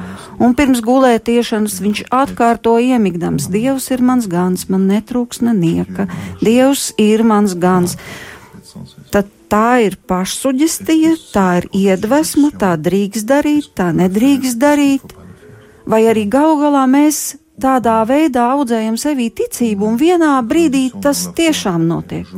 Un 0.43 0.57
pirms 0.59 0.83
gulētiešanas 0.85 1.81
viņš 1.85 2.05
atkārto 2.13 2.77
iemigdams: 2.79 3.49
Dievs 3.53 3.91
ir 3.95 4.05
mans 4.05 4.29
gans, 4.31 4.69
man 4.69 4.87
netrūks 4.91 5.43
nenieka, 5.45 6.09
Dievs 6.45 6.93
ir 7.01 7.25
mans 7.25 7.57
gans. 7.57 7.97
Tad 9.13 9.29
tā 9.53 9.83
ir 9.85 9.99
pašsuģestija, 10.09 11.17
tā 11.35 11.49
ir 11.61 11.69
iedvesma, 11.77 12.53
tā 12.57 12.73
drīkst 12.81 13.29
darīt, 13.29 13.69
tā 13.77 13.91
nedrīkst 13.97 14.61
darīt. 14.61 15.17
Vai 15.85 16.05
arī 16.09 16.29
gal 16.31 16.57
galā 16.61 16.87
mēs 16.89 17.35
tādā 17.61 18.01
veidā 18.09 18.47
audzējam 18.57 18.97
sevī 19.01 19.29
ticību, 19.35 19.87
un 19.93 19.99
vienā 20.01 20.35
brīdī 20.47 20.87
tas 21.03 21.27
tiešām 21.37 21.85
notiek. 21.89 22.29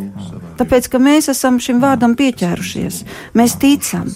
Tāpēc, 0.58 0.88
ka 0.90 1.00
mēs 1.02 1.30
esam 1.32 1.60
šim 1.62 1.80
vārdam 1.82 2.16
pieķērušies, 2.18 3.02
mēs 3.38 3.58
ticam. 3.62 4.10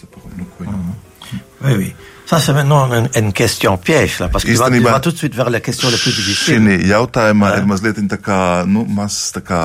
Oui, 0.60 1.72
oui. 1.76 1.94
Ça, 2.28 2.38
c'est 2.40 2.52
maintenant 2.52 2.92
une, 2.92 3.08
une 3.16 3.32
question 3.32 3.78
piège, 3.78 4.18
là, 4.20 4.28
parce 4.28 4.44
que 4.44 4.50
Īstenībā, 4.50 4.90
va, 4.90 4.96
va 4.98 5.00
tout 5.00 5.12
de 5.12 5.16
suite 5.16 5.34
vers 5.34 5.48
la 5.48 5.60
question 5.60 5.88
la 5.88 5.96
plus 5.96 6.12
difficile. 6.12 6.60
Šī 6.60 6.74
jautājumā 6.90 7.54
ir 7.56 7.64
mazliet 7.64 7.96
tā 8.04 8.18
kā, 8.20 8.40
nu, 8.68 8.82
mazs 8.84 9.32
tā 9.32 9.40
kā 9.40 9.60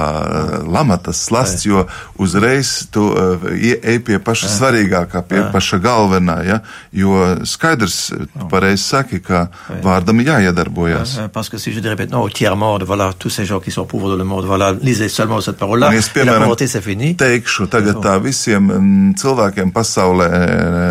lamatas 0.63 1.26
slasts, 1.28 1.65
jo 1.67 1.84
uzreiz 2.23 2.88
tu 2.88 3.04
uh, 3.12 3.43
ej 3.52 3.99
pie 4.08 4.15
paša 4.15 4.47
jā. 4.47 4.54
svarīgākā, 4.54 5.26
pie 5.28 5.41
jā. 5.41 5.49
paša 5.52 5.82
galvenā, 5.84 6.38
ja, 6.47 6.62
jo 6.95 7.19
skaidrs, 7.43 7.99
tu 8.32 8.47
pareizi 8.47 8.80
saki, 8.86 9.19
ka 9.19 9.49
jā. 9.49 9.82
vārdam 9.84 10.23
jāiedarbojas. 10.23 11.19
Jā, 11.19 11.28
parce 11.28 11.52
que 11.52 11.60
si 11.60 11.76
je 11.76 11.84
dirais 11.84 11.99
maintenant 11.99 12.23
au 12.23 12.30
tiers 12.30 12.56
monde, 12.56 12.88
voilà, 12.88 13.12
tous 13.12 13.30
ces 13.30 13.43
gens 13.43 13.60
qui 13.60 13.71
sont 13.71 13.84
pauvres 13.84 14.08
dans 14.08 14.15
le 14.15 14.23
monde, 14.23 14.45
voilà, 14.45 14.71
lisez 14.71 15.10
seulement 15.10 15.41
cette 15.41 15.58
parole-là, 15.58 15.91
la 15.91 16.39
pauvreté, 16.39 16.67
c'est 16.67 16.80
fini. 16.80 17.17
Teikšu 17.19 17.67
tagad 17.67 17.99
tā 17.99 18.15
visiem 18.23 19.13
cilvēkiem 19.19 19.76
pasaulē, 19.76 20.32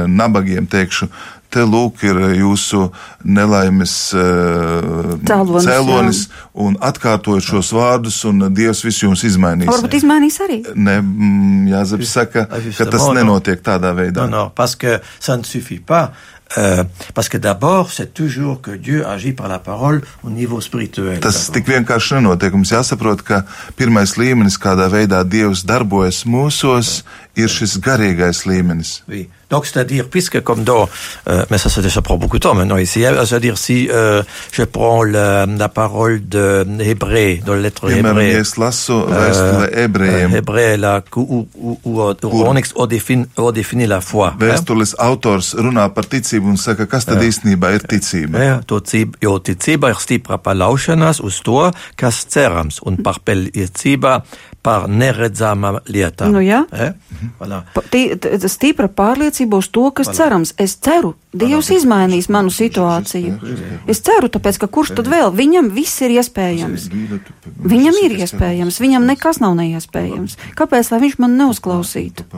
nabagiem 0.04 0.68
teikšu, 0.68 1.08
te 1.52 1.64
lūk 1.68 2.02
ir 2.08 2.18
jūsu 2.40 2.86
nelaimes 3.24 3.94
uh, 4.16 5.14
cēlonis, 5.28 5.68
cēlonis 5.68 6.22
un 6.64 6.76
atkārtojot 6.80 7.46
šos 7.46 7.72
vārdus, 7.76 8.22
un 8.28 8.48
Dievs 8.54 8.82
visu 8.86 9.06
jums 9.06 9.24
izmainīs. 9.28 9.70
Varbūt 9.70 9.98
izmainīs 10.00 10.40
arī. 10.44 10.60
Ne, 10.74 10.98
Jāzep 11.72 12.04
saka, 12.08 12.46
ka 12.50 12.88
tas 12.88 13.08
nenotiek 13.16 13.62
tādā 13.64 13.94
veidā. 13.96 14.26
Non, 14.26 14.36
non, 14.36 14.54
parce 14.54 14.76
que 14.76 15.00
ça 15.20 15.36
ne 15.36 15.44
suffit 15.44 15.80
pas. 15.80 16.12
Euh, 16.58 16.84
parce 17.14 17.28
que 17.28 17.38
d'abord, 17.38 17.90
c'est 17.90 18.12
toujours 18.12 18.60
que 18.60 18.72
Dieu 18.72 19.06
agit 19.06 19.32
par 19.32 19.48
la 19.48 19.58
parole 19.58 20.02
au 20.22 20.30
niveau 20.30 20.60
spirituel. 20.60 21.20
Tas 21.20 21.48
tik 21.52 21.64
vienkārši 21.68 22.18
nenotiek. 22.20 22.52
Mums 22.52 22.74
jāsaprot, 22.74 23.22
ka 23.24 23.42
pirmais 23.78 24.16
līmenis, 24.20 24.58
kādā 24.60 24.90
veidā 24.92 25.22
Dievs 25.24 25.64
darbojas 25.68 26.24
mūsos, 26.28 27.02
ir 27.36 27.48
šis 27.48 27.78
garīgais 27.82 28.44
līmenis. 28.48 29.02
Oui. 29.08 29.28
Donc, 29.52 29.66
c'est-à-dire, 29.66 30.08
puisque 30.08 30.40
comme 30.40 30.64
dans, 30.64 30.88
euh, 31.28 31.44
mais 31.50 31.58
ça, 31.58 31.68
ça, 31.68 31.86
ça 31.86 32.00
prend 32.00 32.16
beaucoup 32.16 32.38
de 32.38 32.42
temps 32.42 32.54
maintenant 32.54 32.78
ici, 32.78 33.04
hein, 33.04 33.12
c'est-à-dire 33.26 33.58
si 33.58 33.86
euh, 33.90 34.22
je 34.50 34.62
prends 34.62 35.02
la, 35.02 35.44
la 35.44 35.68
parole 35.68 36.26
de 36.26 36.66
Hébré, 36.80 37.42
dans 37.44 37.52
la 37.52 37.60
lettre 37.60 37.90
Hébré, 37.90 38.40
euh, 38.40 40.28
Hébré, 40.34 40.76
là, 40.78 41.02
où, 41.16 41.46
où, 41.54 41.78
où, 41.84 42.00
où 42.00 42.44
on, 42.46 42.56
ex, 42.56 42.72
on, 42.76 42.86
définit, 42.86 43.26
on 43.36 43.52
définit 43.52 43.86
la 43.86 44.00
foi. 44.00 44.32
Vēstules 44.40 44.94
hein? 44.96 45.10
autors 45.10 45.52
runā 45.58 45.90
par 45.92 46.08
ticību 46.08 46.48
un 46.54 46.56
saka, 46.56 46.86
kas 46.88 47.04
tad 47.04 47.20
īstenībā 47.20 47.74
ir 47.76 47.84
ticība. 47.84 48.40
Jā, 48.40 48.56
to 48.64 48.80
cība, 48.80 49.20
jo 49.20 49.36
ticība 49.44 49.92
ir 49.92 50.00
stipra 50.00 50.40
paļaušanās 50.40 51.20
uz 51.20 51.42
to, 51.44 51.68
kas 52.00 52.24
cerams, 52.32 52.80
un 52.88 52.96
par 53.04 53.20
pelniecībā 53.20 54.22
par 54.62 54.86
neredzamām 54.90 55.80
lietām. 55.90 56.32
Nu, 56.34 56.40
jā. 56.42 56.62
Eh? 56.70 56.92
Voilà. 57.40 57.62
Stipra 58.50 58.88
pārliecība 58.88 59.58
uz 59.58 59.68
to, 59.74 59.88
kas 59.90 60.08
voilà. 60.10 60.18
cerams. 60.18 60.54
Es 60.62 60.76
ceru, 60.82 61.14
Dievs 61.32 61.70
voilà. 61.70 61.78
izmainīs 61.80 62.28
manu 62.32 62.52
situāciju. 62.54 63.34
Es 63.90 64.02
ceru, 64.06 64.30
tāpēc, 64.32 64.60
ka 64.62 64.70
kurš 64.70 64.94
tad 64.98 65.10
vēl? 65.10 65.32
Viņam 65.34 65.70
viss 65.74 66.02
ir 66.04 66.14
iespējams. 66.18 66.88
Viņam 67.72 67.98
ir 68.04 68.16
iespējams, 68.22 68.80
viņam 68.82 69.08
nekas 69.10 69.42
nav 69.42 69.56
neiespējams. 69.58 70.38
Kāpēc, 70.58 70.92
lai 70.94 71.00
viņš 71.06 71.18
man 71.22 71.38
neuzklausītu? 71.40 72.28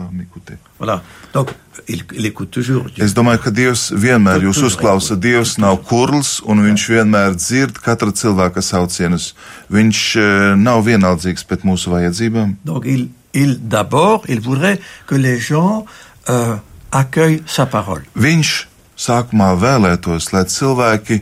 Voilà. 0.77 1.01
Donc, 1.33 1.51
il, 1.87 2.03
il 2.11 2.33
toujours, 2.51 2.87
es 2.97 3.13
domāju, 3.15 3.39
ka 3.45 3.51
Dievs 3.51 3.89
vienmēr 3.95 4.43
jūs 4.43 4.59
uzklausa. 4.67 5.15
Dievs 5.15 5.55
nav 5.59 5.81
kurls, 5.87 6.41
un 6.43 6.59
viņš 6.63 6.87
vienmēr 6.91 7.35
dzird 7.39 7.79
katra 7.83 8.11
cilvēka 8.11 8.63
saucienus. 8.63 9.33
Viņš 9.71 10.01
uh, 10.19 10.25
nav 10.59 10.83
vienaldzīgs 10.87 11.47
pēc 11.47 11.63
mūsu 11.67 11.93
vajadzībām. 11.95 12.57
Donc, 12.67 12.87
il, 12.87 13.07
il 13.33 13.57
d'abord, 13.69 14.27
il 14.27 14.41
voudrait 14.41 14.79
que 15.07 15.15
les 15.15 15.39
gens 15.39 15.85
uh, 16.27 16.59
accueillent 16.91 17.43
sa 17.47 17.67
parole. 17.71 18.03
Viņš 18.15 18.53
sākumā 18.99 19.53
vēlētos, 19.59 20.31
lai 20.35 20.43
cilvēki 20.51 21.21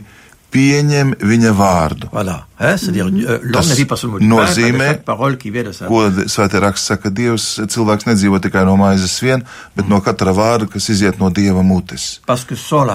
pieņem 0.54 1.14
viņa 1.18 1.52
vārdu. 1.58 2.08
Voilà. 2.14 2.38
Eh? 2.58 2.78
Mm. 2.78 3.50
Tas 3.54 3.72
nozīmē, 4.22 4.90
ko 5.04 6.02
svētā 6.30 6.62
raksts 6.62 6.92
saka, 6.92 7.10
Dievs, 7.10 7.48
cilvēks 7.74 8.08
nedzīvo 8.08 8.38
tikai 8.44 8.64
no 8.68 8.76
maizes 8.80 9.16
vien, 9.24 9.42
bet 9.74 9.90
no 9.90 10.00
katra 10.04 10.34
vārda, 10.36 10.70
kas 10.70 10.88
iziet 10.94 11.18
no 11.22 11.32
Dieva 11.34 11.64
mutes. 11.66 12.20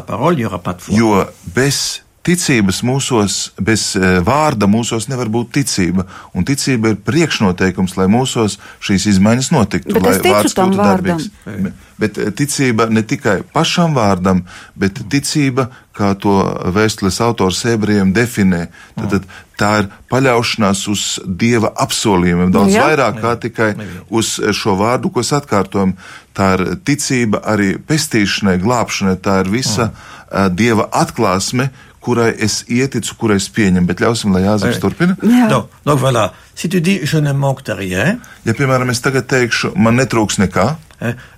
Parole, 0.08 0.48
jo 0.96 1.26
bez 1.56 2.00
ticības 2.26 2.82
mūsos, 2.84 3.38
bez 3.64 3.94
eh, 3.98 4.20
vārda 4.26 4.68
mūsos 4.70 5.08
nevar 5.10 5.32
būt 5.32 5.54
ticība. 5.60 6.06
Un 6.36 6.46
ticība 6.48 6.94
ir 6.94 7.02
priekšnoteikums, 7.08 7.96
lai 8.00 8.10
mūsos 8.12 8.60
šīs 8.84 9.08
izmaiņas 9.16 9.52
notiktu. 9.56 9.96
Bet 9.96 10.08
lai 10.08 10.16
es 10.18 10.24
ticu 10.26 10.56
tam 10.58 10.76
vārdam. 10.78 11.22
Darbīgs. 11.22 11.86
Bet 12.00 12.20
eh, 12.20 12.32
ticība 12.36 12.90
ne 12.92 13.06
tikai 13.08 13.40
pašam 13.56 13.96
vārdam, 13.98 14.44
bet 14.80 15.00
ticība, 15.12 15.70
kā 15.96 16.14
to 16.20 16.38
vēstules 16.76 17.20
autors 17.24 17.64
ebrejiem 17.68 18.14
definē. 18.16 18.68
Tad, 18.96 19.16
tad 19.16 19.32
tā 19.60 19.72
ir 19.82 19.90
paļaušanās 20.12 20.86
uz 20.92 21.04
Dieva 21.24 21.74
apsolījumiem, 21.84 22.54
daudz 22.56 22.76
Jā. 22.76 22.86
vairāk 22.88 23.20
kā 23.24 23.34
tikai 23.48 23.74
uz 24.16 24.38
šo 24.56 24.78
vārdu, 24.80 25.12
ko 25.12 25.24
es 25.24 25.34
atkārtoju. 25.36 25.92
Tā 26.36 26.54
ir 26.56 26.66
ticība 26.88 27.44
arī 27.52 27.74
pestīšanai, 27.84 28.56
glābšanai, 28.64 29.18
tā 29.20 29.42
ir 29.44 29.52
visa 29.52 29.90
uh, 29.92 30.48
Dieva 30.56 30.88
atklāsme, 31.02 31.68
kurai 32.04 32.32
es 32.40 32.64
ieticu, 32.72 33.16
kurai 33.20 33.38
es 33.42 33.50
pieņemu, 33.54 33.88
bet 33.90 34.04
ļausim, 34.04 34.34
lai 34.36 34.46
Jāzeps 34.46 34.80
turpina. 34.82 35.18
Donc, 35.50 35.70
donc 35.86 36.00
voilà, 36.00 36.34
si 36.56 36.70
tu 36.70 36.82
dis, 36.82 37.00
je 37.04 37.18
ne 37.18 37.34
manque 37.34 37.66
de 37.66 37.74
rien. 37.74 38.20
Ja, 38.46 38.54
piemēram, 38.54 38.90
es 38.94 39.02
tagad 39.04 39.28
teikšu, 39.32 39.74
man 39.76 40.00
netrūks 40.00 40.40
nekā. 40.40 40.70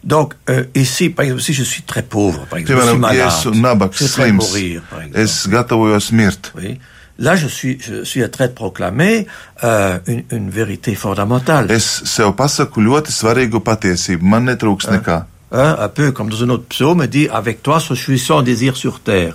Donc, 0.04 0.36
euh, 0.50 0.66
ici, 0.74 1.10
par 1.10 1.26
exemple, 1.26 1.44
si 1.44 1.54
je 1.54 1.64
suis 1.64 1.84
très 1.84 2.02
pauvre, 2.02 2.46
par 2.50 2.60
exemple, 2.60 2.82
piemēram, 2.82 3.00
malade, 3.02 3.20
ja 3.20 3.28
esmu 3.30 3.62
nabaks, 3.62 4.08
slims, 4.16 4.42
mourir, 4.42 4.82
es 5.14 5.44
gatavojos 5.50 6.12
mirt. 6.12 6.52
Oui. 6.56 6.80
Là, 7.22 7.36
je 7.36 7.48
suis, 7.48 7.78
je 7.80 8.04
suis 8.04 8.24
en 8.24 8.30
train 8.30 8.48
de 8.48 8.54
proclamer 8.54 9.28
euh, 9.64 10.00
une, 10.08 10.24
une 10.32 10.50
vérité 10.50 10.96
fondamentale. 10.96 11.70
Es 11.70 11.86
sev 12.10 12.32
pasaku 12.34 12.82
ļoti 12.82 13.14
svarīgu 13.14 13.62
patiesību. 13.62 14.26
Man 14.26 14.50
netrūks 14.50 14.90
nekā. 14.90 15.20
Hein, 15.54 15.76
un 15.80 15.90
peu 15.90 16.12
comme 16.14 16.30
dans 16.30 16.44
un 16.44 16.50
autre 16.50 16.64
psaume, 16.70 17.06
dit 17.08 17.28
Avec 17.28 17.62
toi, 17.62 17.80
je 17.80 17.94
suis 17.94 18.20
sans 18.20 18.42
désir 18.42 18.78
sur 18.78 19.02
terre. 19.02 19.34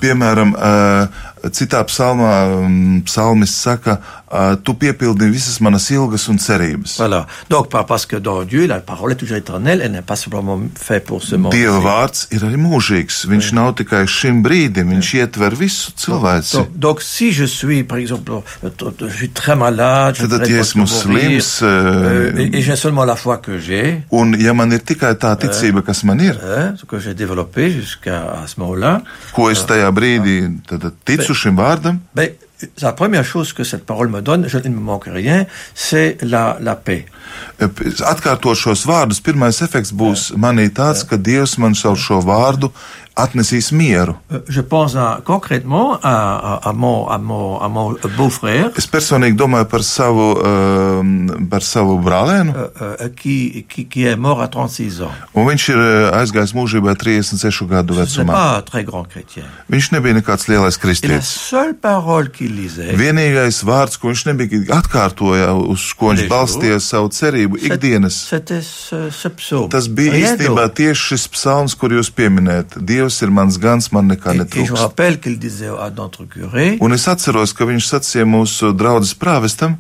Citā 1.53 1.83
psalmā 1.87 2.33
um, 2.61 3.03
psalmis 3.07 3.55
saka, 3.55 3.99
tu 4.65 4.75
piepildi 4.75 5.29
visas 5.31 5.61
manas 5.63 5.91
ilgas 5.91 6.29
un 6.29 6.39
cerības. 6.39 6.97
Voilà. 6.99 7.27
Donc, 7.49 7.69
parce 7.69 8.07
que 8.07 8.17
dans 8.17 8.43
Dieu, 8.43 8.67
la 8.67 8.81
parole 8.81 9.13
est 9.13 9.17
toujours 9.17 9.37
éternelle, 9.37 9.81
elle 9.83 9.93
n'est 9.93 10.03
pas 10.03 10.17
simplement 10.17 10.61
faite 10.75 11.05
pour 11.05 11.23
ce 11.23 11.37
monde. 11.37 11.53
Dieva 11.53 11.79
vārds 11.79 12.27
ir 12.35 12.43
arī 12.45 12.59
mūžīgs. 12.59 13.23
Viņš 13.31 13.51
oui. 13.53 13.57
nav 13.57 13.75
tikai 13.79 14.03
šim 14.11 14.43
brīdim, 14.43 14.91
viņš 14.97 15.13
oui. 15.13 15.21
ietver 15.21 15.55
visu 15.55 15.93
cilvēci. 15.97 16.57
Donc, 16.57 16.77
donc, 16.77 17.03
si 17.03 17.33
je 17.33 17.45
suis, 17.45 17.85
par 17.85 17.99
exemple, 17.99 18.43
je 18.63 19.17
suis 19.17 19.31
très 19.31 19.55
malade, 19.55 20.17
je 20.17 20.27
Tad, 20.27 20.49
ja 20.49 20.61
esmu 20.61 20.87
slims, 20.87 21.61
uh, 21.63 22.41
et, 22.41 22.59
et 22.59 22.63
j'ai 22.63 22.77
seulement 22.77 23.05
la 23.05 23.17
foi 23.17 23.39
que 23.39 23.59
j'ai, 23.59 24.03
un 24.13 24.33
ja 24.41 24.55
man 24.55 24.73
ir 24.73 24.83
tikai 24.85 25.15
tā 25.21 25.35
ticība, 25.41 25.83
kas 25.87 26.03
man 26.05 26.21
ir, 26.21 26.39
ce 26.77 26.85
que 26.85 26.99
j'ai 26.99 27.15
développé 27.15 27.71
jusqu'à 27.71 28.45
ce 28.47 28.59
moment-là, 28.61 29.03
ko 29.37 29.49
es 29.53 29.63
tajā 29.69 29.89
brīdī 29.95 30.37
tad, 30.69 30.89
ticu 31.07 31.36
šim 31.37 31.59
vārdam. 31.61 32.01
Bet, 32.17 32.43
la 32.81 32.93
première 32.93 33.25
chose 33.25 33.53
que 33.53 33.65
cette 33.65 33.85
parole 33.85 34.09
me 34.09 34.23
donne, 34.23 34.49
je 34.49 34.59
ne 34.59 34.69
me 34.71 34.81
manque 34.81 35.07
rien, 35.07 35.47
c'est 35.75 36.19
la, 36.23 36.57
la 36.61 36.75
paix. 36.77 37.05
Atkārtot 37.61 38.57
šos 38.57 38.87
vārdus, 38.89 39.21
pirmais 39.21 39.61
efekts 39.65 39.93
būs 39.93 40.31
manī 40.41 40.71
tāds, 40.73 41.05
ka 41.05 41.19
Dievs 41.21 41.59
man 41.61 41.77
savu 41.77 42.01
šo 42.01 42.23
vārdu 42.25 42.73
atnesīs 43.17 43.73
mieru. 43.73 44.15
Euh. 44.31 44.43
Es 48.77 48.89
personīgi 48.93 49.37
domāju 49.41 49.69
par 49.73 49.83
savu, 49.87 50.27
uh, 50.37 51.01
par 51.51 51.65
savu 51.65 51.97
brālēnu. 52.05 52.53
Uh, 52.53 52.59
uh, 52.77 53.09
36 53.17 55.01
ans. 55.07 55.17
Un 55.33 55.49
viņš 55.49 55.69
ir 55.73 55.81
aizgājis 56.21 56.53
mūžībā 56.57 56.97
36 57.01 57.69
gadu 57.71 57.97
vecumā. 57.97 58.33
Viņš 59.73 59.91
nebija 59.97 60.19
nekāds 60.21 60.45
lielais 60.51 60.77
kristietis. 60.81 61.33
Vienīgais 63.01 63.63
vārds, 63.67 63.97
ko 64.01 64.13
viņš 64.13 64.27
nebija 64.29 64.63
atkārtoja, 64.77 65.49
uz 65.57 65.89
ko 65.97 66.13
viņš 66.13 66.29
balstīja 66.31 66.79
savu 66.85 67.09
cerību 67.15 67.61
ikdienas. 67.71 68.21
Tas 69.73 69.89
bija 69.89 70.13
īstenībā 70.21 70.69
tieši 70.77 71.03
šis 71.13 71.25
psalms, 71.33 71.73
kur 71.79 71.95
jūs 71.97 72.11
pieminējat. 72.15 72.79
Dievs 72.87 73.06
Dievs 73.07 73.23
ir 73.23 73.31
mans 73.31 73.57
gans, 73.63 73.87
man 73.95 74.09
nekā 74.11 74.33
netrūkst. 74.35 74.73
Un 76.83 76.95
es 76.97 77.05
atceros, 77.07 77.53
ka 77.55 77.69
viņš 77.69 77.91
sacīja 77.93 78.27
mūsu 78.27 78.73
draudzes 78.75 79.15
prāvestam. 79.15 79.77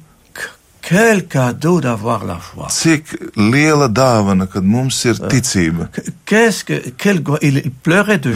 Cik 2.71 3.11
liela 3.35 3.89
dāvana, 3.91 4.47
kad 4.47 4.63
mums 4.63 5.01
ir 5.11 5.19
ticība. 5.19 5.89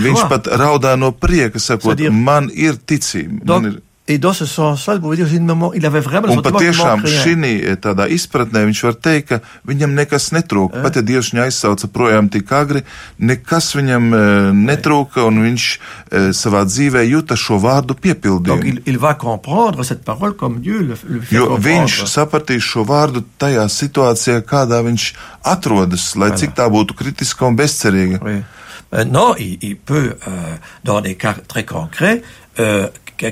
Viņš 0.03 0.25
pat 0.33 0.51
raudā 0.59 0.97
no 0.99 1.13
prieka, 1.15 1.63
sakot, 1.63 2.03
man 2.11 2.51
ir 2.51 2.83
ticība. 2.83 3.45
Man 3.47 3.71
ir 3.71 3.79
Et 4.11 4.19
dans 4.19 4.33
ce 4.33 4.45
sens-là, 4.45 4.99
vous 4.99 5.15
dire, 5.15 5.29
moment, 5.41 5.73
il 5.73 5.87
avait 5.87 6.01
vraiment 6.01 6.35
un 6.35 6.43
patiešām 6.43 7.05
šī 7.07 7.35
tādā 7.79 8.09
izpratnē 8.11 8.65
viņš 8.67 8.81
var 8.89 8.97
teikt, 8.99 9.29
ka 9.29 9.37
viņam 9.71 9.95
nekas 9.95 10.33
netrūka. 10.35 10.83
Pat 10.83 10.99
ja 10.99 11.03
Dievs 11.07 11.31
viņu 11.31 11.45
aizsauca 11.45 11.87
projām 11.95 12.27
tik 12.27 12.51
agri, 12.51 12.83
nekas 13.23 13.71
viņam 13.79 14.11
uh, 14.11 14.51
netrūka, 14.67 15.23
un 15.31 15.39
viņš 15.45 15.67
uh, 15.71 16.31
savā 16.35 16.65
dzīvē 16.67 17.05
jūta 17.07 17.39
šo 17.39 17.61
vārdu 17.63 17.95
piepildījumu. 17.95 18.67
Il, 18.67 18.83
il 18.91 18.99
va 18.99 19.15
comprendre 19.15 19.87
cette 19.87 20.03
parole 20.03 20.35
comme 20.35 20.59
Dieu 20.59 20.83
le, 20.83 20.99
le 21.07 21.21
fait 21.21 21.37
jo 21.39 21.55
viņš 21.55 22.03
sapratīs 22.11 22.67
šo 22.67 22.83
vārdu 22.91 23.23
tajā 23.39 23.69
situācijā, 23.71 24.43
kādā 24.43 24.83
viņš 24.91 25.13
atrodas, 25.55 26.17
lai 26.19 26.35
cik 26.35 26.59
tā 26.59 26.67
būtu 26.67 26.99
kritiska 26.99 27.47
un 27.47 27.63
bezcerīga. 27.63 28.19
Oui. 28.27 28.41
Euh, 28.93 29.05
non, 29.05 29.37
il, 29.39 29.59
il 29.63 29.77
peut, 29.77 30.17
euh, 30.27 30.31
dans 30.83 31.01
des 31.01 31.15
cas 31.15 31.37
très 31.47 31.65
concrets, 31.65 32.23
euh, 32.59 32.89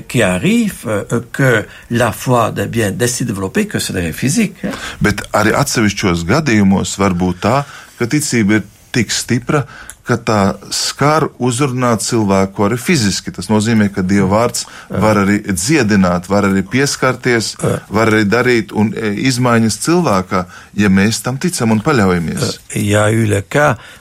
qui 0.07 0.21
arrive 0.21 0.85
euh, 0.87 1.21
que 1.31 1.65
la 1.89 2.11
foi 2.11 2.51
devient 2.51 2.93
si 3.07 3.25
développée 3.25 3.67
que 3.67 3.79
c'est 3.79 4.13
physique. 4.13 4.55
Hein? 4.63 4.71
Bet 5.01 5.23
arī 5.33 5.53
atsevišķos 5.57 6.25
gadījumos 6.29 6.97
var 6.99 7.15
būt 7.17 7.41
tā, 7.43 7.63
ka 7.97 8.07
ticība 8.09 8.59
ir 8.59 8.67
tik 8.95 9.11
stipra, 9.13 9.63
ka 10.09 10.17
tā 10.17 10.41
skar 10.73 11.27
uzrunāt 11.37 12.01
cilvēku 12.05 12.65
arī 12.65 12.79
fiziski. 12.81 13.33
Tas 13.35 13.49
nozīmē, 13.51 13.91
ka 13.93 14.01
Dieva 14.01 14.29
vārds 14.31 14.65
var 14.89 15.21
arī 15.21 15.39
dziedināt, 15.49 16.29
var 16.31 16.49
arī 16.49 16.63
pieskarties, 16.65 17.53
var 17.93 18.11
arī 18.13 18.25
darīt 18.29 18.73
un 18.73 18.89
e, 18.95 19.13
izmaiņas 19.29 19.79
cilvēkā, 19.85 20.43
ja 20.81 20.89
mēs 20.89 21.21
tam 21.25 21.37
ticam 21.41 21.75
un 21.75 21.83
paļaujamies. 21.85 22.57
Ja 22.79 23.07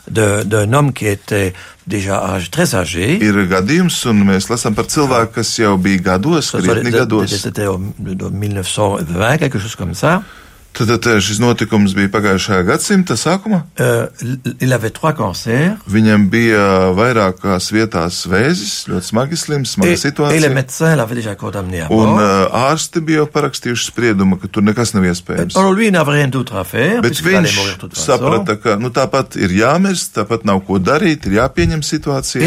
d'un 0.08 0.74
homme 0.74 0.92
qui 0.92 1.06
était 1.06 1.52
déjà 1.86 2.18
âge, 2.34 2.50
très 2.50 2.74
âgé. 2.74 3.18
Ir 3.20 3.36
gadījums, 3.48 3.96
un 4.10 4.24
mēs 4.28 4.48
lasām 4.50 4.76
par 4.76 4.88
cilvēku, 4.88 5.38
kas 5.38 5.54
jau 5.58 5.76
bija 5.80 6.02
gados, 6.12 6.52
krietni 6.56 6.92
gados. 6.92 7.32
C'était 7.32 7.68
en 7.68 7.92
1920, 7.98 9.38
quelque 9.38 9.58
chose 9.58 9.76
comme 9.76 9.94
ça. 9.94 10.22
Tad, 10.76 11.06
šis 11.24 11.40
notikums 11.42 11.94
bija 11.96 12.06
pagājušā 12.12 12.60
gadsimta 12.68 13.16
sākumā. 13.18 13.64
Uh, 13.80 14.12
Viņam 15.90 16.28
bija 16.30 16.60
vairākās 16.94 17.66
vietās 17.74 18.20
vēzis, 18.30 18.84
ļoti 18.90 19.08
smagi 19.08 19.38
slims, 19.40 19.72
smaga 19.74 19.96
et, 19.96 20.02
situācija. 20.02 20.38
Et 20.38 20.44
un 21.90 22.12
uh, 22.14 22.46
ārsti 22.68 23.02
bija 23.08 23.24
parakstījuši 23.26 23.88
spriedumu, 23.90 24.38
ka 24.38 24.50
tur 24.54 24.62
nekas 24.66 24.94
nav 24.94 25.08
iespējams. 25.10 25.58
Faire, 26.68 27.02
Bet 27.02 27.18
viņš 27.26 27.56
saprata, 27.98 28.56
ka 28.62 28.76
nu, 28.78 28.92
tāpat 28.94 29.34
ir 29.40 29.50
jāmirst, 29.58 30.14
tāpat 30.14 30.46
nav 30.46 30.62
ko 30.68 30.78
darīt, 30.78 31.26
ir 31.26 31.40
jāpieņem 31.40 31.82
situācija. 31.86 32.42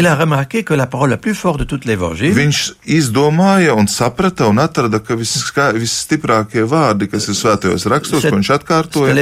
Viņš 2.36 2.62
izdomāja 2.96 3.76
un 3.76 3.88
saprata 3.92 4.48
un 4.48 4.62
atrada, 4.62 5.02
ka 5.04 5.16
visstiprākie 5.20 6.64
vārdi, 6.68 7.10
kas 7.12 7.28
ir 7.28 7.36
svētajos 7.38 7.86
rakstos, 7.92 8.11
ko 8.20 8.36
viņš 8.36 8.50
atkārtoja. 8.58 9.12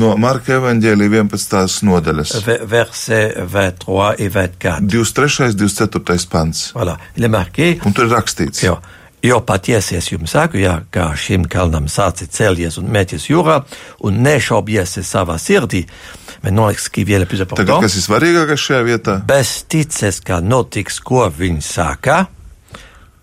No 0.00 0.14
Marka 0.20 0.56
evaņģēlija 0.56 1.22
11. 1.22 1.80
nodaļas. 1.86 2.36
Verset 2.66 3.40
23 3.52 4.14
et 4.26 4.36
24. 4.36 4.80
23. 4.86 5.56
24. 5.56 6.30
pants. 6.30 6.70
Voilà. 6.76 6.96
Un 7.84 7.92
tur 7.96 8.08
ir 8.08 8.16
rakstīts. 8.16 8.64
Jo. 8.64 8.78
Jo 9.26 9.40
patiesi 9.42 9.96
es 9.96 10.10
jums 10.12 10.34
saku, 10.36 10.60
ja, 10.60 10.76
kā 10.92 11.08
šim 11.18 11.46
kalnam 11.50 11.88
sāci 11.90 12.28
celties 12.30 12.76
un 12.78 12.90
mēties 12.92 13.26
jūrā 13.30 13.56
un 14.06 14.20
nešaubies 14.22 14.98
savā 15.08 15.38
sirdī, 15.42 15.82
bet 16.44 16.54
noliks, 16.54 16.86
ka 16.92 17.02
vēl 17.08 17.24
plus 17.26 17.42
important. 17.42 17.64
Tagad, 17.64 17.88
kas 17.88 17.96
ir 17.96 18.04
svarīgākais 18.04 18.66
šajā 18.68 18.84
vietā? 18.86 19.16
Bez 19.26 19.56
tices, 19.72 20.20
ka 20.22 20.38
notiks, 20.44 21.00
ko 21.02 21.24
viņš 21.32 21.70
saka, 21.72 22.26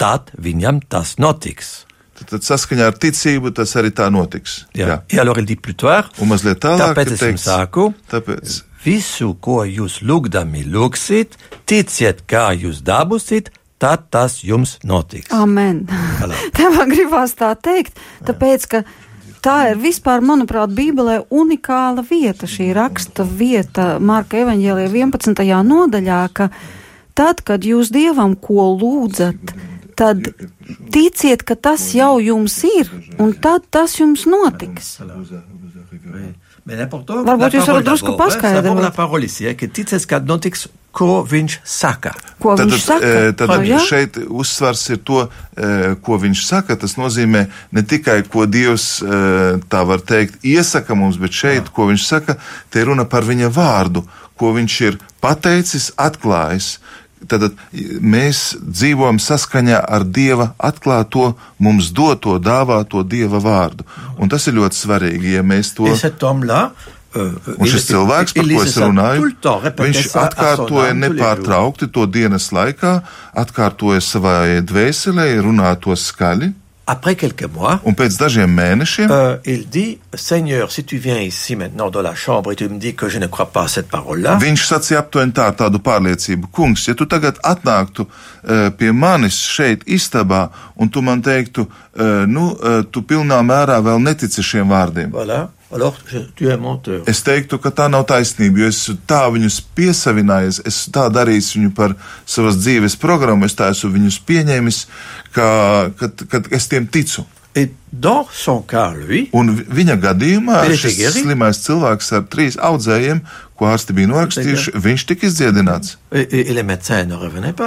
tad 0.01 0.33
viņam 0.35 0.81
tas 0.91 1.15
notiks. 1.23 1.85
Tad 2.29 2.45
saskaņā 2.45 2.91
ar 2.91 2.99
ticību 2.99 3.53
tas 3.55 3.73
arī 3.79 3.93
tā 3.95 4.09
notiks. 4.13 4.63
Jā, 4.77 4.99
jā. 5.07 5.21
alors 5.21 5.41
il 5.41 5.47
dit 5.49 5.59
plus 5.59 5.77
tard. 5.79 6.13
Un 6.21 6.31
mazliet 6.31 6.61
tālāk, 6.63 6.93
tāpēc 6.93 7.15
es 7.15 7.25
jums 7.27 7.47
saku, 7.47 7.89
tāpēc. 8.11 8.59
visu, 8.85 9.33
ko 9.43 9.63
jūs 9.67 10.01
lūgdami 10.05 10.65
lūgsit, 10.73 11.37
ticiet, 11.69 12.25
kā 12.29 12.49
jūs 12.57 12.83
dabūsit, 12.85 13.51
tad 13.83 14.07
tas 14.13 14.39
jums 14.43 14.77
notiks. 14.87 15.31
Amen. 15.35 15.83
Tev 16.57 16.77
gribās 16.91 17.35
tā 17.39 17.51
teikt, 17.59 17.99
tāpēc, 18.27 18.67
ka 18.71 18.83
tā 19.43 19.57
ir 19.73 19.81
vispār, 19.83 20.23
manuprāt, 20.23 20.71
Bībelē 20.75 21.23
unikāla 21.33 22.05
vieta, 22.07 22.47
šī 22.47 22.71
raksta 22.77 23.25
vieta 23.27 23.97
Marka 23.99 24.39
evaņģēlijā 24.45 24.93
11. 24.93 25.43
nodaļā, 25.67 26.21
ka 26.31 26.49
tad, 27.17 27.43
kad 27.43 27.67
jūs 27.67 27.91
Dievam 27.93 28.37
ko 28.39 28.71
lūdzat, 28.79 29.53
tad 29.99 30.27
ticiet, 30.93 31.43
ka 31.47 31.55
tas 31.55 31.89
jau 31.97 32.17
jums 32.23 32.59
ir, 32.67 32.91
un 33.21 33.33
tad 33.33 33.67
tas 33.73 33.97
jums 33.99 34.27
notiks. 34.29 34.95
Varbūt 36.63 37.57
jūs 37.57 37.67
varat 37.67 37.85
drusku 37.89 38.15
paskaidrot. 38.19 38.63
Ko 40.93 41.23
viņš 41.25 41.55
saka? 41.65 42.11
Ko 42.37 42.53
tad, 42.53 42.69
viņš 42.69 42.83
saka? 42.85 43.07
Tad, 43.33 43.49
tad 43.49 43.63
ja? 43.65 43.79
šeit 43.81 44.19
uzsvars 44.21 44.83
ir 44.93 44.99
to, 45.01 45.23
ko 46.05 46.17
viņš 46.21 46.43
saka. 46.45 46.77
Tas 46.79 46.93
nozīmē 47.01 47.47
ne 47.73 47.83
tikai, 47.89 48.19
ko 48.29 48.45
Dievs 48.45 49.01
tā 49.73 49.81
var 49.89 50.03
teikt, 50.05 50.37
iesaka 50.45 50.95
mums, 50.95 51.17
bet 51.21 51.33
šeit, 51.33 51.71
ko 51.73 51.89
viņš 51.89 52.05
saka, 52.05 52.37
te 52.69 52.85
runa 52.85 53.07
par 53.09 53.25
viņa 53.25 53.49
vārdu, 53.53 54.05
ko 54.37 54.53
viņš 54.53 54.77
ir 54.85 55.01
pateicis, 55.23 55.91
atklājis. 55.97 56.77
Tad 57.29 57.49
mēs 58.01 58.41
dzīvojam 58.61 59.19
saskaņā 59.23 59.79
ar 59.83 60.05
Dieva 60.05 60.53
atklāto, 60.57 61.33
mums 61.63 61.91
doto, 61.95 62.39
dāvāto 62.39 63.03
Dieva 63.03 63.41
vārdu. 63.43 63.85
Un 64.17 64.31
tas 64.31 64.47
ir 64.47 64.57
ļoti 64.59 64.79
svarīgi, 64.79 65.37
ja 65.37 65.45
mēs 65.45 65.73
to. 65.77 65.87
Un 67.13 67.69
šis 67.69 67.85
cilvēks, 67.91 68.33
par 68.33 68.47
ko 68.49 68.63
es 68.63 68.75
runāju, 68.81 69.27
viņš 69.77 70.07
atkārtoja 70.17 70.95
nepārtraukti 70.97 71.91
to 71.93 72.07
dienas 72.09 72.49
laikā, 72.55 72.95
atkārtoja 73.37 74.01
savai 74.01 74.63
dvēselē, 74.65 75.27
runā 75.45 75.75
to 75.83 75.93
skaļi. 75.93 76.49
Après 76.85 77.15
quelques 77.15 77.47
mois, 77.47 77.79
un 77.87 77.95
pēc 77.95 78.17
dažiem 78.19 78.51
mēnešiem, 78.51 79.07
euh, 79.09 79.37
il 79.45 79.69
dit, 79.69 79.99
Seigneur, 80.13 80.69
si 80.69 80.83
tu 80.83 80.97
viens 80.97 81.21
ici 81.21 81.55
maintenant 81.55 81.89
dans 81.89 82.01
la 82.01 82.13
chambre 82.13 82.51
et 82.51 82.57
tu 82.57 82.67
me 82.67 82.77
dis 82.77 82.93
que 82.93 83.07
je 83.07 83.19
ne 83.19 83.27
crois 83.27 83.51
pas 83.53 83.63
à 83.63 83.67
cette 83.69 83.87
parole-là, 83.87 84.35
viņš 84.41 84.65
sacīja 84.67 84.99
aptuveni 84.99 85.31
tā, 85.31 85.47
tādu 85.55 85.79
pārliecību, 85.79 86.51
kungs, 86.51 86.83
ja 86.89 86.95
tu 86.99 87.07
tagad 87.07 87.39
atnāktu 87.39 88.03
uh, 88.03 88.67
pie 88.75 88.91
manis 88.91 89.39
šeit 89.47 89.87
istabā 89.87 90.49
un 90.75 90.91
tu 90.91 90.99
man 90.99 91.23
teiktu, 91.23 91.69
uh, 91.69 92.27
nu, 92.27 92.49
uh, 92.51 92.83
tu 92.83 93.05
pilnā 93.07 93.39
mērā 93.47 93.79
vēl 93.79 94.03
netici 94.03 94.43
šiem 94.43 94.67
vārdiem. 94.67 95.15
Voilà. 95.15 95.45
Es 97.09 97.23
teiktu, 97.25 97.59
ka 97.61 97.71
tā 97.73 97.89
nav 97.91 98.05
taisnība, 98.09 98.63
jo 98.63 98.71
es 98.71 98.81
tā 99.09 99.23
viņus 99.33 99.59
piesavinājies, 99.77 100.61
es 100.69 100.83
tā 100.93 101.07
darīju 101.13 101.45
viņu 101.57 101.75
par 101.77 101.95
savas 102.25 102.59
dzīves 102.61 102.97
programmu, 103.01 103.49
es 103.49 103.57
tā 103.57 103.71
esmu 103.73 103.93
viņus 103.97 104.19
pieņēmis, 104.27 104.83
ka, 105.35 105.47
ka, 105.99 106.11
ka 106.29 106.43
es 106.53 106.69
tiem 106.71 106.87
ticu. 106.87 107.25
Et 107.55 107.71
dans 107.91 108.25
son 108.33 108.63
cas, 108.65 108.95
lui, 108.97 109.27
un 109.37 109.51
viņa 109.53 109.99
gadījumā 110.01 110.63
šis 110.73 110.97
slimais 111.19 111.59
cilvēks 111.61 112.07
ar 112.17 112.23
trīs 112.25 112.57
audzējiem, 112.57 113.21
ko 113.63 113.69
ārsti 113.71 113.95
bija 113.95 114.11
norakstījuši, 114.11 114.73
viņš 114.83 115.05
tika 115.07 115.27
izdziedināts. 115.29 115.95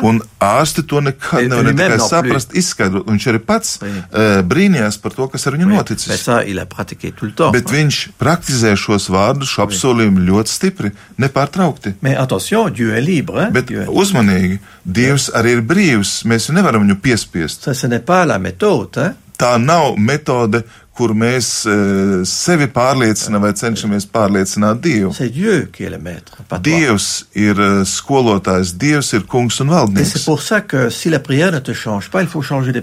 Un 0.07 0.21
ārsti 0.45 0.85
to 0.87 1.01
nekad 1.03 1.49
nevar 1.49 1.65
ne 1.71 1.73
tikai 1.73 1.99
saprast, 2.05 2.53
izskaidrot. 2.59 3.09
Viņš 3.09 3.29
arī 3.33 3.41
pats 3.49 3.79
uh, 3.81 4.43
brīnījās 4.47 5.01
par 5.03 5.17
to, 5.17 5.29
kas 5.33 5.49
ar 5.49 5.57
viņu 5.57 5.71
noticis. 5.73 6.27
Bet 7.57 7.73
viņš 7.73 8.01
praktizē 8.21 8.75
šos 8.79 9.09
vārdus, 9.13 9.55
šo 9.57 9.65
apsolījumu 9.67 10.27
ļoti 10.29 10.53
stipri, 10.53 10.93
nepārtraukti. 11.23 11.97
Bet 13.57 13.73
uzmanīgi, 13.89 14.61
Dievs 14.87 15.31
arī 15.35 15.57
ir 15.57 15.63
brīvs, 15.67 16.21
mēs 16.31 16.51
nevaram 16.55 16.85
viņu 16.85 17.01
piespiest. 17.03 17.65
Tā 19.37 19.57
nav 19.61 19.99
metode, 20.01 20.63
kur 20.97 21.13
mēs 21.17 21.49
uh, 21.69 22.23
sevi 22.29 22.69
pārliecinām 22.73 23.45
vai 23.45 23.53
cenšamies 23.57 24.09
pārliecināt 24.13 24.81
Dievu. 24.85 25.13
Dievs 26.67 27.11
ir 27.37 27.61
uh, 27.61 27.83
skolotājs, 27.89 28.75
Dievs 28.81 29.13
ir 29.17 29.27
kungs 29.31 29.61
un 29.65 29.75
valdnieks. 29.75 30.17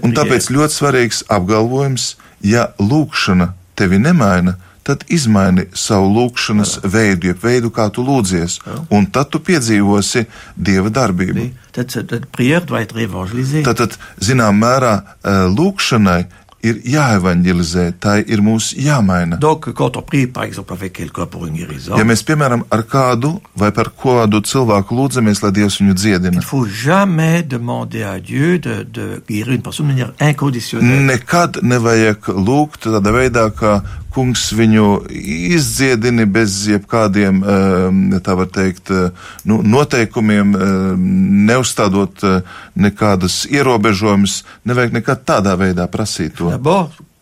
Un 0.06 0.14
tāpēc 0.18 0.50
ļoti 0.54 0.78
svarīgs 0.78 1.24
apgalvojums, 1.34 2.14
ja 2.44 2.68
lūkšana 2.78 3.52
tevi 3.74 3.98
nemaina, 3.98 4.56
tad 4.84 5.04
izmaini 5.08 5.64
savu 5.76 6.10
lūkšanas 6.12 6.76
Jā. 6.76 6.90
veidu, 6.92 7.30
jeb 7.32 7.40
veidu, 7.42 7.70
kā 7.72 7.86
tu 7.92 8.04
lūdzies, 8.04 8.58
Jā. 8.60 8.78
un 8.92 9.06
tad 9.12 9.30
tu 9.32 9.40
piedzīvosi 9.44 10.26
Dieva 10.56 10.92
darbību. 10.92 11.46
Tad, 11.74 11.90
tad, 11.94 12.10
tad, 12.10 12.26
tad 13.80 13.96
zinām 14.22 14.60
mērā, 14.60 14.94
lūkšanai 15.56 16.20
ir 16.64 16.80
jāevanģelizē, 16.88 17.86
tā 18.02 18.16
ir 18.22 18.42
mūsu 18.44 18.78
jāmaina. 18.82 19.38
Donc, 19.40 19.68
prie, 20.08 20.26
exemple, 20.48 20.76
guérison, 21.60 21.98
ja 21.98 22.06
mēs, 22.08 22.24
piemēram, 22.26 22.64
ar 22.74 22.84
kādu 22.88 23.34
vai 23.58 23.70
par 23.74 23.92
kādu 24.00 24.40
cilvēku 24.44 24.96
lūdzamies, 24.98 25.42
lai 25.44 25.52
Dievs 25.54 25.78
viņu 25.80 25.96
dziedina. 25.98 26.44
Nekad 31.10 31.60
nevajag 31.62 32.30
lūgt 32.34 32.88
tādā 32.88 33.14
veidā, 33.14 33.48
ka 33.54 33.78
kungs 34.14 34.46
viņu 34.54 34.88
izdziedini 35.54 36.26
bez 36.30 36.56
jebkādiem, 36.70 37.42
ehm, 37.42 38.02
tā 38.24 38.36
var 38.38 38.50
teikt, 38.54 38.90
eh, 38.90 39.10
nu, 39.44 39.60
noteikumiem, 39.62 40.54
ehm, 40.54 41.08
neuzstādot 41.50 42.24
eh, 42.24 42.40
nekādas 42.76 43.44
ierobežojumus, 43.50 44.42
nevajag 44.64 45.00
nekad 45.00 45.24
tādā 45.26 45.56
veidā 45.58 45.88
prasīt 45.90 46.38
to 46.38 46.52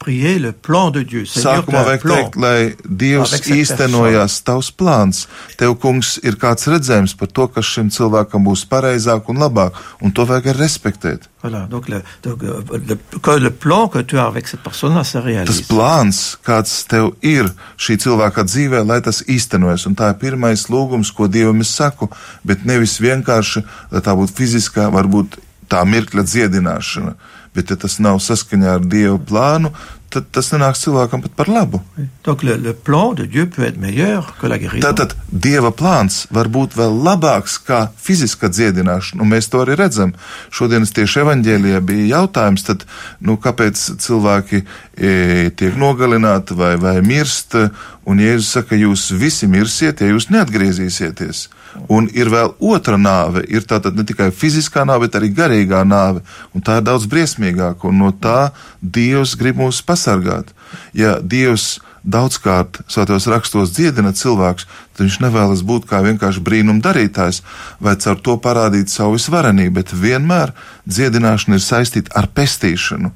prier 0.03 0.38
le 0.42 0.53
plan 0.53 0.90
de 0.90 1.03
Dieu. 1.07 1.22
Sākumā 1.28 1.84
vajag 1.86 2.07
teikt, 2.11 2.38
lai 2.42 2.74
Dievs 2.82 3.36
īstenojās 3.46 4.40
tavs 4.46 4.72
plāns. 4.74 5.26
Tev, 5.61 5.76
kungs, 5.82 6.16
ir 6.26 6.38
kāds 6.40 6.66
redzējums 6.70 7.14
par 7.18 7.30
to, 7.30 7.46
kas 7.55 7.68
šim 7.70 7.90
cilvēkam 7.94 8.46
būs 8.48 8.64
pareizāk 8.70 9.30
un 9.30 9.42
labāk, 9.42 9.78
un 10.03 10.14
to 10.14 10.26
vajag 10.28 10.57
respektēt. 10.59 11.28
Voilà, 11.42 11.66
donc 11.66 11.88
le, 11.88 12.03
donc 12.22 12.42
le, 12.42 12.96
que 13.18 13.30
le 13.38 13.50
plan 13.50 13.88
que 13.88 13.98
tu 13.98 14.18
as 14.18 14.26
avec 14.26 14.46
cette 14.46 14.62
personne-là 14.62 15.03
se 15.05 15.18
réalise. 15.18 15.62
Tas 15.62 15.66
plāns, 15.66 16.20
kāds 16.46 16.74
tev 16.90 17.12
ir 17.22 17.50
šī 17.78 17.98
cilvēka 18.05 18.46
dzīvē, 18.46 18.84
lai 18.86 19.00
tas 19.03 19.22
īstenojas, 19.26 19.88
un 19.90 19.98
tā 19.98 20.12
ir 20.12 20.20
pirmais 20.22 20.68
lūgums, 20.70 21.11
ko 21.14 21.26
Dievam 21.26 21.62
es 21.62 21.74
saku, 21.74 22.11
bet 22.46 22.66
nevis 22.66 22.98
vienkārši, 23.03 23.64
lai 23.90 24.03
tā 24.07 24.14
būtu 24.18 24.38
fiziskā, 24.38 24.86
varbūt 24.94 25.40
tā 25.72 25.82
mirkļa 25.88 26.26
dziedināšana 26.26 27.16
bet 27.55 27.72
ja 27.72 27.76
tas 27.76 27.98
nav 28.03 28.20
saskaņā 28.24 28.78
ar 28.78 28.86
Dieva 28.86 29.18
plānu, 29.18 29.72
tad 30.12 30.28
tas 30.34 30.50
nenāks 30.53 30.82
cilvēkam 30.84 31.22
pat 31.24 31.34
par 31.36 31.48
labu. 31.48 31.80
Donc, 32.24 32.42
le, 32.44 32.59
le 32.61 32.74
plan 32.74 33.14
de 33.16 33.24
Dieu 33.24 33.46
peut 33.48 33.64
être 33.64 33.80
meilleur 33.80 34.34
que 34.40 34.46
la 34.46 34.59
guérison. 34.59 34.84
Tātad 34.84 35.14
Dieva 35.32 35.72
plāns 35.72 36.26
var 36.30 36.50
būt 36.53 36.76
vēl 36.76 36.98
labāks 37.07 37.57
kā 37.64 37.86
fiziska 37.96 38.50
dziedināšana, 38.53 39.22
un 39.24 39.32
mēs 39.32 39.48
to 39.53 39.62
arī 39.64 39.76
redzam. 39.80 40.12
Šodienas 40.53 40.92
tieši 40.96 41.22
evaņģēlijā 41.24 41.80
bija 41.88 42.11
jautājums, 42.18 42.66
tad, 42.68 42.84
nu, 43.24 43.38
kāpēc 43.40 43.86
cilvēki 44.05 44.62
e, 44.62 45.14
tiek 45.57 45.80
nogalināti 45.80 46.57
vai, 46.59 46.74
vai 46.80 46.98
mirst, 47.07 47.57
un 48.05 48.22
Jēzus 48.22 48.53
saka, 48.59 48.76
jūs 48.76 49.09
visi 49.16 49.48
mirsiet, 49.48 50.05
ja 50.05 50.12
jūs 50.12 50.28
neatgriezīsieties. 50.34 51.46
Un 51.93 52.09
ir 52.12 52.29
vēl 52.33 52.53
otra 52.61 52.99
nāve, 53.01 53.45
ir 53.49 53.64
tātad 53.68 53.97
ne 53.97 54.05
tikai 54.09 54.31
fiziskā 54.35 54.85
nāve, 54.89 55.07
bet 55.07 55.16
arī 55.18 55.31
garīgā 55.37 55.83
nāve, 55.89 56.20
un 56.53 56.64
tā 56.64 56.81
ir 56.81 56.87
daudz 56.89 57.07
briesmīgāka, 57.09 57.89
un 57.89 58.03
no 58.03 58.12
tā 58.12 58.53
Dievs 58.83 59.37
grib 59.41 59.61
mūs 59.61 59.81
pasargāt. 59.87 60.53
Ja 60.97 61.16
Dievs 61.20 61.81
daudzkārt 62.03 62.81
svētos 62.91 63.29
rakstos 63.31 63.73
dziedina 63.77 64.12
cilvēks, 64.16 64.66
tad 64.93 65.05
viņš 65.07 65.20
nevēlas 65.23 65.62
būt 65.66 65.87
kā 65.91 66.03
vienkārši 66.05 66.43
brīnum 66.45 66.83
darītājs 66.83 67.43
vai 67.81 67.95
caur 68.03 68.18
to 68.20 68.37
parādīt 68.43 68.91
savu 68.91 69.16
visvarenību, 69.16 69.77
bet 69.79 69.95
vienmēr 69.95 70.53
dziedināšana 70.89 71.59
ir 71.59 71.64
saistīta 71.64 72.16
ar 72.18 72.29
pestīšanu, 72.35 73.12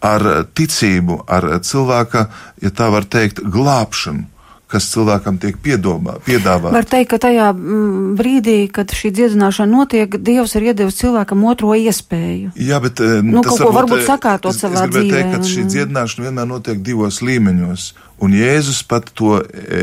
ar 0.00 0.26
ticību, 0.56 1.22
ar 1.28 1.50
cilvēka, 1.60 2.26
ja 2.64 2.72
tā 2.72 2.88
var 2.90 3.04
teikt, 3.04 3.44
glābšanu 3.44 4.39
kas 4.70 4.86
cilvēkam 4.92 5.38
tiek 5.42 5.56
piedomā, 5.62 6.16
piedāvāts. 6.26 6.74
Var 6.76 6.86
teikt, 6.88 7.10
ka 7.10 7.18
tajā 7.26 7.48
mm, 7.52 8.12
brīdī, 8.18 8.56
kad 8.72 8.92
šī 8.94 9.10
dziedināšana 9.16 9.70
notiek, 9.70 10.14
Dievs 10.30 10.54
ir 10.58 10.68
iedevis 10.70 11.00
cilvēkam 11.00 11.42
otro 11.50 11.74
iespēju. 11.74 12.52
Jā, 12.54 12.78
bet 12.84 13.02
eh, 13.02 13.18
nu, 13.26 13.42
kaut 13.46 13.64
ko 13.64 13.72
varbūt 13.74 14.04
eh, 14.04 14.06
sakārtot 14.06 14.54
es, 14.54 14.62
savā 14.62 14.86
es 14.86 14.94
dzīvē. 14.94 15.10
Teikt, 15.16 15.34
ka 15.34 15.50
šī 15.50 15.66
dziedināšana 15.74 16.28
vienmēr 16.28 16.50
notiek 16.52 16.82
divos 16.86 17.20
līmeņos, 17.26 17.86
un 18.22 18.36
Jēzus 18.38 18.82
pat 18.86 19.10
to 19.18 19.40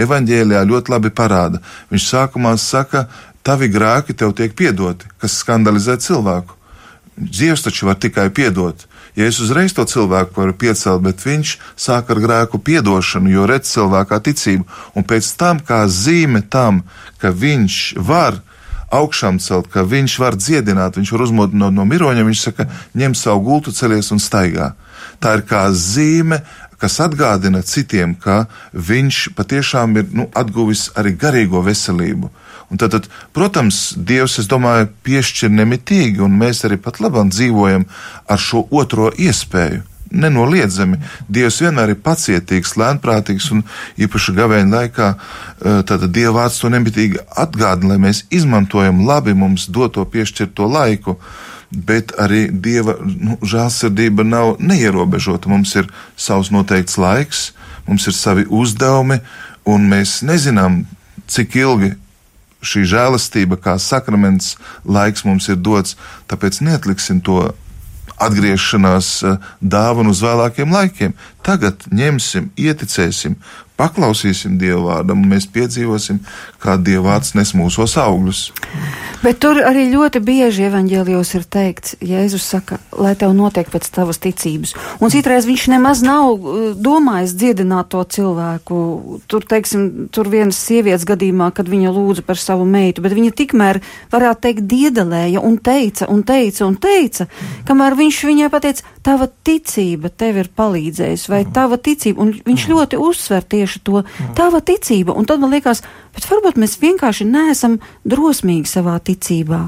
evaņģēlijā 0.07 0.63
ļoti 0.71 0.95
labi 0.95 1.13
parāda. 1.19 1.61
Viņš 1.91 2.09
sākumā 2.13 2.55
saka, 2.61 3.07
tavi 3.43 3.67
grēki 3.71 4.15
tev 4.15 4.35
tiek 4.39 4.55
piedoti, 4.55 5.11
kas 5.19 5.41
skandalizē 5.43 5.99
cilvēku. 6.03 6.55
Dievs 7.17 7.65
taču 7.65 7.89
var 7.89 7.99
tikai 7.99 8.29
piedot. 8.31 8.86
Ja 9.17 9.25
es 9.25 9.39
uzreiz 9.41 9.73
to 9.73 9.81
cilvēku 9.89 10.37
varu 10.37 10.53
piecelt, 10.53 11.01
bet 11.01 11.23
viņš 11.25 11.55
sāk 11.73 12.11
ar 12.13 12.19
grēku 12.21 12.59
piedošanu, 12.61 13.31
jo 13.33 13.47
redz 13.49 13.71
cilvēkā 13.71 14.19
ticību, 14.27 14.67
un 14.93 15.07
pēc 15.09 15.31
tam 15.39 15.61
kā 15.65 15.87
zīme 15.89 16.43
tam, 16.45 16.83
ka 17.17 17.33
viņš 17.33 17.97
var 17.97 18.37
augšām 18.93 19.39
celt, 19.41 19.71
ka 19.73 19.81
viņš 19.83 20.19
var 20.21 20.37
dziedināt, 20.37 20.99
viņš 21.01 21.11
var 21.15 21.25
uzmodināt 21.25 21.73
no, 21.73 21.85
miroņa, 21.89 22.27
viņš 22.27 22.43
saka, 22.45 22.67
ņem 22.93 23.17
savu 23.17 23.41
gultu, 23.49 23.73
celies 23.73 24.13
un 24.13 24.21
staigā. 24.21 24.75
Tā 25.17 25.33
ir 25.39 25.43
kā 25.49 25.65
zīme, 25.73 26.43
kas 26.77 26.99
atgādina 27.01 27.63
citiem, 27.65 28.13
ka 28.15 28.45
viņš 28.73 29.31
patiešām 29.37 29.97
ir 29.97 30.11
nu, 30.13 30.27
atguvis 30.37 30.91
arī 30.93 31.15
garīgo 31.17 31.63
veselību. 31.65 32.29
Un 32.67 32.77
tad, 32.77 32.91
tad, 32.91 33.05
protams, 33.31 33.93
Dievs, 33.95 34.39
es 34.41 34.47
domāju, 34.51 34.89
piešķir 35.07 35.53
nemitīgi, 35.55 36.19
un 36.23 36.35
mēs 36.35 36.65
arī 36.67 36.79
pat 36.83 36.99
labāk 36.99 37.29
dzīvojam 37.31 37.85
ar 38.27 38.41
šo 38.43 38.65
otro 38.75 39.11
iespēju. 39.15 39.85
Nenoliedzami. 40.07 40.99
Dievs 41.27 41.59
vienmēr 41.63 41.91
ir 41.91 41.99
pacietīgs, 42.03 42.77
lēnprātīgs 42.79 43.49
un 43.51 43.63
īpaši 43.99 44.35
gavēņa 44.37 44.71
laikā 44.71 45.07
tātad 45.59 46.07
Dieva 46.15 46.37
vārds 46.37 46.61
to 46.61 46.71
nemitīgi 46.71 47.19
atgādina, 47.35 47.93
lai 47.93 47.99
mēs 48.07 48.23
izmantojam 48.31 49.03
labi 49.07 49.35
mums 49.35 49.67
doto 49.67 50.05
piešķirto 50.07 50.67
laiku. 50.71 51.17
Bet 51.71 52.13
arī 52.23 52.45
Dieva 52.51 52.95
nu, 53.03 53.35
žēlsirdība 53.43 54.23
nav 54.23 54.55
neierobežota. 54.63 55.51
Mums 55.51 55.75
ir 55.75 55.91
savs 56.15 56.53
noteikts 56.55 56.95
laiks, 56.99 57.49
mums 57.87 58.07
ir 58.07 58.15
savi 58.15 58.47
uzdevumi, 58.47 59.19
un 59.67 59.87
mēs 59.91 60.21
nezinām, 60.23 60.85
cik 61.27 61.59
ilgi 61.59 61.91
šī 62.61 62.85
žēlastība 62.89 63.59
kā 63.61 63.77
sakraments 63.81 64.55
laiks 64.85 65.25
mums 65.27 65.49
ir 65.51 65.59
dots, 65.61 65.97
tāpēc 66.31 66.61
neatliksim 66.65 67.21
to 67.21 67.53
atgriešanās 68.17 69.11
eh, 69.23 69.37
dāvanu 69.61 70.13
uz 70.15 70.23
vēlākiem 70.25 70.73
laikiem. 70.73 71.13
Tagad 71.45 71.85
ņemsim, 71.93 72.51
ieticēsim, 72.57 73.37
paklausīsim 73.77 74.57
Dieva 74.61 74.81
vārdam, 74.87 75.23
un 75.23 75.33
mēs 75.35 75.47
piedzīvosim, 75.53 76.19
kā 76.63 76.77
Dieva 76.81 77.11
vārds 77.11 77.35
nes 77.37 77.53
mūsos 77.57 77.97
augļus. 78.01 78.47
Bet 79.23 79.39
tur 79.41 79.57
arī 79.65 79.87
ļoti 79.89 80.21
bieži 80.21 80.67
evaņģēlijos 80.67 81.33
ir 81.39 81.45
teikts, 81.49 81.95
Jēzus 82.05 82.45
saka, 82.45 82.77
lai 82.93 83.15
tev 83.17 83.33
notiek 83.37 83.69
pēc 83.73 83.87
tavas 83.93 84.19
ticības. 84.21 84.75
Un 85.01 85.13
citreiz 85.13 85.47
viņš 85.49 85.67
nemaz 85.73 86.03
nav 86.05 86.35
uh, 86.35 86.67
domājis 86.73 87.33
dziedināt 87.37 87.89
to 87.93 88.03
cilvēku. 88.17 88.77
Tur, 89.29 89.45
teiksim, 89.49 90.07
tur 90.13 90.29
vienas 90.29 90.59
sievietes 90.61 91.07
gadījumā, 91.09 91.49
kad 91.55 91.69
viņa 91.71 91.93
lūdza 91.95 92.25
par 92.27 92.37
savu 92.41 92.67
meitu, 92.69 93.01
bet 93.05 93.15
viņa 93.17 93.33
tikmēr, 93.37 93.81
varētu 94.13 94.45
teikt, 94.45 94.67
diedelēja 94.69 95.41
un 95.41 95.57
teica 95.57 96.09
un 96.13 96.21
teica 96.27 96.67
un 96.67 96.77
teica, 96.81 97.27
kamēr 97.67 97.97
viņš 97.97 98.21
viņai 98.29 98.51
pateica, 98.53 98.85
tava 99.07 99.29
ticība 99.47 100.11
tev 100.13 100.41
ir 100.41 100.51
palīdzējusi, 100.57 101.29
vai 101.31 101.41
tava 101.55 101.79
ticība, 101.81 102.21
un 102.21 102.33
viņš 102.45 102.67
ļoti 102.69 103.01
uzsver 103.01 103.45
tieši 103.47 103.66
to, 103.83 104.03
tava 104.37 104.61
ticība, 104.61 105.15
un 105.17 105.27
tad 105.29 105.43
man 105.43 105.51
liekas, 105.53 105.83
Bet 106.17 106.25
varbūt 106.31 106.55
mēs 106.57 106.71
vienkārši 106.81 107.27
neesam 107.29 107.75
drosmīgi 108.09 108.65
savā 108.65 108.95
ticībā. 109.05 109.59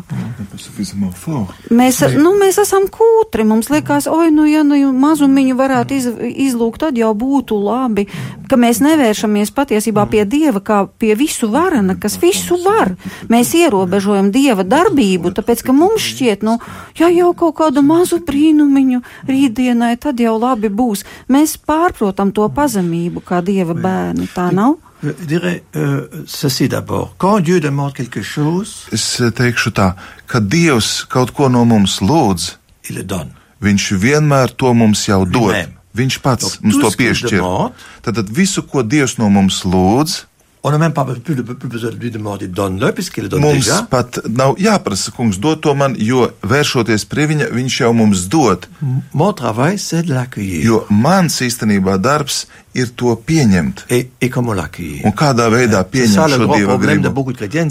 Mēs, 1.70 2.00
nu, 2.18 2.32
mēs 2.40 2.58
esam 2.64 2.88
kūtri. 2.90 3.46
Mums 3.46 3.70
liekas, 3.70 4.08
oi, 4.10 4.32
nu, 4.34 4.48
ja 4.50 4.64
nu 4.66 4.80
mazumiņu 4.98 5.58
varētu 5.60 5.94
iz, 5.94 6.08
izlūgt, 6.48 6.82
tad 6.82 6.98
jau 6.98 7.12
būtu 7.14 7.60
labi, 7.62 8.08
ka 8.50 8.58
mēs 8.58 8.82
nevēršamies 8.82 9.54
patiesībā 9.54 10.08
pie 10.10 10.26
Dieva 10.26 10.64
kā 10.66 10.80
pie 10.90 11.14
visu 11.20 11.52
varana, 11.54 11.94
kas 12.02 12.18
visu 12.18 12.58
var. 12.66 12.96
Mēs 13.30 13.54
ierobežojam 13.62 14.34
Dieva 14.34 14.66
darbību, 14.66 15.36
tāpēc, 15.38 15.62
ka 15.70 15.78
mums 15.78 16.10
šķiet, 16.16 16.50
nu, 16.50 16.58
ja 16.98 17.14
jau 17.14 17.30
kaut 17.38 17.60
kādu 17.62 17.86
mazu 17.86 18.24
brīnumiņu 18.26 19.06
rītdienai, 19.30 19.94
tad 20.02 20.18
jau 20.18 20.40
labi 20.42 20.74
būs. 20.74 21.06
Mēs 21.30 21.60
pārprotam 21.62 22.34
to 22.34 22.50
pazemību 22.50 23.22
kā 23.22 23.46
Dieva 23.46 23.78
bērni, 23.78 24.34
tā 24.34 24.50
nav? 24.50 24.80
Je 25.02 25.12
dirais 25.26 25.64
euh, 25.76 26.08
ceci 26.28 26.68
d'abord. 26.68 27.16
Quand 27.18 27.40
Dieu 27.40 27.60
demande 27.60 27.94
quelque 27.94 28.22
chose, 28.22 28.88
es 28.92 29.22
teikšu 29.32 29.72
tā, 29.72 29.94
kad 30.28 30.48
Dievs 30.52 31.06
kaut 31.08 31.32
ko 31.32 31.48
no 31.50 31.64
mums 31.66 32.02
lūdz, 32.04 32.58
il 32.90 33.04
donne. 33.08 33.32
Viņš 33.64 33.86
vienmēr 34.00 34.52
to 34.56 34.74
mums 34.74 35.06
jau 35.08 35.26
dod. 35.26 35.52
Lui-même. 35.52 35.76
Viņš 35.96 36.20
pats 36.24 36.46
Donc, 36.60 36.62
mums 36.64 36.80
to 36.84 36.92
piešķir. 37.00 37.40
demande, 37.40 37.72
Tad 38.04 38.30
visu, 38.30 38.62
ko 38.64 38.84
Dievs 38.84 39.18
no 39.20 39.30
mums 39.30 39.64
lūdz, 39.64 40.26
On 40.62 40.72
n'a 40.72 40.78
même 40.78 40.92
pas 40.92 41.06
plus, 41.06 41.22
plus, 41.22 41.42
plus 41.42 41.70
besoin 41.70 41.92
de 41.92 41.96
lui 41.96 42.12
demander 42.12 42.48
donne-le 42.48 42.92
puisqu'il 42.92 43.30
donne 43.30 43.42
mums 43.42 43.54
déjà. 43.64 43.88
pat 43.90 44.20
nav 44.28 44.58
jāprasa, 44.60 45.12
kungs, 45.16 45.40
dod 45.40 45.62
to 45.64 45.72
man, 45.74 45.96
jo 45.96 46.26
vēršoties 46.44 47.06
pie 47.08 47.28
viņa, 47.32 47.48
viņš 47.56 47.78
jau 47.86 47.94
mums 47.96 48.26
dod. 48.28 48.68
Mon 49.14 49.32
travail, 49.32 49.80
c'est 49.80 50.04
de 50.04 50.14
l'accueillir. 50.14 50.66
Jo 50.66 50.82
mans 50.90 51.32
īstenībā 51.32 51.96
darbs 51.98 52.42
ir 52.76 52.92
to 52.92 53.16
pieņemt. 53.16 53.86
Et, 53.90 54.12
et 54.20 54.30
comment 54.30 54.52
l'accueillir 54.54 55.08
Un 55.08 55.16
kādā 55.16 55.48
veidā 55.48 55.80
pieņemt 55.88 56.36
šo 56.36 56.52
dieva 56.52 56.76
gribu. 56.76 57.08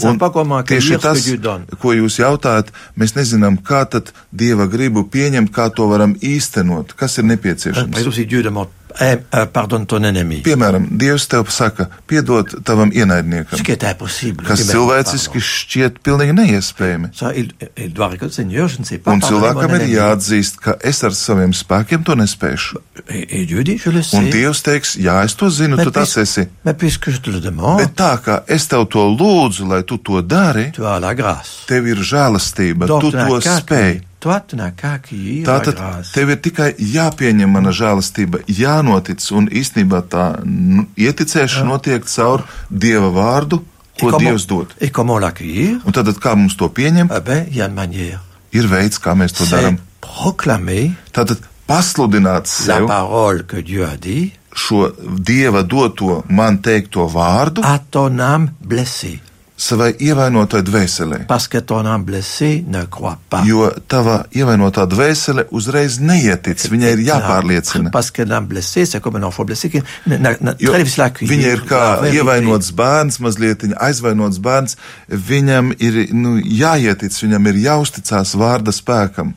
Un 0.09 0.17
tieši 0.65 0.97
tas, 0.97 1.29
ko 1.77 1.93
jūs 1.93 2.17
jautājat, 2.23 2.73
mēs 2.97 3.13
nezinām, 3.13 3.61
kā 3.61 3.85
tad 3.85 4.09
dieva 4.33 4.65
gribu 4.65 5.05
pieņemt, 5.05 5.53
kā 5.53 5.69
to 5.69 5.85
varam 5.93 6.17
īstenot, 6.17 6.97
kas 6.97 7.21
ir 7.21 7.27
Par 7.27 7.35
nepieciešams. 7.35 7.93
exemple, 7.93 8.17
si 8.17 8.25
Dieu 8.25 8.41
demande 8.41 8.78
eh, 8.99 9.17
euh, 9.35 9.45
pardonne 9.53 9.85
ton 9.85 10.03
ennemi, 10.03 10.41
Piemēram, 10.45 10.87
Dievs 10.99 11.27
tev 11.29 11.49
saka, 11.53 11.89
piedod 12.07 12.47
tavam 12.65 12.91
ce 12.91 12.97
ienaidniekam, 12.97 13.59
qui 13.63 13.71
est 13.71 13.83
impossible. 13.83 14.45
kas 14.45 14.63
cilvēciski 14.69 15.39
šķiet 15.39 15.99
pilnīgi 16.03 16.33
neiespējami. 16.37 17.11
Ça, 17.13 17.31
il, 17.35 17.51
il 17.77 17.93
doit 17.93 18.07
reconnaître, 18.07 18.35
Seigneur, 18.35 18.67
je 18.67 18.79
ne 18.79 18.85
sais 18.85 18.97
pas 18.97 19.11
Un 19.11 19.21
cilvēkam 19.21 19.75
ir 19.79 19.87
jāatzīst, 19.95 20.59
ka 20.59 20.77
es 20.83 21.03
ar 21.03 21.13
saviem 21.13 21.53
spēkiem 21.53 22.03
to 22.03 22.15
nespēšu. 22.15 22.81
Et, 23.07 23.25
et 23.29 23.45
Dieu 23.45 23.63
dit, 23.63 23.77
je 23.77 23.89
le 23.89 24.01
sais. 24.01 24.17
Un 24.17 24.29
Dievs 24.29 24.61
teiks, 24.63 24.95
jā, 24.97 25.23
es 25.23 25.35
to 25.35 25.49
zinu, 25.49 25.77
tu 25.83 25.91
tas 25.91 26.17
esi. 26.17 26.47
mais 26.65 26.73
puisque 26.73 27.09
je 27.11 27.17
te 27.19 27.29
le 27.29 27.39
demande, 27.39 27.79
Bet 27.79 27.95
tā 27.95 28.17
kā 28.23 28.43
es 28.47 28.67
tev 28.67 28.87
to 28.89 29.05
lūdzu, 29.07 29.67
lai 29.69 29.83
tu 29.83 29.97
to 29.97 30.21
dari, 30.21 30.71
tev 31.67 31.87
ir 31.87 31.97
žēlastība, 31.97 32.87
tu 32.87 33.11
to 33.11 33.39
spēj. 33.41 34.01
Tātad 35.47 35.79
tev 36.11 36.33
ir 36.33 36.39
tikai 36.43 36.69
jāpieņem 36.75 37.51
mana 37.55 37.71
žēlastība, 37.75 38.43
jānotic, 38.51 39.23
un 39.35 39.47
īstenībā 39.47 40.01
tā 40.11 40.25
nu, 40.45 40.87
ieticēšana 40.99 41.69
notiek 41.71 42.07
caur 42.11 42.43
Dieva 42.69 43.11
vārdu, 43.15 43.61
ko 43.99 44.11
comment, 44.11 44.25
Dievs 44.25 44.47
dod. 44.49 44.75
Un 45.85 45.95
tad 45.95 46.11
kā 46.19 46.35
mums 46.35 46.57
to 46.59 46.67
pieņemt, 46.67 47.15
ir 48.51 48.67
veids, 48.67 48.99
kā 48.99 49.15
mēs 49.15 49.35
to 49.37 49.47
darām. 49.47 49.79
Tātad 51.15 51.43
pasludināt 51.69 52.49
sev 52.49 52.89
šo 54.59 54.89
Dieva 54.99 55.63
doto 55.63 56.23
man 56.27 56.59
teikto 56.59 57.07
vārdu. 57.07 57.63
À 57.63 57.79
ton 57.79 58.19
âme 58.19 58.53
blessée. 58.59 59.21
Savai 59.59 59.91
ievainotai 59.99 60.61
dvēselē. 60.63 61.25
Ne 62.69 62.83
pas. 63.29 63.45
Jo 63.47 63.69
tava 63.91 64.23
ievainotā 64.31 64.85
dvēsele 64.89 65.47
uzreiz 65.51 65.99
neietic, 65.99 66.63
viņai 66.71 66.93
ir 66.95 67.03
jāpārliecina. 67.09 67.91
Blessé 68.49 68.85
très 70.71 70.77
difficile 70.77 71.03
à 71.03 71.07
accueillir. 71.09 71.35
viņa 71.35 71.53
ir 71.53 71.63
kā 71.67 71.83
ievainots 72.13 72.71
bērns, 72.75 73.19
mazliet 73.19 73.65
aizvainots 73.75 74.39
bērns. 74.39 74.77
Viņam 75.09 75.73
ir 75.79 75.99
nu, 76.15 76.37
jāietic, 76.39 77.13
viņam 77.23 77.51
ir 77.51 77.61
jāuzticās 77.67 78.35
vārda 78.39 78.71
spēkam. 78.75 79.33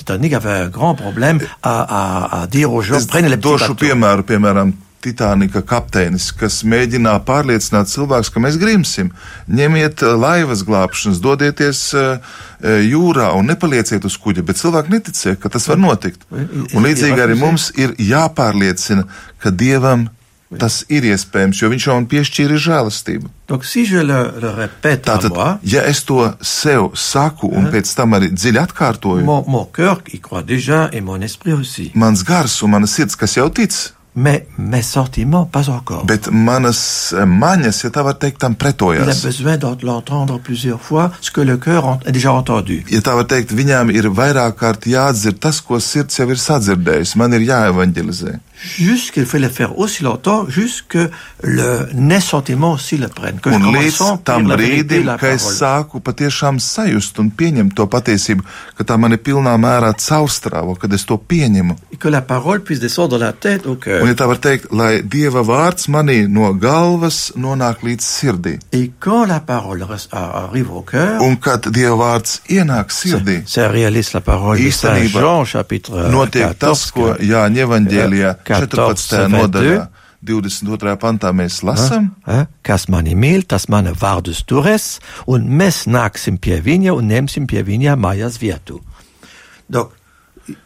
Titanic 0.00 0.32
avait 0.32 0.64
un 0.64 0.70
grand 0.70 0.94
problème 0.94 1.40
à, 1.62 1.80
à, 1.80 2.42
à 2.42 2.46
dire 2.46 2.70
aux 2.70 2.82
gens, 2.82 2.96
Es 2.96 3.06
došu 3.40 3.74
piemēru, 3.76 4.24
piemēram, 4.24 4.72
Titānika 5.00 5.62
kapteinis, 5.64 6.28
kas 6.36 6.60
mēģināja 6.68 7.22
pārliecināt 7.24 7.88
cilvēkus, 7.88 8.28
ka 8.34 8.42
mēs 8.44 8.58
grimsim. 8.60 9.10
Ņemiet 9.48 10.04
eh, 10.04 10.14
laivas 10.20 10.64
glābšanas, 10.68 11.22
dodieties 11.24 11.82
uh, 11.96 12.38
jūrā 12.60 13.30
un 13.38 13.48
nepalieciet 13.48 14.04
uz 14.04 14.18
kuģa, 14.20 14.44
bet 14.44 14.60
cilvēki 14.60 14.92
neticēja, 14.92 15.40
ka 15.40 15.52
tas 15.52 15.68
var 15.70 15.80
notikt. 15.80 16.26
Un 16.30 16.84
līdzīgi 16.84 17.24
arī 17.24 17.38
mums 17.40 17.70
ir 17.80 17.96
jāpārliecina, 17.96 19.06
ka 19.40 19.52
Dievam 19.54 20.10
tas 20.58 20.80
ir 20.90 21.06
iespējams, 21.06 21.60
jo 21.62 21.70
Viņš 21.70 21.86
jau 21.86 21.94
man 21.94 22.06
piešķīra 22.10 22.56
žēlastību. 22.58 23.30
Donc 23.50 23.64
si 23.68 23.84
je 23.86 24.02
le, 24.02 24.18
le 24.42 24.50
répète 24.56 25.06
Tātad, 25.06 25.30
moi, 25.34 25.52
ja 25.62 25.84
es 25.86 26.02
to 26.06 26.24
sev 26.42 26.90
saku 26.98 27.50
un 27.54 27.70
pēc 27.70 27.92
tam 27.94 28.18
arī 28.18 28.32
dziļi 28.34 28.62
atkārtoju, 28.64 29.24
mon, 29.24 29.44
mon 29.46 29.68
cœur 29.70 30.02
déjà 30.46 30.88
et 30.92 31.00
mon 31.00 31.20
aussi. 31.20 31.92
mans 31.94 32.22
gars 32.24 32.62
un 32.62 32.70
mana 32.70 32.86
sirds, 32.86 33.16
kas 33.16 33.36
jau 33.36 33.48
tic, 33.48 33.72
Mais 34.22 34.46
mes 34.58 34.82
sentiments, 34.82 35.46
pas 35.56 35.68
encore. 35.70 36.04
bet 36.04 36.28
manas 36.30 36.80
eh, 37.16 37.24
maņas, 37.24 37.78
ja 37.84 37.90
tā 37.94 38.02
var 38.04 38.16
teikt, 38.20 38.38
tam 38.38 38.54
Il 38.54 39.02
a 39.02 39.14
besoin 39.28 39.56
d'ent- 39.56 39.82
l'entendre 39.82 40.38
plusieurs 40.40 40.80
fois, 40.80 41.10
ce 41.22 41.30
que 41.30 41.40
le 41.40 41.56
cœur 41.56 41.86
a 42.06 42.10
déjà 42.10 42.30
entendu. 42.32 42.82
Ja 42.90 43.00
tā 43.00 43.14
var 43.16 43.24
teikt, 43.24 43.52
viņām 43.52 43.90
ir 43.94 44.10
vairāk 44.10 44.58
kārt 44.60 44.84
jāatdzird 44.86 45.38
tas, 45.40 45.60
ko 45.60 45.78
sirds 45.80 46.18
jau 46.18 46.28
ir 46.28 46.36
sadzirdējusi. 46.36 47.16
Man 47.16 47.32
ir 47.32 47.40
jāevanģelizē. 47.48 48.38
Juste 48.78 49.12
qu'il 49.12 49.26
faut 49.26 49.38
le 49.38 49.48
faire 49.48 49.78
aussi 49.78 50.02
longtemps, 50.02 50.46
juste 50.48 50.84
que 50.88 51.10
le, 51.42 51.88
prennent. 53.14 53.40
Que 53.40 53.50
je 53.50 53.56
Un 53.56 53.72
līdz 53.72 53.96
tam 54.24 54.44
brīdim, 54.46 55.06
kad 55.18 55.30
es 55.34 55.46
sāku 55.60 56.00
patiešām 56.04 56.58
sajust 56.60 57.18
un 57.18 57.30
pieņemt 57.30 57.74
to 57.74 57.86
patiesību, 57.86 58.44
ka 58.76 58.84
tā 58.84 58.98
man 59.00 59.12
ir 59.16 59.18
pilnā 59.24 59.54
mērā 59.60 59.94
caurstrāvo, 59.96 60.76
kad 60.78 60.92
es 60.92 61.04
to 61.08 61.16
pieņemu. 61.16 61.76
Tête. 63.32 63.66
Un, 64.02 64.08
ja 64.08 64.14
tā 64.14 64.26
var 64.28 64.36
teikt, 64.36 64.70
lai 64.72 65.00
Dieva 65.02 65.42
vārds 65.46 65.88
manī 65.88 66.26
no 66.28 66.52
galvas 66.54 67.32
nonāk 67.36 67.82
līdz 67.86 68.04
sirdī. 68.04 68.58
Et 68.72 68.90
quand 69.00 69.24
la 69.28 69.40
parole 69.40 69.82
res- 69.88 70.08
a- 70.12 70.44
arrive 70.44 70.70
au 70.70 70.82
cœur, 70.82 71.20
Un 71.22 71.36
kad 71.36 71.68
Dieva 71.72 71.96
vārds 71.96 72.40
ienāk 72.48 72.90
sirdī, 72.92 73.40
Īstenībā 74.68 75.20
euh, 75.90 76.10
notiek 76.10 76.58
tas, 76.58 76.84
14, 76.90 76.92
ko 76.92 77.14
Jāņa 77.20 77.64
evaņģēlijā 77.66 78.34
que 78.44 78.49
14. 78.50 79.28
nodaļā. 79.30 79.88
22. 80.20 80.98
pantā 81.00 81.30
mēs 81.32 81.62
lasām, 81.64 82.10
kas 82.66 82.90
mani 82.92 83.14
mīl, 83.16 83.46
tas 83.48 83.70
mana 83.72 83.94
vārdus 83.96 84.42
turēs, 84.44 84.98
un 85.24 85.46
mēs 85.48 85.86
nāksim 85.88 86.36
pie 86.36 86.58
viņa 86.60 86.92
un 86.92 87.08
ņemsim 87.08 87.46
pie 87.48 87.62
viņa 87.64 87.96
mājas 87.96 88.36
vietu. 88.42 88.82
Donc, 89.70 89.96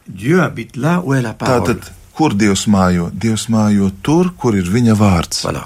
Dieu 0.08 0.40
habite 0.40 0.76
là 0.76 1.00
où 1.04 1.14
est 1.14 1.22
la 1.22 1.34
parole. 1.34 1.76
Tātad, 1.76 1.92
kur 2.16 2.34
Dievs 2.34 2.66
mājo? 2.70 3.08
Dievs 3.12 3.48
mājo 3.50 3.90
tur, 4.02 4.30
kur 4.38 4.54
ir 4.54 4.64
viņa 4.70 4.94
vārds. 4.98 5.42
Voilà. 5.44 5.64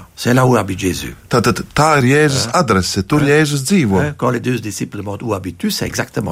Tātad, 1.29 1.61
tā 1.77 1.89
ir 2.01 2.07
Jēzus 2.09 2.47
Eh. 2.47 2.51
adrese, 2.59 3.03
tur 3.07 3.21
Eh. 3.21 3.27
Jēzus 3.29 3.61
dzīvo. 3.69 4.01
Là. 4.01 4.13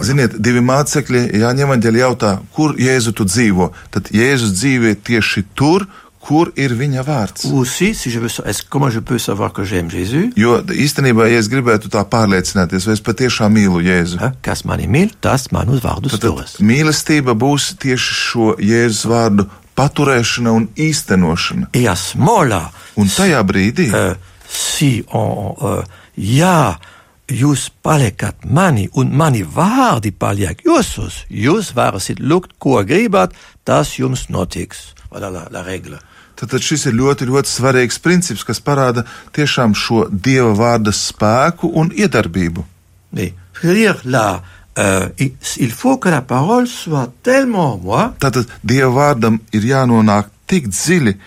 Ziniet, 0.04 0.42
divi 0.42 0.60
mācekļi, 0.60 1.32
Jāņem 1.38 1.68
Evanģēļa 1.68 2.00
jautā, 2.06 2.40
kur 2.54 2.74
Jēzu 2.76 3.14
tu 3.14 3.26
dzīvo. 3.26 3.72
Tad 3.92 4.10
Jēzus 4.12 4.52
dzīvo 4.58 4.96
tieši 5.04 5.44
tur, 5.56 5.86
kur 6.28 6.52
ir 6.58 6.72
viņa 6.76 7.06
vārds. 7.08 7.46
Aussi, 7.54 7.94
si 7.96 8.10
veux, 8.20 8.42
savoir 9.20 9.50
Jo 10.36 10.58
īstenībā, 10.62 11.30
ja 11.32 11.38
es 11.40 11.48
gribētu 11.48 11.88
tā 11.88 12.04
pārliecināties, 12.04 12.84
vai 12.86 12.94
es 12.94 13.00
patiešām 13.02 13.54
mīlu 13.54 13.80
Jēzu, 13.86 14.18
Eh, 14.22 14.32
Kas 14.42 14.66
mani 14.66 14.88
mīl, 14.88 15.12
tas 15.22 15.48
manus 15.54 15.80
vārdus 15.80 16.12
tad 16.12 16.20
turēs. 16.22 16.58
mīlestība 16.60 17.32
būs 17.38 17.78
tieši 17.78 18.12
šo 18.28 18.56
Jēzus 18.60 19.06
vārdu 19.06 19.48
paturēšana 19.78 20.52
un 20.52 20.68
īstenošana. 20.76 21.70
Ce 21.74 22.18
moment-là, 22.18 22.72
Un 22.98 23.08
tajā 23.08 23.44
brīdī, 23.46 23.92
euh, 23.94 24.16
si 24.50 25.04
on, 25.14 25.56
euh, 25.62 25.84
jā, 26.18 26.78
jūs 27.28 27.70
paliekat 27.84 28.46
mani 28.46 28.90
un 28.94 29.12
mani 29.14 29.44
vārdi 29.44 30.12
paliek 30.12 30.64
jūsos, 30.66 31.26
jūs 31.30 31.74
varēsiet 31.78 32.20
lūgt, 32.20 32.58
ko 32.58 32.82
gribat, 32.84 33.34
tas 33.64 33.98
jums 34.00 34.30
notiks. 34.30 34.96
Voilà 35.12 35.30
la, 35.30 35.48
la 35.52 35.62
règle. 35.64 36.00
tad, 36.38 36.50
tad 36.50 36.62
šis 36.62 36.88
ir 36.90 36.98
ļoti, 36.98 37.28
ļoti 37.30 37.50
svarīgs 37.50 38.00
princips, 38.04 38.46
kas 38.46 38.62
parāda 38.62 39.06
tiešām 39.34 39.74
šo 39.78 40.08
Dieva 40.12 40.54
vārda 40.58 40.94
spēku 40.94 41.72
un 41.74 41.90
iedarbību. 41.96 42.66
Mais, 43.18 43.34
euh, 44.78 45.10
il, 45.18 45.72
faut 45.72 45.98
que 45.98 46.10
la 46.10 46.22
parole 46.22 46.68
soit 46.68 47.12
tellement 47.24 47.74
en 47.74 47.78
moi 47.78 48.14
Tātad 48.20 48.48
Dieva 48.64 48.92
vārdam 48.94 49.40
ir 49.54 49.66
jānonāk 49.66 50.30
tik 50.48 50.70
dziļi, 50.72 51.18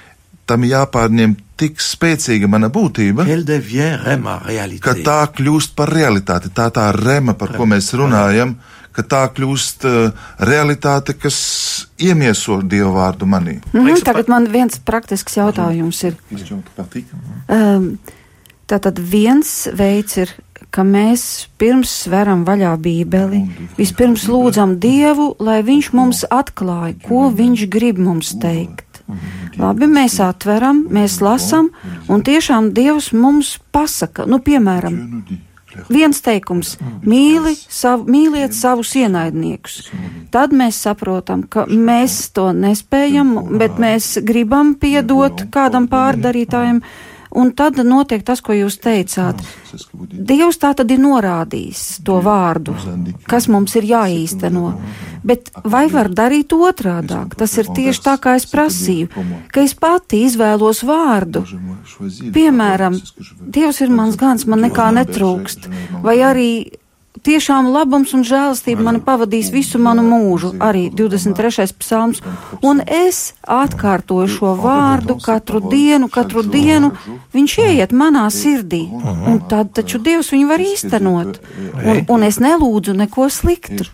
tam 0.48 0.64
jāpārņem 0.66 1.36
tik 1.60 1.80
spēcīga 1.82 2.48
mana 2.48 2.70
būtība, 2.72 3.26
qu'elle 3.28 3.44
devienne 3.44 4.16
ma 4.22 4.38
ka 4.80 4.94
tā 5.04 5.20
kļūst 5.36 5.74
par 5.76 5.92
realitāti. 5.92 6.52
Tā 6.56 6.70
tā 6.72 6.88
rema, 6.96 7.34
par 7.36 7.52
ko 7.56 7.66
mēs 7.68 7.92
runājam, 8.00 8.54
ka 8.96 9.04
tā 9.06 9.20
kļūst 9.34 9.86
uh, 9.88 10.24
realitāte, 10.48 11.14
kas 11.20 11.36
iemieso 12.00 12.60
Dieva 12.62 12.92
vārdu 12.96 13.28
manī. 13.28 13.58
Mhm, 13.72 14.00
tagad 14.06 14.30
man 14.32 14.48
viens 14.52 14.80
praktisks 14.84 15.36
jautājums 15.38 16.02
ir. 16.08 16.16
Um, 17.48 17.92
tātad 18.70 18.98
viens 19.12 19.68
veids 19.76 20.18
ir, 20.22 20.34
ka 20.70 20.84
mēs 20.86 21.48
pirms 21.60 21.92
sveram 22.04 22.44
vaļā 22.46 22.76
Bībeli, 22.82 23.42
vispirms 23.78 24.28
lūdzam 24.30 24.78
Dievu, 24.82 25.34
lai 25.42 25.60
Viņš 25.66 25.90
mums 25.96 26.24
atklāja, 26.30 26.96
ko 27.06 27.28
Viņš 27.34 27.66
grib 27.72 27.98
mums 27.98 28.34
teikt. 28.42 29.02
Labi, 29.58 29.88
mēs 29.90 30.20
atveram, 30.22 30.84
mēs 30.92 31.18
lasam, 31.24 31.70
un 32.08 32.22
tiešām 32.26 32.70
Dievs 32.76 33.10
mums 33.12 33.56
pasaka, 33.74 34.26
nu, 34.30 34.38
piemēram, 34.38 34.98
viens 35.90 36.20
teikums- 36.22 36.76
mīli 37.12 37.54
savu, 37.68 38.06
mīliet 38.10 38.54
savus 38.54 38.94
ienaidniekus. 38.94 39.90
Tad 40.30 40.50
mēs 40.50 40.78
saprotam, 40.78 41.48
ka 41.48 41.66
mēs 41.66 42.32
to 42.32 42.52
nespējam, 42.52 43.58
bet 43.58 43.78
mēs 43.78 44.22
gribam 44.24 44.74
piedot 44.74 45.50
kādam 45.50 45.88
pārdarītājam. 45.88 46.82
Un 47.30 47.52
tad 47.54 47.78
notiek 47.86 48.24
tas, 48.26 48.40
ko 48.42 48.54
jūs 48.56 48.80
teicāt. 48.82 49.38
Dievs 50.10 50.58
tā 50.58 50.72
tad 50.74 50.90
ir 50.90 50.98
norādījis 50.98 52.00
to 52.06 52.18
vārdu, 52.24 52.74
kas 53.30 53.46
mums 53.52 53.76
ir 53.78 53.86
jāīsteno. 53.86 54.72
Bet 55.22 55.52
vai 55.62 55.84
var 55.92 56.10
darīt 56.10 56.50
otrādāk? 56.56 57.36
Tas 57.38 57.54
ir 57.60 57.70
tieši 57.76 58.02
tā, 58.02 58.16
kā 58.18 58.34
es 58.40 58.48
prasīju, 58.50 59.10
ka 59.52 59.62
es 59.62 59.76
pati 59.78 60.24
izvēlos 60.26 60.82
vārdu. 60.88 61.44
Piemēram, 62.34 62.98
Dievs 63.40 63.80
ir 63.84 63.94
mans 63.94 64.18
gans, 64.18 64.46
man 64.50 64.66
nekā 64.66 64.90
netrūkst. 64.96 65.70
Vai 66.02 66.18
arī 66.26 66.50
tiešām 67.26 67.68
labums 67.74 68.12
un 68.14 68.22
žēlastība 68.26 68.84
mani 68.86 69.00
pavadīs 69.04 69.50
visu 69.52 69.80
manu 69.82 70.04
mūžu, 70.06 70.52
arī 70.62 70.86
23. 70.94 71.66
psalms, 71.80 72.20
un 72.62 72.80
es 72.86 73.34
atkārtoju 73.44 74.28
šo 74.30 74.54
vārdu 74.60 75.16
katru 75.22 75.60
dienu, 75.64 76.08
katru 76.12 76.44
dienu, 76.46 76.92
viņš 77.34 77.56
ieiet 77.66 77.94
manā 77.96 78.26
sirdī, 78.34 78.84
un 78.90 79.40
tad 79.50 79.74
taču 79.76 80.00
Dievs 80.00 80.30
viņu 80.32 80.48
var 80.48 80.62
īstenot, 80.64 81.40
un, 81.82 82.00
un 82.14 82.26
es 82.26 82.38
nelūdzu 82.40 82.94
neko 83.02 83.26
sliktu. 83.32 83.84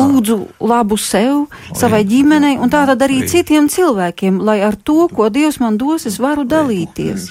Lūdzu 0.00 0.38
labu 0.72 0.98
sev, 0.98 1.46
savai 1.76 2.02
ģimenei 2.08 2.56
un 2.58 2.72
tātad 2.72 3.04
arī 3.06 3.22
citiem 3.28 3.68
cilvēkiem, 3.70 4.40
lai 4.42 4.58
ar 4.66 4.76
to, 4.80 5.06
ko 5.12 5.28
Dievs 5.30 5.60
man 5.62 5.78
dos, 5.78 6.08
es 6.08 6.18
varu 6.22 6.48
dalīties. 6.48 7.30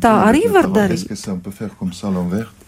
Tā 0.00 0.16
arī 0.30 0.46
var 0.52 0.70
darīt. 0.72 1.10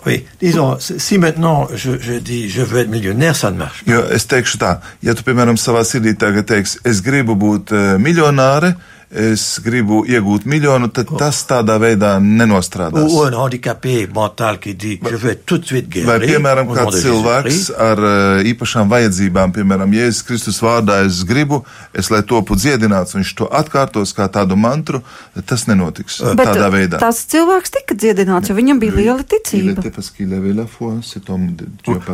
Oui, 0.07 0.25
disons, 0.41 0.79
si- 0.81 0.99
si 0.99 1.19
maintenant 1.19 1.69
je, 1.75 1.93
je 2.01 2.19
dis 2.19 2.49
je 2.51 2.63
veux 2.63 2.81
être 2.81 2.91
millionnaire, 2.91 3.37
ça 3.37 3.51
ne 3.53 3.59
marche 3.59 3.85
pas. 3.85 3.93
Jo 3.93 4.01
es 4.11 4.27
teikšu 4.27 4.59
tā, 4.59 4.81
ja 5.03 5.15
tu, 5.15 5.23
piemēram, 5.23 5.55
savā 5.57 5.85
sirdī 5.87 6.17
tagad 6.19 6.47
teiksi, 6.51 6.81
es 6.85 7.01
gribu 7.07 7.37
būt 7.39 7.71
uh, 7.73 7.99
miljonāre, 8.03 8.75
es 9.13 9.61
gribu 9.65 10.03
iegūt 10.09 10.47
miljonu, 10.49 10.89
tad 10.89 11.11
tas 11.21 11.43
tādā 11.49 11.77
veidā 11.81 12.15
nenostrādās. 12.23 13.13
Ou 13.13 13.27
un 13.27 13.37
handicapé 13.37 14.07
mental 14.09 14.59
qui 14.59 14.75
dit 14.75 15.01
je 15.03 15.17
veux 15.17 15.31
être 15.33 15.45
tout 15.45 15.59
de 15.59 15.67
suite 15.67 15.89
guéri. 15.89 16.07
Vai, 16.09 16.19
piemēram, 16.25 16.71
kāds 16.73 17.03
cilvēks 17.05 17.71
ar 17.77 18.01
uh, 18.01 18.43
īpašām 18.49 18.89
vajadzībām, 18.89 19.53
piemēram, 19.53 19.93
Jēzus 19.93 20.25
Kristus 20.27 20.61
vārdā, 20.65 21.03
es 21.07 21.23
gribu, 21.29 21.63
es 21.93 22.09
lai 22.11 22.23
topu 22.25 22.57
dziedināts, 22.57 23.15
viņš 23.19 23.35
to 23.37 23.49
atkārtos 23.53 24.15
kā 24.17 24.29
tādu 24.33 24.57
mantru, 24.57 25.03
tas 25.47 25.67
nenotiks 25.69 26.23
Bet 26.33 26.49
tādā 26.49 26.71
veidā. 26.73 26.99
tas 27.03 27.21
cilvēks 27.29 27.77
tika 27.77 27.95
dziedināts, 27.95 28.49
jo 28.49 28.57
viņam 28.57 28.81
bija 28.81 28.97
liela 28.97 29.23
ticība. 29.29 29.83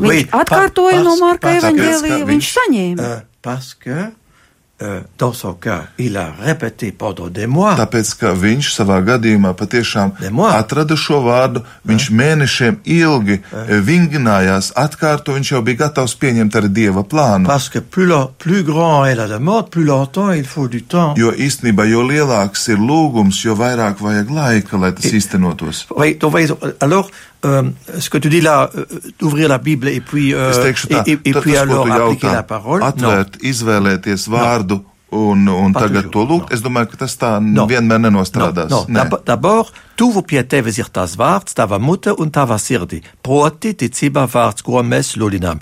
Oui, 0.02 0.18
Viņš 0.18 0.32
atkārtoja 0.34 1.02
no 1.04 1.16
Marka 1.20 1.52
evaņģēlija, 1.58 2.24
viņš 2.28 2.48
saņēma. 2.58 3.02
Euh, 3.02 3.20
parce 3.42 3.74
que 3.78 4.10
dans 5.18 5.32
son 5.32 5.54
cas, 5.54 5.88
il 5.98 6.16
a 6.16 6.30
répété 6.40 6.92
pendant 6.92 7.26
des 7.26 7.48
mois. 7.48 7.74
Tāpēc, 7.74 8.12
ka 8.20 8.30
viņš 8.32 8.68
savā 8.76 9.00
gadījumā 9.02 9.50
patiešām 9.58 10.12
atrada 10.54 10.94
šo 10.94 11.18
vārdu, 11.24 11.64
viņš 11.84 12.04
mēnešiem 12.14 12.76
ilgi 12.86 13.40
eh, 13.40 13.72
vingrinājās, 13.82 14.70
atkārto, 14.78 15.34
viņš 15.34 15.50
jau 15.52 15.62
bija 15.66 15.80
gatavs 15.84 16.14
pieņemt 16.22 16.54
arī 16.60 16.68
dieva 16.68 17.02
plānu. 17.02 17.46
Parce 17.50 17.68
que 17.74 17.80
plus, 17.80 18.06
lo- 18.06 18.30
plus 18.38 18.62
grand 18.62 19.06
est 19.06 19.16
la 19.18 19.26
demande, 19.26 19.68
plus 19.70 19.84
longtemps 19.84 20.30
il 20.32 20.44
faut 20.46 20.68
du 20.68 20.82
temps. 20.82 21.14
Jo 21.18 21.32
īstenībā, 21.32 21.88
jo 21.90 22.02
lielāks 22.06 22.68
ir 22.70 22.78
lūgums, 22.78 23.42
jo 23.44 23.56
vairāk 23.58 23.98
vajag 24.00 24.30
laika, 24.30 24.78
lai 24.78 24.92
tas 24.92 25.10
īstenotos. 25.10 25.86
Oui, 25.96 26.14
donc, 26.14 26.34
alors, 26.80 27.10
euh, 27.44 27.62
ce 27.98 28.08
que 28.10 28.18
tu 28.18 28.28
dis 28.28 28.40
là, 28.40 28.70
euh, 28.76 28.84
d'ouvrir 29.18 29.48
la 29.48 29.58
Bible 29.58 29.88
et 29.88 30.00
puis, 30.00 30.34
euh, 30.34 30.52
tā, 30.52 31.02
et, 31.06 31.12
et- 31.12 31.18
et 31.30 31.32
puis 31.34 31.52
tas, 31.52 31.62
alors 31.62 31.86
appliquer 31.90 32.26
jautā, 32.26 32.32
la 32.34 32.42
parole. 32.42 32.80
Non. 32.80 32.86
atvērt, 32.88 33.36
izvēlēties 33.42 34.28
vārdu 34.28 34.82
un, 35.12 35.46
un 35.48 35.72
Pas 35.72 35.80
tagad 35.86 36.10
toujours, 36.10 36.28
to 36.28 36.34
lūgt, 36.34 36.50
non. 36.50 36.56
es 36.56 36.60
domāju, 36.62 36.86
ka 36.90 36.96
tas 36.96 37.16
tā 37.16 37.40
Non. 37.40 37.66
vienmēr 37.66 37.98
nenostrādās. 38.00 38.68
Non, 38.68 38.84
non. 38.88 38.94
Nē. 38.94 39.08
D'ab- 39.08 39.24
D'abord, 39.24 39.72
tuvu 39.96 40.22
pie 40.22 40.42
tevis 40.44 40.78
ir 40.78 40.90
tas 40.92 41.16
vārds, 41.16 41.54
tava 41.54 41.78
mute 41.78 42.12
un 42.18 42.30
tava 42.30 42.58
sirdi. 42.58 43.02
Proti 43.22 43.72
ticība 43.74 44.26
vārds, 44.28 44.62
ko 44.62 44.82
mēs 44.82 45.14
sludinām. 45.16 45.60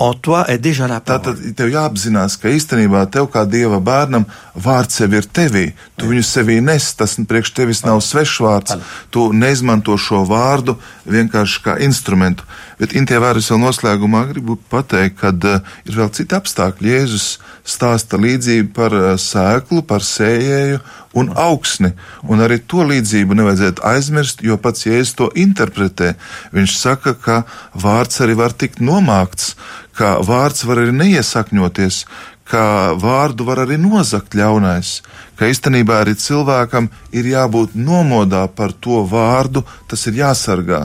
En 0.00 0.12
toi 0.12 0.44
est 0.48 0.58
déjà 0.58 0.88
la 0.90 0.98
Tātad 0.98 1.38
tev 1.54 1.68
jāapzinās, 1.70 2.34
ka 2.42 2.50
īstenībā 2.50 3.04
tev 3.14 3.28
kā 3.30 3.44
dieva 3.46 3.78
bērnam 3.78 4.24
vārds 4.58 4.98
sev 4.98 5.14
ir 5.14 5.28
tevī. 5.30 5.68
Tu 5.94 6.08
viņu 6.10 6.24
sevī 6.26 6.56
nes, 6.58 6.88
tas 6.98 7.14
priekš 7.30 7.52
tevis 7.54 7.84
nav 7.86 8.02
svešs 8.02 8.40
vārds. 8.42 8.74
Tu 9.14 9.28
neizmanto 9.30 9.94
šo 9.94 10.24
vārdu 10.26 10.74
vienkārši 11.06 11.62
kā 11.62 11.76
instrumentu. 11.86 12.42
Bet 12.80 12.96
Intie 12.98 13.20
vārds 13.22 13.52
vēl 13.52 13.62
noslēgumā 13.62 14.24
gribu 14.32 14.58
pateikt, 14.72 15.20
ka 15.22 15.30
uh, 15.30 15.62
ir 15.86 16.00
vēl 16.00 16.10
citi 16.10 16.34
apstākļi. 16.34 16.90
Jēzus 16.96 17.28
stāsta 17.62 18.18
līdzību 18.18 18.74
par 18.74 18.98
uh, 18.98 19.12
sēklu, 19.14 19.86
par 19.86 20.02
sējēju 20.02 20.82
un 21.14 21.30
augsni. 21.38 21.92
Un 22.28 22.42
arī 22.44 22.60
to 22.66 22.84
līdzību 22.88 23.38
nevajadzētu 23.38 23.84
aizmirst, 23.86 24.42
jo 24.46 24.58
pats 24.60 24.86
Jēzus 24.86 25.16
to 25.18 25.30
interpretē. 25.38 26.14
Viņš 26.54 26.76
saka, 26.78 27.14
ka 27.14 27.42
vārds 27.74 28.20
arī 28.24 28.36
var 28.38 28.52
tikt 28.52 28.82
nomākts, 28.84 29.54
ka 29.94 30.18
vārds 30.26 30.66
var 30.66 30.82
arī 30.82 30.94
neiesakņoties, 30.98 32.04
ka 32.44 32.94
vārdu 33.00 33.46
var 33.48 33.62
arī 33.64 33.78
nozakt 33.80 34.36
ļaunais, 34.36 34.98
ka 35.38 35.48
īstenībā 35.48 36.02
arī 36.02 36.16
cilvēkam 36.20 36.90
ir 37.16 37.30
jābūt 37.30 37.78
nomodā 37.78 38.44
par 38.52 38.74
to 38.84 39.02
vārdu, 39.08 39.64
tas 39.88 40.04
ir 40.10 40.20
jāsargā. 40.20 40.82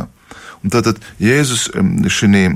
Un 0.59 0.71
tātad 0.73 0.97
Jēzus 1.23 1.69
šajā 2.11 2.49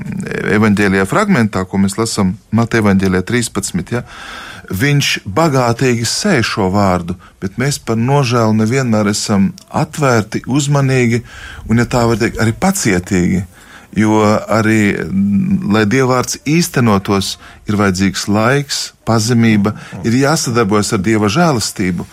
evanģēlijā 0.58 1.06
fragmentā, 1.08 1.64
ko 1.64 1.80
mēs 1.80 1.96
lasām 2.00 2.34
Mateja 2.52 2.84
evanģēlijā 2.84 3.24
13, 3.30 3.94
ja, 3.96 4.04
viņš 4.74 5.10
bagātīgi 5.30 6.06
sēž 6.08 6.56
šo 6.56 6.70
vārdu, 6.74 7.16
bet 7.42 7.60
mēs 7.62 7.78
par 7.86 8.00
nožēlu 8.00 8.56
nevienmēr 8.58 9.12
esam 9.12 9.52
atvērti, 9.70 10.44
uzmanīgi 10.50 11.22
un, 11.70 11.82
ja 11.82 11.86
tā 11.90 12.06
var 12.10 12.22
teikt, 12.22 12.42
arī 12.42 12.56
pacietīgi. 12.58 13.44
Jo 14.00 14.24
arī, 14.50 14.96
lai 15.70 15.84
dievvvārds 15.90 16.40
īstenotos, 16.50 17.38
ir 17.70 17.78
vajadzīgs 17.78 18.28
laiks, 18.32 18.82
pazemība, 19.06 19.76
ir 20.02 20.16
jāsadarbojas 20.24 20.94
ar 20.96 21.04
dieva 21.06 21.30
žēlastību. 21.32 22.08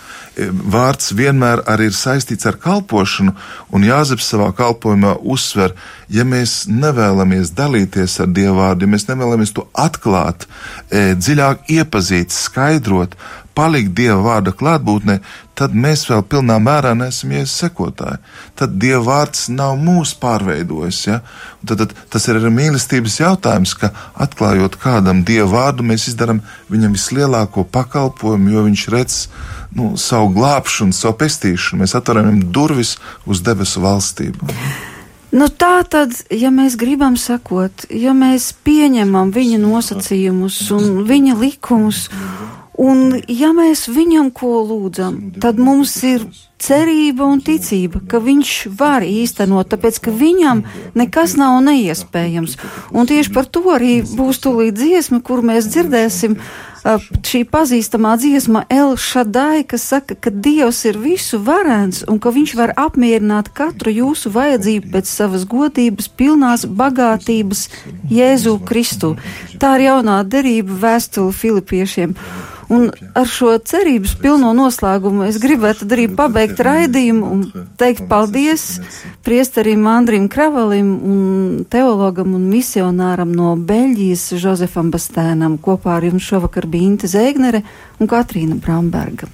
Vārds 0.72 1.10
vienmēr 1.16 1.64
arī 1.68 1.88
ir 1.90 1.96
saistīts 1.96 2.46
ar 2.48 2.56
kalpošanu, 2.60 3.34
un 3.74 3.84
Jāzeps 3.84 4.28
savā 4.30 4.50
kalpošanā 4.56 5.16
uzsver, 5.20 5.74
ja 6.08 6.24
mēs 6.24 6.62
nevēlamies 6.70 7.52
dalīties 7.58 8.20
ar 8.22 8.30
Dievu 8.36 8.60
vārdu, 8.60 8.86
ja 8.86 8.94
mēs 8.94 9.08
nevēlamies 9.10 9.52
to 9.56 9.66
atklāt, 9.74 10.46
e, 10.88 11.12
dziļāk 11.18 11.68
iepazīt, 11.74 12.32
skaidrot, 12.32 13.18
palikt 13.60 13.92
Dieva 13.96 14.18
vārda 14.24 14.54
klātbūtnē, 14.56 15.18
tad 15.58 15.74
mēs 15.76 16.06
vēl 16.08 16.22
pilnā 16.32 16.56
mērā 16.62 16.94
neesam 16.96 17.34
Jēzus 17.34 17.58
sekotāji. 17.60 18.20
Tad 18.56 18.78
Dieva 18.80 19.02
vārds 19.10 19.48
nav 19.52 19.76
mūs 19.80 20.14
pārveidojis. 20.22 21.00
Ja? 21.10 21.18
Tad, 21.60 21.82
tad 21.82 21.94
tas 22.12 22.28
ir 22.28 22.40
arī 22.40 22.52
mīlestības 22.56 23.18
jautājums, 23.20 23.74
ka 23.76 23.92
atklājot 24.24 24.78
kādam 24.80 25.24
Dieva 25.28 25.50
vārdu, 25.52 25.84
mēs 25.90 26.08
izdarām 26.12 26.40
viņam 26.72 26.96
vislielāko 26.96 27.66
pakalpojumu, 27.68 28.54
jo 28.54 28.64
viņš 28.70 28.86
redz 28.94 29.18
nu, 29.76 29.92
savu 30.00 30.32
glābšanu, 30.38 30.96
savu 30.96 31.18
pestīšanu. 31.20 31.82
Mēs 31.84 31.96
atveram 31.98 32.30
viņam 32.30 32.54
durvis 32.54 32.96
uz 33.28 33.44
debesu 33.44 33.84
valstību. 33.84 34.48
Nu, 35.30 35.46
tā 35.46 35.84
tad, 35.86 36.16
ja 36.34 36.50
mēs 36.50 36.74
gribam 36.80 37.14
sakot, 37.20 37.84
ja 37.94 38.16
mēs 38.16 38.48
pieņemam 38.66 39.30
viņa 39.36 39.60
nosacījumus 39.62 40.56
un 40.74 41.04
viņa 41.06 41.36
likumus 41.38 42.08
Un, 42.78 43.18
ja 43.26 43.50
mēs 43.56 43.88
viņam 43.90 44.30
ko 44.30 44.60
lūdzam, 44.62 45.18
tad 45.42 45.58
mums 45.58 45.96
ir 46.06 46.22
cerība 46.60 47.26
un 47.26 47.40
ticība, 47.42 48.02
ka 48.08 48.20
viņš 48.22 48.54
var 48.78 49.04
īstenot, 49.04 49.70
tāpēc 49.72 49.98
ka 50.04 50.14
viņam 50.14 50.62
nekas 50.98 51.34
nav 51.40 51.58
neiespējams. 51.66 52.56
Un 52.92 53.08
tieši 53.10 53.32
par 53.34 53.48
to 53.48 53.64
arī 53.74 54.00
būs 54.04 54.42
tūlīt 54.44 54.76
dziesma, 54.78 55.22
kur 55.24 55.42
mēs 55.46 55.70
dzirdēsim 55.72 56.36
šī 56.80 57.42
pazīstamā 57.50 58.14
dziesma 58.16 58.64
El 58.72 58.94
Šadai, 58.96 59.64
kas 59.68 59.84
saka, 59.90 60.14
ka 60.16 60.30
Dievs 60.32 60.84
ir 60.88 60.96
visu 61.00 61.40
varens 61.44 62.04
un 62.08 62.20
ka 62.20 62.32
viņš 62.32 62.54
var 62.56 62.72
apmierināt 62.76 63.50
katru 63.56 63.92
jūsu 63.92 64.32
vajadzību 64.32 64.92
pēc 64.94 65.10
savas 65.10 65.44
godības, 65.44 66.08
pilnās 66.08 66.64
bagātības 66.64 67.66
Jēzu 68.08 68.56
Kristu. 68.64 69.16
Tā 69.60 69.76
ir 69.76 69.90
jaunā 69.90 70.22
derība 70.24 70.78
vēstule 70.86 71.36
Filipiešiem. 71.36 72.16
Un 72.70 72.86
ar 73.18 73.26
šo 73.26 73.56
cerības 73.66 74.12
pilno 74.22 74.52
noslēgumu 74.54 75.24
es 75.26 75.40
gribētu 75.42 75.88
arī 75.90 76.06
pabeigt 76.14 76.62
raidījumu 76.62 77.30
un 77.34 77.66
teikt 77.80 78.04
paldies 78.10 78.66
priesterim 79.26 79.88
Andrim 79.90 80.28
Kravalim 80.30 80.92
un 81.02 81.20
teologam 81.70 82.36
un 82.38 82.46
misionāram 82.52 83.34
no 83.34 83.56
Beļģijas 83.58 84.28
Žozefam 84.38 84.94
Bastēnam. 84.94 85.58
Kopā 85.58 85.98
ar 85.98 86.06
jums 86.12 86.30
šovakar 86.30 86.70
bija 86.70 86.92
Inte 86.92 87.10
Zēgnere 87.10 87.64
un 87.98 88.10
Katrīna 88.10 88.62
Bramberga. 88.62 89.26